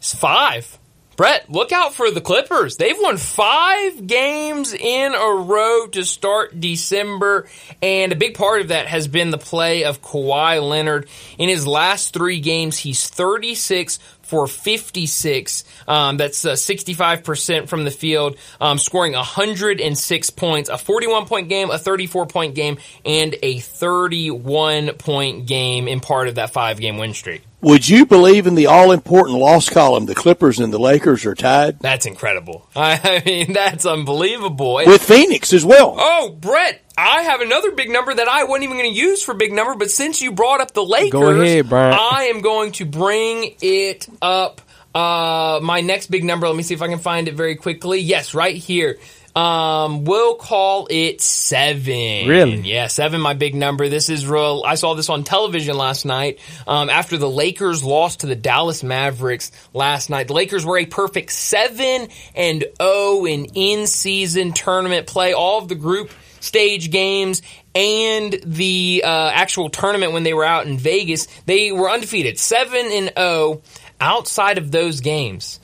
is 0.00 0.14
five. 0.14 0.78
Brett, 1.16 1.48
look 1.48 1.70
out 1.70 1.94
for 1.94 2.10
the 2.10 2.20
Clippers. 2.20 2.76
They've 2.76 2.96
won 2.98 3.18
five 3.18 4.06
games 4.06 4.72
in 4.72 5.14
a 5.14 5.34
row 5.34 5.86
to 5.88 6.04
start 6.04 6.58
December, 6.58 7.46
and 7.80 8.12
a 8.12 8.16
big 8.16 8.34
part 8.34 8.62
of 8.62 8.68
that 8.68 8.88
has 8.88 9.06
been 9.06 9.30
the 9.30 9.38
play 9.38 9.84
of 9.84 10.02
Kawhi 10.02 10.60
Leonard. 10.66 11.08
In 11.38 11.48
his 11.48 11.66
last 11.66 12.12
three 12.12 12.40
games, 12.40 12.76
he's 12.78 13.08
36 13.08 13.98
for 14.22 14.46
56. 14.48 15.64
Um, 15.86 16.16
that's 16.16 16.44
uh, 16.44 16.52
65% 16.52 17.68
from 17.68 17.84
the 17.84 17.90
field, 17.90 18.36
um, 18.60 18.78
scoring 18.78 19.12
106 19.12 20.30
points, 20.30 20.68
a 20.68 20.78
41 20.78 21.26
point 21.26 21.48
game, 21.48 21.70
a 21.70 21.78
34 21.78 22.26
point 22.26 22.54
game, 22.54 22.78
and 23.04 23.36
a 23.42 23.60
31 23.60 24.94
point 24.94 25.46
game 25.46 25.86
in 25.86 26.00
part 26.00 26.28
of 26.28 26.36
that 26.36 26.50
five 26.50 26.80
game 26.80 26.98
win 26.98 27.14
streak. 27.14 27.42
Would 27.64 27.88
you 27.88 28.04
believe 28.04 28.46
in 28.46 28.56
the 28.56 28.66
all 28.66 28.92
important 28.92 29.38
loss 29.38 29.70
column? 29.70 30.04
The 30.04 30.14
Clippers 30.14 30.60
and 30.60 30.70
the 30.70 30.78
Lakers 30.78 31.24
are 31.24 31.34
tied 31.34 31.80
That's 31.80 32.04
incredible. 32.04 32.68
I 32.76 33.22
mean, 33.24 33.54
that's 33.54 33.86
unbelievable. 33.86 34.82
With 34.84 35.02
Phoenix 35.02 35.54
as 35.54 35.64
well. 35.64 35.96
Oh, 35.98 36.36
Brett, 36.38 36.82
I 36.98 37.22
have 37.22 37.40
another 37.40 37.70
big 37.70 37.88
number 37.88 38.12
that 38.12 38.28
I 38.28 38.44
wasn't 38.44 38.64
even 38.64 38.76
going 38.76 38.92
to 38.92 38.98
use 39.00 39.22
for 39.22 39.32
big 39.32 39.54
number, 39.54 39.74
but 39.76 39.90
since 39.90 40.20
you 40.20 40.32
brought 40.32 40.60
up 40.60 40.74
the 40.74 40.84
Lakers, 40.84 41.12
Go 41.12 41.30
ahead, 41.30 41.70
Brian. 41.70 41.98
I 41.98 42.24
am 42.24 42.42
going 42.42 42.72
to 42.72 42.84
bring 42.84 43.54
it 43.62 44.08
up. 44.20 44.60
Uh, 44.94 45.58
my 45.62 45.80
next 45.80 46.10
big 46.10 46.22
number, 46.22 46.46
let 46.46 46.56
me 46.56 46.62
see 46.62 46.74
if 46.74 46.82
I 46.82 46.88
can 46.88 46.98
find 46.98 47.28
it 47.28 47.34
very 47.34 47.56
quickly. 47.56 47.98
Yes, 47.98 48.34
right 48.34 48.54
here. 48.54 48.98
Um, 49.34 50.04
we'll 50.04 50.36
call 50.36 50.86
it 50.88 51.20
seven. 51.20 52.28
Really? 52.28 52.60
Yeah, 52.60 52.86
seven, 52.86 53.20
my 53.20 53.34
big 53.34 53.56
number. 53.56 53.88
This 53.88 54.08
is 54.08 54.26
real. 54.26 54.62
I 54.64 54.76
saw 54.76 54.94
this 54.94 55.08
on 55.08 55.24
television 55.24 55.76
last 55.76 56.04
night. 56.04 56.38
Um, 56.68 56.88
after 56.88 57.16
the 57.16 57.28
Lakers 57.28 57.82
lost 57.82 58.20
to 58.20 58.26
the 58.26 58.36
Dallas 58.36 58.84
Mavericks 58.84 59.50
last 59.72 60.08
night, 60.08 60.28
the 60.28 60.34
Lakers 60.34 60.64
were 60.64 60.78
a 60.78 60.86
perfect 60.86 61.32
seven 61.32 62.08
and 62.36 62.64
oh 62.78 63.26
in 63.26 63.46
in-season 63.46 64.52
tournament 64.52 65.08
play. 65.08 65.32
All 65.32 65.58
of 65.58 65.68
the 65.68 65.74
group 65.74 66.12
stage 66.38 66.90
games 66.92 67.42
and 67.74 68.38
the 68.44 69.02
uh, 69.04 69.30
actual 69.34 69.68
tournament 69.68 70.12
when 70.12 70.22
they 70.22 70.34
were 70.34 70.44
out 70.44 70.66
in 70.66 70.78
Vegas, 70.78 71.26
they 71.46 71.72
were 71.72 71.90
undefeated, 71.90 72.38
seven 72.38 72.86
and 72.92 73.12
oh. 73.16 73.62
Outside 74.00 74.58
of 74.58 74.70
those 74.70 75.00
games, 75.00 75.60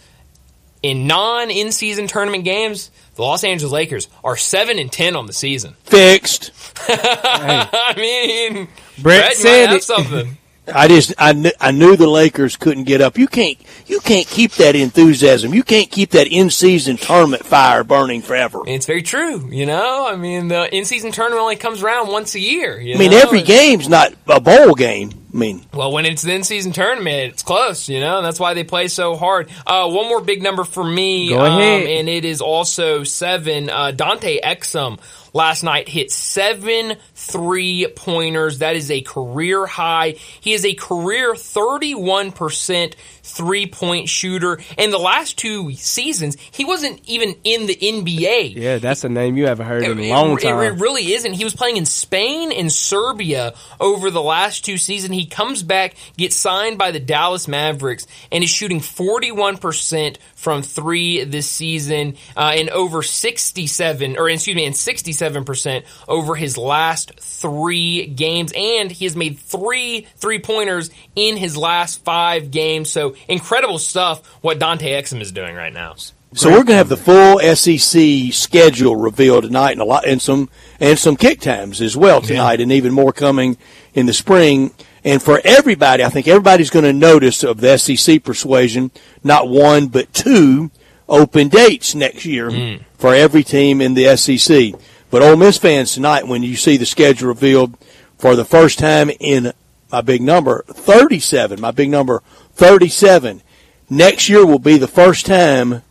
in 0.83 1.07
non 1.07 1.51
in 1.51 1.73
season 1.73 2.07
tournament 2.07 2.45
games, 2.45 2.91
the 3.21 3.27
Los 3.27 3.45
Angeles 3.45 3.73
Lakers 3.73 4.09
are 4.25 4.37
seven 4.37 4.79
and 4.79 4.91
ten 4.91 5.15
on 5.15 5.27
the 5.27 5.33
season. 5.33 5.77
Fixed. 5.85 6.53
I 6.89 7.93
mean, 7.97 8.69
Brett 8.99 9.23
Brett, 9.23 9.35
said 9.35 9.67
might 9.67 9.69
have 9.69 9.77
it. 9.77 9.83
something. 9.85 10.37
I 10.73 10.89
just 10.89 11.13
I 11.19 11.33
knew, 11.33 11.51
I 11.61 11.71
knew 11.73 11.97
the 11.97 12.07
Lakers 12.07 12.57
couldn't 12.57 12.85
get 12.85 13.01
up. 13.01 13.19
You 13.19 13.27
can't 13.27 13.59
you 13.87 14.01
can't 14.01 14.27
keep 14.27 14.53
that 14.53 14.75
enthusiasm. 14.77 15.53
You 15.53 15.63
can't 15.65 15.91
keep 15.91 16.11
that 16.11 16.29
in 16.29 16.49
season 16.49 16.97
tournament 16.97 17.45
fire 17.45 17.85
burning 17.85 18.23
forever. 18.23 18.61
It's 18.67 18.87
very 18.87 19.03
true. 19.03 19.49
You 19.51 19.67
know, 19.67 20.07
I 20.09 20.17
mean, 20.17 20.49
the 20.49 20.75
in 20.75 20.85
season 20.85 21.13
tournament 21.13 21.43
only 21.43 21.57
comes 21.57 21.83
around 21.83 22.09
once 22.09 22.35
a 22.35 22.41
year. 22.41 22.81
you 22.81 22.95
I 22.95 22.99
mean, 22.99 23.11
know? 23.11 23.19
every 23.19 23.43
game's 23.43 23.89
not 23.89 24.15
a 24.29 24.41
bowl 24.41 24.75
game. 24.75 25.20
Mean, 25.33 25.65
Well, 25.73 25.93
when 25.93 26.07
it's 26.07 26.23
the 26.23 26.35
in-season 26.35 26.73
tournament, 26.73 27.33
it's 27.33 27.43
close, 27.43 27.89
you 27.89 28.01
know, 28.01 28.21
that's 28.21 28.41
why 28.41 28.55
they 28.55 28.65
play 28.65 28.89
so 28.89 29.17
hard. 29.17 29.49
Uh, 29.65 29.89
one 29.89 30.09
more 30.09 30.21
big 30.21 30.43
number 30.43 30.65
for 30.65 30.83
me, 30.83 31.33
um, 31.35 31.61
and 31.61 32.09
it 32.09 32.25
is 32.25 32.41
also 32.41 33.05
seven. 33.05 33.71
Uh, 33.71 33.93
Dante 33.93 34.41
Exum 34.41 34.99
last 35.33 35.63
night 35.63 35.89
hit 35.89 36.11
seven 36.11 36.97
three 37.15 37.87
pointers. 37.95 38.59
That 38.59 38.77
is 38.77 38.91
a 38.91 39.03
career 39.03 39.67
high. 39.67 40.17
He 40.41 40.53
is 40.53 40.65
a 40.65 40.75
career 40.75 41.35
31% 41.35 42.95
three 43.31 43.67
point 43.67 44.09
shooter. 44.09 44.61
And 44.79 44.93
the 44.93 44.99
last 44.99 45.39
two 45.39 45.73
seasons, 45.73 46.37
he 46.51 46.65
wasn't 46.65 47.01
even 47.05 47.35
in 47.45 47.67
the 47.67 47.75
NBA. 47.77 48.55
Yeah, 48.57 48.79
that's 48.79 49.05
a 49.05 49.09
name 49.09 49.37
you 49.37 49.47
haven't 49.47 49.67
heard 49.67 49.83
in 49.85 49.99
a 49.99 50.03
It- 50.03 50.09
long 50.11 50.39
it, 50.39 50.43
time. 50.43 50.61
It, 50.63 50.81
really 50.81 51.13
isn't. 51.15 51.33
He 51.35 51.45
was 51.45 51.55
playing 51.55 51.77
in 51.77 51.87
Spain 51.87 52.53
and 52.53 52.73
Serbia 52.73 53.55
over 53.79 54.11
the 54.11 54.23
last 54.23 54.65
two 54.65 54.77
seasons. 54.79 55.15
He 55.15 55.27
comes 55.27 55.63
back, 55.63 55.95
gets 56.17 56.37
signed 56.37 56.79
by 56.79 56.91
the 56.91 57.01
Dallas 57.01 57.47
Mavericks, 57.49 58.07
and 58.33 58.43
is 58.45 58.51
shooting 58.51 58.81
41% 58.81 60.17
from 60.41 60.63
three 60.63 61.25
this 61.25 61.49
season, 61.49 62.17
uh, 62.37 62.55
and 62.57 62.71
over 62.71 63.03
67, 63.03 64.17
or 64.17 64.29
excuse 64.31 64.57
me, 64.57 64.65
and 64.65 64.75
67% 64.75 65.85
over 66.09 66.35
his 66.35 66.57
last 66.57 67.13
three 67.21 68.07
games. 68.07 68.53
And 68.57 68.91
he 68.91 69.05
has 69.05 69.15
made 69.15 69.39
three 69.39 70.07
three 70.17 70.39
pointers 70.39 70.91
in 71.15 71.37
his 71.37 71.57
last 71.57 72.05
five 72.05 72.51
games. 72.51 72.91
So 72.91 73.15
incredible 73.29 73.79
stuff 73.79 74.27
what 74.43 74.59
Dante 74.59 74.91
Exum 74.91 75.21
is 75.21 75.31
doing 75.31 75.55
right 75.55 75.73
now. 75.73 75.97
So 76.33 76.49
we're 76.49 76.59
going 76.59 76.67
to 76.69 76.75
have 76.77 76.89
the 76.89 76.97
full 76.97 77.41
SEC 77.41 78.33
schedule 78.33 78.95
revealed 78.95 79.43
tonight, 79.45 79.73
and 79.73 79.81
a 79.81 79.85
lot, 79.85 80.07
and 80.07 80.23
some, 80.23 80.49
and 80.79 80.97
some 80.97 81.17
kick 81.17 81.41
times 81.41 81.81
as 81.81 81.97
well 81.97 82.21
tonight, 82.21 82.61
and 82.61 82.71
even 82.71 82.93
more 82.93 83.13
coming 83.13 83.57
in 83.95 84.07
the 84.07 84.13
spring. 84.13 84.71
And 85.05 85.23
for 85.23 85.41
everybody, 85.45 86.05
I 86.05 86.09
think 86.09 86.29
everybody's 86.29 86.71
going 86.71 86.85
to 86.85 86.93
notice 86.93 87.43
of 87.43 87.61
the 87.61 87.79
SEC 87.79 88.23
persuasion, 88.23 88.91
not 89.25 89.49
one 89.49 89.89
but 89.89 90.13
two 90.13 90.71
open 91.09 91.49
dates 91.49 91.95
next 91.95 92.25
year 92.25 92.51
mm. 92.51 92.85
for 92.99 93.15
every 93.15 93.43
team 93.43 93.81
in 93.81 93.95
the 93.95 94.17
SEC. 94.17 94.73
But 95.11 95.23
Ole 95.23 95.37
Miss 95.37 95.59
fans 95.59 95.93
tonight, 95.93 96.29
when 96.29 96.43
you 96.43 96.57
see 96.57 96.77
the 96.77 96.87
schedule 96.87 97.29
revealed 97.29 97.77
for 98.19 98.37
the 98.37 98.45
first 98.45 98.79
time 98.79 99.11
in 99.19 99.53
my 99.91 100.03
big 100.03 100.23
number, 100.23 100.65
37, 100.69 101.61
my 101.61 101.73
big 101.73 101.91
number, 101.91 102.23
37, 102.53 103.43
next 103.89 104.29
year 104.29 104.47
will 104.47 104.61
be 104.61 104.79
the 104.79 104.87
first 104.87 105.27
time 105.27 105.83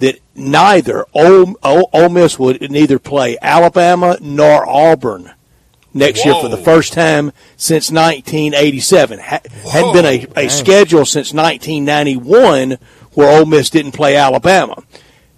that 0.00 0.18
neither 0.34 1.04
Ole, 1.14 1.54
Ole, 1.62 1.88
Ole 1.92 2.08
Miss 2.08 2.38
would 2.38 2.68
neither 2.70 2.98
play 2.98 3.36
Alabama 3.40 4.16
nor 4.20 4.68
Auburn 4.68 5.32
next 5.94 6.24
year 6.24 6.34
for 6.34 6.48
the 6.48 6.56
first 6.56 6.92
time 6.92 7.32
since 7.56 7.90
1987. 7.90 9.18
Ha- 9.18 9.40
hadn't 9.70 9.92
been 9.92 10.04
a, 10.04 10.26
a 10.46 10.48
schedule 10.48 11.04
since 11.04 11.32
1991 11.32 12.78
where 13.14 13.38
Ole 13.38 13.46
Miss 13.46 13.70
didn't 13.70 13.92
play 13.92 14.16
Alabama. 14.16 14.82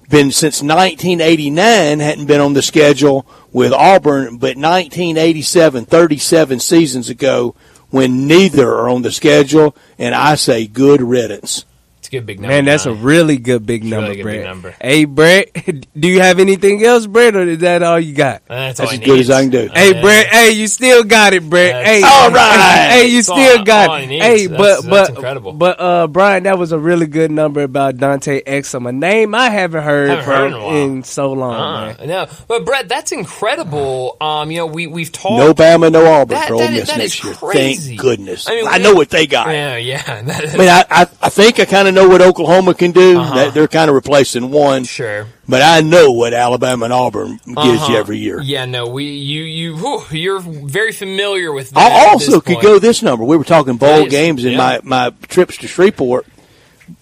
Been 0.09 0.31
since 0.31 0.63
1989 0.63 2.01
hadn't 2.01 2.27
been 2.27 2.41
on 2.41 2.53
the 2.53 2.63
schedule 2.63 3.27
with 3.53 3.73
Auburn, 3.73 4.37
but 4.37 4.57
1987, 4.57 5.87
37 5.87 6.61
seasons 6.61 7.09
ago, 7.09 7.55
when 7.91 8.27
neither 8.27 8.69
are 8.69 8.89
on 8.89 9.03
the 9.03 9.13
schedule, 9.13 9.75
and 9.99 10.15
I 10.15 10.35
say 10.35 10.67
good 10.67 11.01
riddance. 11.01 11.65
It's 12.05 12.09
a 12.09 12.11
good 12.19 12.27
big 12.27 12.39
number. 12.39 12.55
Man, 12.55 12.67
that's 12.67 12.85
a 12.85 12.93
really 12.93 13.39
good 13.39 13.65
big 13.65 13.81
It's 13.83 13.91
number, 13.91 14.09
really 14.11 14.17
good 14.17 14.23
Brett. 14.25 14.37
big 14.41 14.45
number. 14.47 14.75
Hey, 14.79 15.05
Brett, 15.07 15.87
do 15.99 16.07
you 16.09 16.21
have 16.21 16.39
anything 16.39 16.85
else, 16.85 17.07
Brett, 17.07 17.35
or 17.35 17.43
is 17.49 17.61
that 17.61 17.83
all 17.83 17.99
you 17.99 18.15
got? 18.15 18.43
That's, 18.47 18.77
That's 18.77 18.81
all 18.81 18.87
as 18.95 18.99
he 19.01 19.07
good 19.07 19.21
as 19.21 19.31
I 19.31 19.41
can 19.41 19.51
do. 19.51 19.71
Hey, 19.73 19.95
Yeah. 19.95 20.01
Brett. 20.03 20.27
Hey, 20.27 20.51
you 20.51 20.67
still 20.67 21.03
got 21.05 21.33
it, 21.33 21.49
Brett. 21.49 21.73
That's- 21.73 21.87
Hey, 21.87 22.03
All 22.05 22.31
right. 22.31 22.89
Hey, 22.93 23.07
you 23.07 23.23
That's 23.23 23.27
still 23.29 23.59
all- 23.61 23.65
got 23.65 23.89
all 23.89 23.97
it. 23.97 24.09
Hey, 24.11 24.47
That's- 24.49 24.49
but 24.49 24.67
that's 24.83 24.87
but 24.87 25.09
incredible. 25.17 25.53
but 25.55 25.81
uh, 25.81 26.07
Brian, 26.09 26.43
that 26.43 26.59
was 26.59 26.73
a 26.73 26.79
really 26.79 27.07
good 27.07 27.31
number 27.31 27.63
about 27.63 27.97
Dante 27.97 28.43
Exum, 28.43 28.87
a 28.87 28.93
name 28.93 29.35
I 29.35 29.49
haven't 29.49 29.83
heard, 29.83 30.11
Haven't 30.11 30.25
heard 30.27 30.53
in 30.53 30.97
in 30.97 31.03
so 31.05 31.33
long, 31.33 31.55
Uh, 31.55 31.95
man. 32.01 32.09
no, 32.09 32.27
but 32.49 32.67
Brett, 32.67 32.87
that's 32.87 33.13
incredible. 33.13 34.17
Um, 34.21 34.51
you 34.51 34.59
know, 34.59 34.67
we 34.67 34.87
we've 34.87 35.11
talked. 35.11 35.39
No 35.39 35.55
Bama, 35.55 35.91
no 35.91 36.05
Auburn 36.07 36.37
That- 36.37 36.49
for 36.49 36.55
Ole 36.55 36.61
that 36.61 36.73
is- 36.73 36.81
Miss 36.81 36.89
that 36.91 36.99
next 36.99 37.15
is 37.19 37.25
year. 37.25 37.35
crazy. 37.35 37.89
Thank 37.89 38.01
goodness. 38.01 38.47
I 38.49 38.53
I, 38.53 38.55
mean, 38.57 38.73
we- 38.73 38.79
know 38.81 38.95
what 38.95 39.11
they 39.11 39.27
got. 39.27 39.49
Yeah, 39.49 39.77
yeah. 39.77 40.03
I 40.07 40.57
mean, 40.57 40.69
I, 40.69 40.85
I, 40.91 41.07
I 41.23 41.29
think 41.31 41.61
I 41.61 41.65
kind 41.65 41.89
of 41.89 41.94
know 41.95 42.09
what 42.09 42.21
Oklahoma 42.21 42.75
can 42.75 42.93
do. 42.93 43.19
Uh-huh. 43.19 43.35
That 43.35 43.55
they're 43.55 43.69
kind 43.69 43.89
of 43.89 43.95
replacing 43.95 44.51
one, 44.51 44.85
sure. 44.85 45.27
but 45.49 45.63
I 45.63 45.81
know 45.81 46.13
what 46.13 46.35
Alabama 46.35 46.85
and 46.85 46.93
Auburn 46.93 47.41
gives 47.47 47.57
Uh-huh. 47.57 47.93
you 47.93 47.99
every 47.99 48.19
year. 48.19 48.41
Yeah, 48.41 48.65
no, 48.67 48.87
we 48.89 49.05
you 49.05 49.43
you 49.45 49.77
whew, 49.77 50.03
you're 50.11 50.41
very 50.41 50.93
familiar 50.93 51.53
with. 51.53 51.71
That 51.71 51.93
I 51.93 52.11
also 52.11 52.41
could 52.41 52.55
point. 52.57 52.63
go 52.63 52.79
this 52.79 53.03
number. 53.03 53.25
We 53.25 53.37
were 53.37 53.45
talking 53.45 53.77
bowl 53.77 54.07
games 54.07 54.45
in 54.45 54.53
Yeah. 54.53 54.59
my, 54.59 54.81
my 54.83 55.13
trips 55.29 55.57
to 55.59 55.67
Shreveport. 55.69 56.27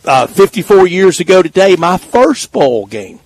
Uh, 0.05 0.29
54 0.29 0.87
years 0.87 1.19
ago 1.19 1.43
today, 1.43 1.75
my 1.75 1.97
first 1.99 2.53
bowl 2.53 2.87
game. 2.87 3.19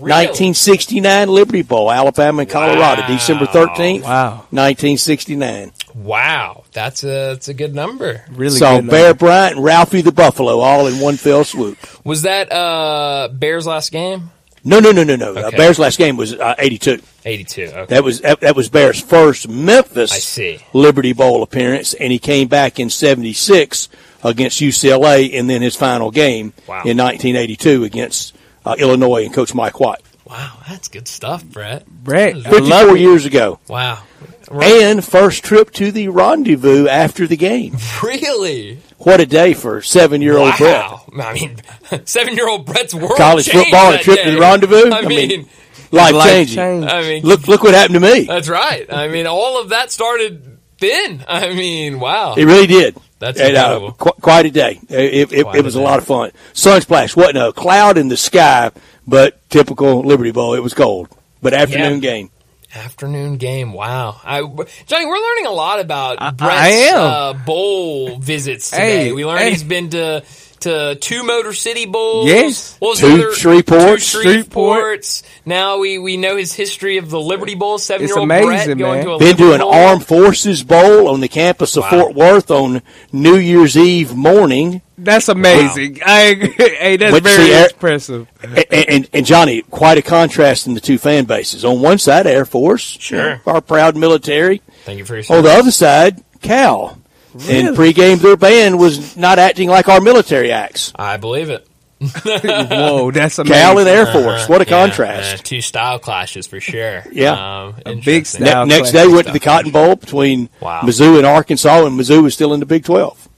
Really? 0.00 0.26
1969 0.26 1.28
Liberty 1.28 1.62
Bowl, 1.62 1.90
Alabama 1.90 2.42
and 2.42 2.50
Colorado, 2.50 3.02
Wow. 3.02 3.08
December 3.08 3.46
13th, 3.46 4.02
Wow, 4.02 4.30
1969. 4.50 5.72
Wow, 5.94 6.64
that's 6.72 7.04
a 7.04 7.06
that's 7.34 7.48
a 7.48 7.54
good 7.54 7.74
number. 7.74 8.24
really 8.30 8.56
Saw 8.56 8.80
good. 8.80 8.90
Bear 8.90 9.08
number. 9.08 9.18
Bryant 9.18 9.56
and 9.56 9.64
Ralphie 9.64 10.00
the 10.00 10.12
Buffalo 10.12 10.58
all 10.60 10.86
in 10.86 10.98
one 11.00 11.16
fell 11.16 11.44
swoop. 11.44 11.78
Was 12.04 12.22
that 12.22 12.50
uh 12.52 13.28
Bears 13.32 13.66
last 13.66 13.92
game? 13.92 14.30
No, 14.64 14.78
no, 14.78 14.92
no, 14.92 15.02
no, 15.02 15.16
no. 15.16 15.34
Uh, 15.34 15.50
Bears 15.50 15.78
last 15.80 15.98
game 15.98 16.16
was 16.16 16.34
uh, 16.34 16.54
82. 16.56 17.00
Eighty 17.24 17.42
two. 17.44 17.64
Okay. 17.64 17.86
That 17.94 18.04
was 18.04 18.20
that, 18.20 18.40
that 18.40 18.56
was 18.56 18.68
Bears' 18.68 19.00
first 19.00 19.48
Memphis 19.48 20.12
I 20.12 20.18
see. 20.18 20.60
Liberty 20.72 21.12
Bowl 21.12 21.42
appearance, 21.42 21.94
and 21.94 22.12
he 22.12 22.18
came 22.18 22.48
back 22.48 22.78
in 22.80 22.88
'76 22.90 23.88
against 24.24 24.60
UCLA, 24.60 25.36
and 25.38 25.50
then 25.50 25.62
his 25.62 25.74
final 25.76 26.10
game 26.12 26.52
Wow. 26.68 26.82
in 26.84 26.96
1982 26.96 27.84
against 27.84 28.34
uh, 28.64 28.76
Illinois 28.78 29.24
and 29.24 29.34
Coach 29.34 29.54
Mike 29.54 29.80
White. 29.80 30.00
Wow, 30.24 30.58
that's 30.68 30.88
good 30.88 31.08
stuff, 31.08 31.44
Brett. 31.44 31.86
Brett, 31.86 32.36
I 32.46 32.50
54 32.50 32.96
years 32.96 33.26
ago, 33.26 33.58
Wow. 33.68 34.02
and 34.50 35.04
first 35.04 35.44
trip 35.44 35.70
to 35.72 35.92
the 35.92 36.08
rendezvous 36.08 36.86
after 36.88 37.26
the 37.26 37.36
game. 37.36 37.76
Really? 38.02 38.78
What 38.98 39.20
a 39.20 39.26
day 39.26 39.52
for 39.52 39.82
seven-year-old 39.82 40.54
Brett! 40.58 40.80
Wow. 40.80 41.04
I 41.20 41.32
mean, 41.34 41.56
seven 42.04 42.34
year 42.36 42.48
old 42.48 42.66
Brett's 42.66 42.94
world 42.94 43.16
College 43.16 43.48
football 43.48 43.92
and 43.92 44.00
a 44.00 44.02
trip 44.02 44.20
to 44.22 44.30
the 44.30 44.38
rendezvous? 44.40 44.90
I 44.90 44.98
I 44.98 45.02
mean, 45.02 45.28
mean, 45.28 45.48
Life 45.90 46.14
Life 46.14 46.28
changing. 46.30 46.54
changed. 46.56 46.88
I 46.88 47.02
mean, 47.02 47.22
Look, 47.24 47.48
look 47.48 47.62
what 47.64 47.74
happened 47.74 47.94
to 47.94 48.00
me. 48.00 48.24
that's 48.24 48.48
right. 48.48 48.90
I 48.92 49.08
mean, 49.08 49.26
all 49.26 49.60
of 49.60 49.70
that 49.70 49.90
started 49.90 50.58
then. 50.78 51.24
I 51.28 51.52
mean, 51.52 51.98
wow. 52.00 52.34
It 52.36 52.44
really 52.44 52.66
did. 52.68 52.96
That's 53.22 53.40
And, 53.40 53.56
uh, 53.56 53.60
incredible. 53.60 53.92
qu- 53.92 54.20
quite 54.20 54.46
a 54.46 54.50
day. 54.50 54.80
It, 54.88 55.32
it, 55.32 55.42
Quite 55.44 55.56
it 55.58 55.64
was 55.64 55.76
a 55.76 55.78
a 55.78 55.82
day. 55.82 55.88
lot 55.88 55.98
of 55.98 56.04
fun. 56.04 56.32
Sunsplash 56.54 57.16
wasn't 57.16 57.38
a 57.38 57.52
cloud 57.52 57.96
in 57.96 58.08
the 58.08 58.16
sky, 58.16 58.70
but 59.06 59.38
typical 59.48 60.00
Liberty 60.02 60.32
Bowl. 60.32 60.54
It 60.54 60.62
was 60.62 60.74
cold, 60.74 61.08
but 61.40 61.54
afternoon 61.54 61.94
Yeah. 62.02 62.10
game. 62.10 62.30
Afternoon 62.74 63.36
game. 63.36 63.72
Wow. 63.74 64.20
I, 64.24 64.40
Johnny, 64.86 65.06
we're 65.06 65.18
learning 65.18 65.46
a 65.46 65.50
lot 65.52 65.78
about 65.80 66.16
I- 66.20 66.30
Brett's 66.30 66.52
I 66.62 66.68
am. 66.68 66.96
Uh, 67.00 67.32
bowl 67.34 68.18
visits 68.18 68.70
today. 68.70 69.04
Hey, 69.06 69.12
we 69.12 69.24
learned 69.26 69.40
hey. 69.40 69.50
he's 69.50 69.62
been 69.62 69.90
to 69.90 70.22
to 70.62 70.94
two 70.96 71.22
Motor 71.22 71.52
City 71.52 71.86
Bowls. 71.86 72.26
Yes. 72.26 72.76
What 72.78 72.88
was 72.90 73.00
Two 73.00 73.08
the 73.08 73.14
other- 73.14 73.32
Shreveports. 73.32 74.12
Two 74.22 74.44
Shreveports. 74.44 75.22
Now 75.44 75.78
we, 75.78 75.98
we 75.98 76.16
know 76.16 76.36
his 76.36 76.52
history 76.52 76.98
of 76.98 77.10
the 77.10 77.20
Liberty 77.20 77.54
Bowl. 77.54 77.78
Seven 77.78 78.06
year 78.06 78.16
old 78.18 78.24
amazing, 78.24 78.46
Brett 78.48 78.78
going 78.78 78.94
man. 78.98 79.04
to 79.06 79.10
a 79.12 79.18
Been 79.18 79.28
Liberty 79.28 79.44
to 79.44 79.52
an 79.54 79.60
Bowl. 79.60 79.72
Armed 79.74 80.06
Forces 80.06 80.62
Bowl 80.62 81.08
on 81.08 81.20
the 81.20 81.28
campus 81.28 81.76
of 81.76 81.82
Wow. 81.84 81.90
Fort 81.90 82.14
Worth 82.14 82.50
on 82.50 82.82
New 83.12 83.36
Year's 83.36 83.76
Eve 83.76 84.14
morning. 84.14 84.82
That's 84.98 85.28
amazing. 85.28 85.98
I. 86.04 86.54
Hey, 86.82 86.96
that's 86.96 87.12
Went 87.12 87.24
very 87.24 87.46
see 87.46 87.52
Air- 87.54 87.66
impressive. 87.72 88.28
And, 88.42 88.64
and, 88.72 89.08
and 89.12 89.26
Johnny, 89.26 89.62
quite 89.62 89.98
a 89.98 90.02
contrast 90.02 90.66
in 90.66 90.74
the 90.74 90.80
two 90.80 90.98
fan 90.98 91.24
bases. 91.26 91.64
On 91.64 91.80
one 91.80 91.98
side, 91.98 92.26
Air 92.26 92.44
Force, 92.44 92.82
Sure. 93.00 93.40
our 93.46 93.60
proud 93.60 93.96
military. 93.96 94.62
Thank 94.84 94.98
you 94.98 95.04
for 95.04 95.16
your 95.16 95.24
On 95.36 95.42
the 95.44 95.50
other 95.52 95.70
side, 95.70 96.22
Cal. 96.40 96.98
And 97.34 97.76
pregame, 97.76 98.18
their 98.20 98.36
band 98.36 98.78
was 98.78 99.16
not 99.16 99.38
acting 99.38 99.68
like 99.68 99.88
our 99.88 100.00
military 100.00 100.52
acts. 100.52 100.92
I 100.96 101.16
believe 101.16 101.48
it. 101.50 101.66
Whoa, 102.24 103.10
that's 103.12 103.38
amazing. 103.38 103.54
Cal 103.54 103.78
and 103.78 103.88
Air 103.88 104.06
Force. 104.06 104.48
What 104.48 104.60
a 104.60 104.64
Yeah, 104.64 104.70
contrast. 104.86 105.34
uh, 105.34 105.42
two 105.44 105.60
style 105.60 105.98
clashes 106.00 106.46
for 106.48 106.58
sure. 106.60 107.04
Yeah. 107.12 107.62
Um, 107.66 107.74
A 107.86 107.94
big 107.94 108.26
style. 108.26 108.66
Ne- 108.66 108.76
next 108.76 108.90
day 108.90 109.06
went 109.06 109.28
to 109.28 109.32
the 109.32 109.38
Cotton 109.40 109.70
Bowl 109.70 109.94
between 109.96 110.48
Wow. 110.60 110.80
Mizzou 110.82 111.16
and 111.16 111.24
Arkansas, 111.26 111.86
and 111.86 111.98
Mizzou 111.98 112.22
was 112.24 112.34
still 112.34 112.52
in 112.54 112.60
the 112.60 112.66
Big 112.66 112.84
Twelve. 112.84 113.28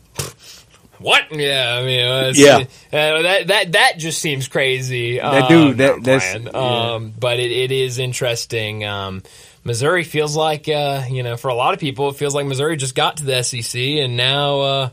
What? 0.99 1.24
Yeah, 1.30 1.76
I 1.78 1.84
mean, 1.84 2.07
uh, 2.07 2.32
Yeah. 2.34 2.57
uh, 2.92 3.22
that 3.22 3.47
that 3.49 3.72
that 3.72 3.92
just 3.99 4.20
seems 4.22 4.49
crazy. 4.49 5.18
That 5.18 5.42
Um, 5.42 5.49
dude, 5.49 5.78
that- 5.78 6.03
that's- 6.03 6.34
yeah. 6.42 6.51
um, 6.95 7.12
but 7.18 7.38
it, 7.38 7.51
it 7.53 7.70
is 7.70 7.99
interesting. 7.99 8.84
Um, 8.86 9.22
Missouri 9.64 10.04
feels 10.04 10.36
like, 10.36 10.68
uh, 10.68 11.02
you 11.08 11.22
know, 11.22 11.36
for 11.36 11.48
a 11.48 11.54
lot 11.54 11.74
of 11.74 11.80
people, 11.80 12.10
it 12.10 12.16
feels 12.16 12.34
like 12.34 12.46
Missouri 12.46 12.76
just 12.76 12.94
got 12.94 13.16
to 13.18 13.24
the 13.24 13.42
SEC, 13.42 13.80
and 13.80 14.16
now 14.16 14.60
uh, 14.60 14.88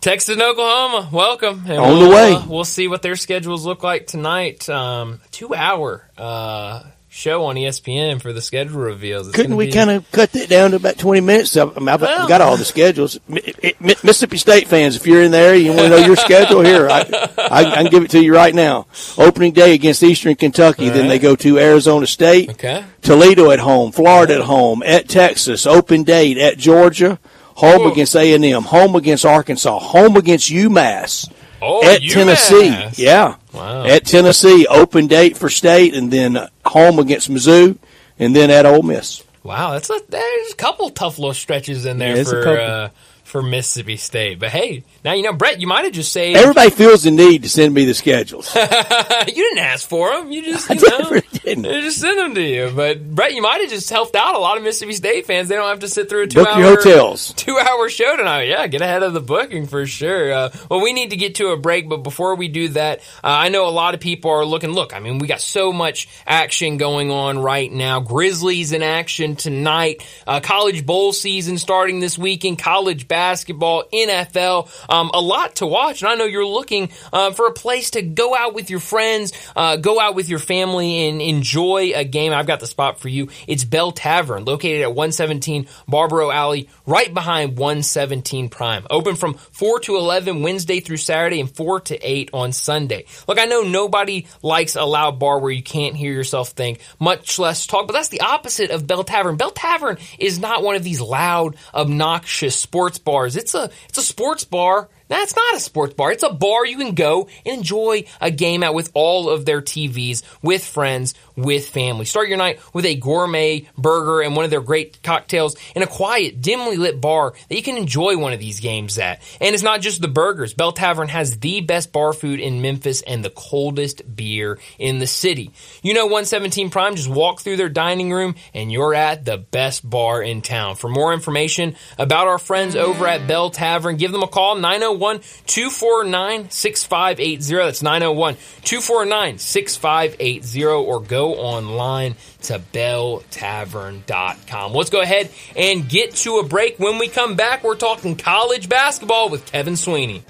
Texas 0.00 0.30
and 0.30 0.42
Oklahoma, 0.42 1.08
welcome. 1.12 1.62
And 1.66 1.78
On 1.78 1.98
we'll, 1.98 2.08
the 2.08 2.14
way. 2.14 2.32
uh, 2.32 2.46
we'll 2.48 2.64
see 2.64 2.88
what 2.88 3.02
their 3.02 3.16
schedules 3.16 3.64
look 3.66 3.82
like 3.82 4.06
tonight. 4.06 4.68
Um, 4.68 5.20
two 5.30 5.54
hour 5.54 6.08
uh, 6.16 6.84
show 7.14 7.44
on 7.44 7.56
ESPN 7.56 8.22
for 8.22 8.32
the 8.32 8.40
schedule 8.40 8.80
reveals. 8.80 9.28
It's 9.28 9.36
Couldn't 9.36 9.56
we 9.56 9.66
be- 9.66 9.72
kind 9.72 9.90
of 9.90 10.10
cut 10.12 10.32
that 10.32 10.48
down 10.48 10.70
to 10.70 10.76
about 10.76 10.96
20 10.96 11.20
minutes? 11.20 11.54
I 11.58 11.66
mean, 11.66 11.86
I've, 11.88 12.00
Well- 12.00 12.26
got 12.26 12.40
all 12.40 12.56
the 12.56 12.64
schedules. 12.64 13.20
Mi- 13.28 13.42
Mi- 13.60 13.74
Mississippi 14.02 14.38
State 14.38 14.66
fans, 14.66 14.96
if 14.96 15.06
you're 15.06 15.22
in 15.22 15.30
there, 15.30 15.54
you 15.54 15.68
want 15.72 15.80
to 15.82 15.88
know 15.90 15.96
your 15.98 16.16
schedule 16.16 16.62
here, 16.62 16.88
I, 16.88 17.00
I, 17.38 17.64
I 17.64 17.74
can 17.82 17.86
give 17.90 18.02
it 18.04 18.10
to 18.12 18.22
you 18.24 18.34
right 18.34 18.54
now. 18.54 18.86
Opening 19.18 19.52
day 19.52 19.74
against 19.74 20.02
Eastern 20.02 20.34
Kentucky, 20.36 20.88
then 20.88 21.06
they 21.08 21.18
go 21.18 21.36
to 21.36 21.58
Arizona 21.58 22.06
State, 22.06 22.48
Okay. 22.52 22.82
Toledo 23.02 23.50
at 23.50 23.58
home, 23.58 23.92
Florida 23.92 24.36
at 24.36 24.40
home, 24.40 24.82
at 24.82 25.06
Texas, 25.06 25.66
open 25.66 26.04
date 26.04 26.38
at 26.38 26.56
Georgia, 26.56 27.18
home 27.56 27.82
Ooh. 27.82 27.92
against 27.92 28.16
A&M, 28.16 28.62
home 28.62 28.96
against 28.96 29.26
Arkansas, 29.26 29.78
home 29.80 30.16
against 30.16 30.50
UMass, 30.50 31.30
Oh, 31.62 31.84
at 31.88 32.00
UMass. 32.02 32.12
Tennessee. 32.12 33.02
Yeah. 33.02 33.36
Wow. 33.54 33.84
At 33.86 34.04
Tennessee, 34.04 34.66
open 34.66 35.06
date 35.06 35.36
for 35.36 35.48
state, 35.48 35.94
and 35.94 36.12
then 36.12 36.48
home 36.66 36.98
against 36.98 37.30
Mizzou, 37.30 37.78
and 38.18 38.34
then 38.34 38.50
at 38.50 38.66
Ole 38.66 38.82
Miss. 38.82 39.22
Wow, 39.44 39.72
that's 39.72 39.90
a 39.90 40.00
there's 40.08 40.52
a 40.52 40.56
couple 40.56 40.88
tough 40.90 41.18
little 41.18 41.34
stretches 41.34 41.84
in 41.86 41.98
there 41.98 42.16
Yeah, 42.16 42.22
for 42.24 42.48
uh, 42.60 42.88
for 43.32 43.42
Mississippi 43.42 43.96
State. 43.96 44.38
But 44.38 44.50
hey, 44.50 44.84
now 45.02 45.14
you 45.14 45.22
know, 45.22 45.32
Brett, 45.32 45.58
you 45.58 45.66
might 45.66 45.84
have 45.84 45.94
just 45.94 46.12
saved. 46.12 46.38
Everybody 46.38 46.68
feels 46.68 47.02
the 47.02 47.10
need 47.10 47.44
to 47.44 47.48
send 47.48 47.72
me 47.72 47.86
the 47.86 47.94
schedules. 47.94 48.54
you 48.54 48.62
didn't 48.66 49.58
ask 49.58 49.88
for 49.88 50.10
them. 50.10 50.30
You 50.30 50.44
just 50.44 50.68
you 50.68 50.76
know, 50.76 51.20
didn't. 51.42 51.62
they 51.62 51.80
just 51.80 51.98
sent 51.98 52.18
them 52.18 52.34
to 52.34 52.42
you. 52.42 52.70
But 52.76 53.14
Brett, 53.14 53.32
you 53.32 53.40
might 53.40 53.62
have 53.62 53.70
just 53.70 53.88
helped 53.88 54.14
out 54.14 54.34
a 54.34 54.38
lot 54.38 54.58
of 54.58 54.62
Mississippi 54.62 54.92
State 54.92 55.26
fans. 55.26 55.48
They 55.48 55.56
don't 55.56 55.68
have 55.68 55.80
to 55.80 55.88
sit 55.88 56.10
through 56.10 56.24
a 56.24 56.26
two 56.26 56.40
Book 56.40 56.48
hour 56.48 56.62
hotels. 56.62 57.32
two 57.36 57.58
hour 57.58 57.88
show 57.88 58.16
tonight. 58.18 58.48
Yeah, 58.48 58.66
get 58.66 58.82
ahead 58.82 59.02
of 59.02 59.14
the 59.14 59.20
booking 59.20 59.66
for 59.66 59.86
sure. 59.86 60.30
Uh, 60.30 60.50
well, 60.70 60.82
we 60.82 60.92
need 60.92 61.10
to 61.10 61.16
get 61.16 61.36
to 61.36 61.48
a 61.48 61.56
break, 61.56 61.88
but 61.88 61.98
before 61.98 62.34
we 62.34 62.48
do 62.48 62.68
that, 62.70 63.00
uh, 63.24 63.28
I 63.28 63.48
know 63.48 63.66
a 63.66 63.70
lot 63.70 63.94
of 63.94 64.00
people 64.00 64.30
are 64.30 64.44
looking. 64.44 64.72
Look, 64.72 64.94
I 64.94 65.00
mean, 65.00 65.18
we 65.18 65.26
got 65.26 65.40
so 65.40 65.72
much 65.72 66.06
action 66.26 66.76
going 66.76 67.10
on 67.10 67.38
right 67.38 67.72
now. 67.72 68.00
Grizzlies 68.00 68.72
in 68.72 68.82
action 68.82 69.36
tonight. 69.36 70.06
Uh, 70.26 70.40
college 70.40 70.84
bowl 70.84 71.14
season 71.14 71.56
starting 71.56 72.00
this 72.00 72.18
weekend. 72.18 72.58
College 72.58 73.08
basketball, 73.08 73.21
NFL. 73.22 74.68
Um, 74.88 75.10
a 75.14 75.20
lot 75.20 75.56
to 75.56 75.66
watch, 75.66 76.02
and 76.02 76.10
I 76.10 76.14
know 76.14 76.24
you're 76.24 76.46
looking 76.46 76.90
uh, 77.12 77.32
for 77.32 77.46
a 77.46 77.52
place 77.52 77.90
to 77.90 78.02
go 78.02 78.34
out 78.34 78.54
with 78.54 78.70
your 78.70 78.80
friends, 78.80 79.32
uh, 79.56 79.76
go 79.76 80.00
out 80.00 80.14
with 80.14 80.28
your 80.28 80.38
family, 80.38 81.08
and 81.08 81.20
enjoy 81.20 81.92
a 81.94 82.04
game. 82.04 82.32
I've 82.32 82.46
got 82.46 82.60
the 82.60 82.66
spot 82.66 83.00
for 83.00 83.08
you. 83.08 83.28
It's 83.46 83.64
Bell 83.64 83.92
Tavern, 83.92 84.44
located 84.44 84.82
at 84.82 84.88
117 84.88 85.66
Barboro 85.88 86.32
Alley, 86.32 86.68
right 86.86 87.12
behind 87.12 87.56
117 87.56 88.48
Prime. 88.48 88.86
Open 88.90 89.16
from 89.16 89.34
4 89.34 89.80
to 89.80 89.96
11 89.96 90.42
Wednesday 90.42 90.80
through 90.80 90.96
Saturday 90.96 91.40
and 91.40 91.54
4 91.54 91.80
to 91.80 91.98
8 91.98 92.30
on 92.32 92.52
Sunday. 92.52 93.04
Look, 93.28 93.38
I 93.38 93.46
know 93.46 93.62
nobody 93.62 94.26
likes 94.42 94.76
a 94.76 94.84
loud 94.84 95.18
bar 95.18 95.38
where 95.38 95.50
you 95.50 95.62
can't 95.62 95.96
hear 95.96 96.12
yourself 96.12 96.50
think, 96.50 96.80
much 96.98 97.38
less 97.38 97.66
talk, 97.66 97.86
but 97.86 97.92
that's 97.92 98.08
the 98.08 98.20
opposite 98.20 98.70
of 98.70 98.86
Bell 98.86 99.04
Tavern. 99.04 99.36
Bell 99.36 99.50
Tavern 99.50 99.98
is 100.18 100.38
not 100.38 100.62
one 100.62 100.76
of 100.76 100.84
these 100.84 101.00
loud, 101.00 101.56
obnoxious 101.74 102.56
sports 102.56 102.98
bars. 102.98 103.11
It's 103.36 103.54
a, 103.54 103.70
it's 103.88 103.98
a 103.98 104.02
sports 104.02 104.44
bar 104.44 104.88
that's 105.12 105.36
not 105.36 105.56
a 105.56 105.60
sports 105.60 105.94
bar. 105.94 106.12
It's 106.12 106.22
a 106.22 106.30
bar 106.30 106.66
you 106.66 106.76
can 106.76 106.94
go 106.94 107.28
and 107.46 107.58
enjoy 107.62 108.04
a 108.20 108.30
game 108.30 108.62
at 108.62 108.74
with 108.74 108.90
all 108.94 109.30
of 109.30 109.44
their 109.44 109.62
TVs, 109.62 110.22
with 110.42 110.64
friends, 110.64 111.14
with 111.36 111.68
family. 111.68 112.04
Start 112.04 112.28
your 112.28 112.38
night 112.38 112.60
with 112.72 112.84
a 112.84 112.96
gourmet 112.96 113.68
burger 113.78 114.20
and 114.20 114.34
one 114.34 114.44
of 114.44 114.50
their 114.50 114.60
great 114.60 115.02
cocktails 115.02 115.56
in 115.74 115.82
a 115.82 115.86
quiet, 115.86 116.40
dimly 116.40 116.76
lit 116.76 117.00
bar 117.00 117.34
that 117.48 117.54
you 117.54 117.62
can 117.62 117.76
enjoy 117.76 118.16
one 118.16 118.32
of 118.32 118.40
these 118.40 118.60
games 118.60 118.98
at. 118.98 119.22
And 119.40 119.54
it's 119.54 119.62
not 119.62 119.80
just 119.80 120.00
the 120.00 120.08
burgers. 120.08 120.54
Bell 120.54 120.72
Tavern 120.72 121.08
has 121.08 121.38
the 121.38 121.60
best 121.60 121.92
bar 121.92 122.12
food 122.12 122.40
in 122.40 122.62
Memphis 122.62 123.02
and 123.02 123.24
the 123.24 123.30
coldest 123.30 124.02
beer 124.16 124.58
in 124.78 124.98
the 124.98 125.06
city. 125.06 125.50
You 125.82 125.94
know 125.94 126.04
117 126.06 126.70
Prime, 126.70 126.96
just 126.96 127.08
walk 127.08 127.40
through 127.40 127.56
their 127.56 127.68
dining 127.68 128.12
room 128.12 128.34
and 128.54 128.72
you're 128.72 128.94
at 128.94 129.24
the 129.24 129.38
best 129.38 129.88
bar 129.88 130.22
in 130.22 130.42
town. 130.42 130.76
For 130.76 130.88
more 130.88 131.12
information 131.12 131.76
about 131.98 132.26
our 132.26 132.38
friends 132.38 132.76
over 132.76 133.06
at 133.06 133.26
Bell 133.28 133.50
Tavern, 133.50 133.96
give 133.96 134.12
them 134.12 134.22
a 134.22 134.28
call 134.28 134.56
901 135.02 135.20
249 135.46 136.50
6580. 136.50 137.54
That's 137.54 137.82
901 137.82 138.34
249 138.62 139.38
6580 139.38 140.64
or 140.64 141.00
go 141.00 141.34
online 141.34 142.14
to 142.42 142.60
belltavern.com. 142.72 144.72
Let's 144.72 144.90
go 144.90 145.00
ahead 145.00 145.30
and 145.56 145.88
get 145.88 146.14
to 146.16 146.38
a 146.38 146.44
break. 146.44 146.78
When 146.78 146.98
we 146.98 147.08
come 147.08 147.36
back, 147.36 147.64
we're 147.64 147.76
talking 147.76 148.16
college 148.16 148.68
basketball 148.68 149.28
with 149.28 149.46
Kevin 149.46 149.76
Sweeney. 149.76 150.24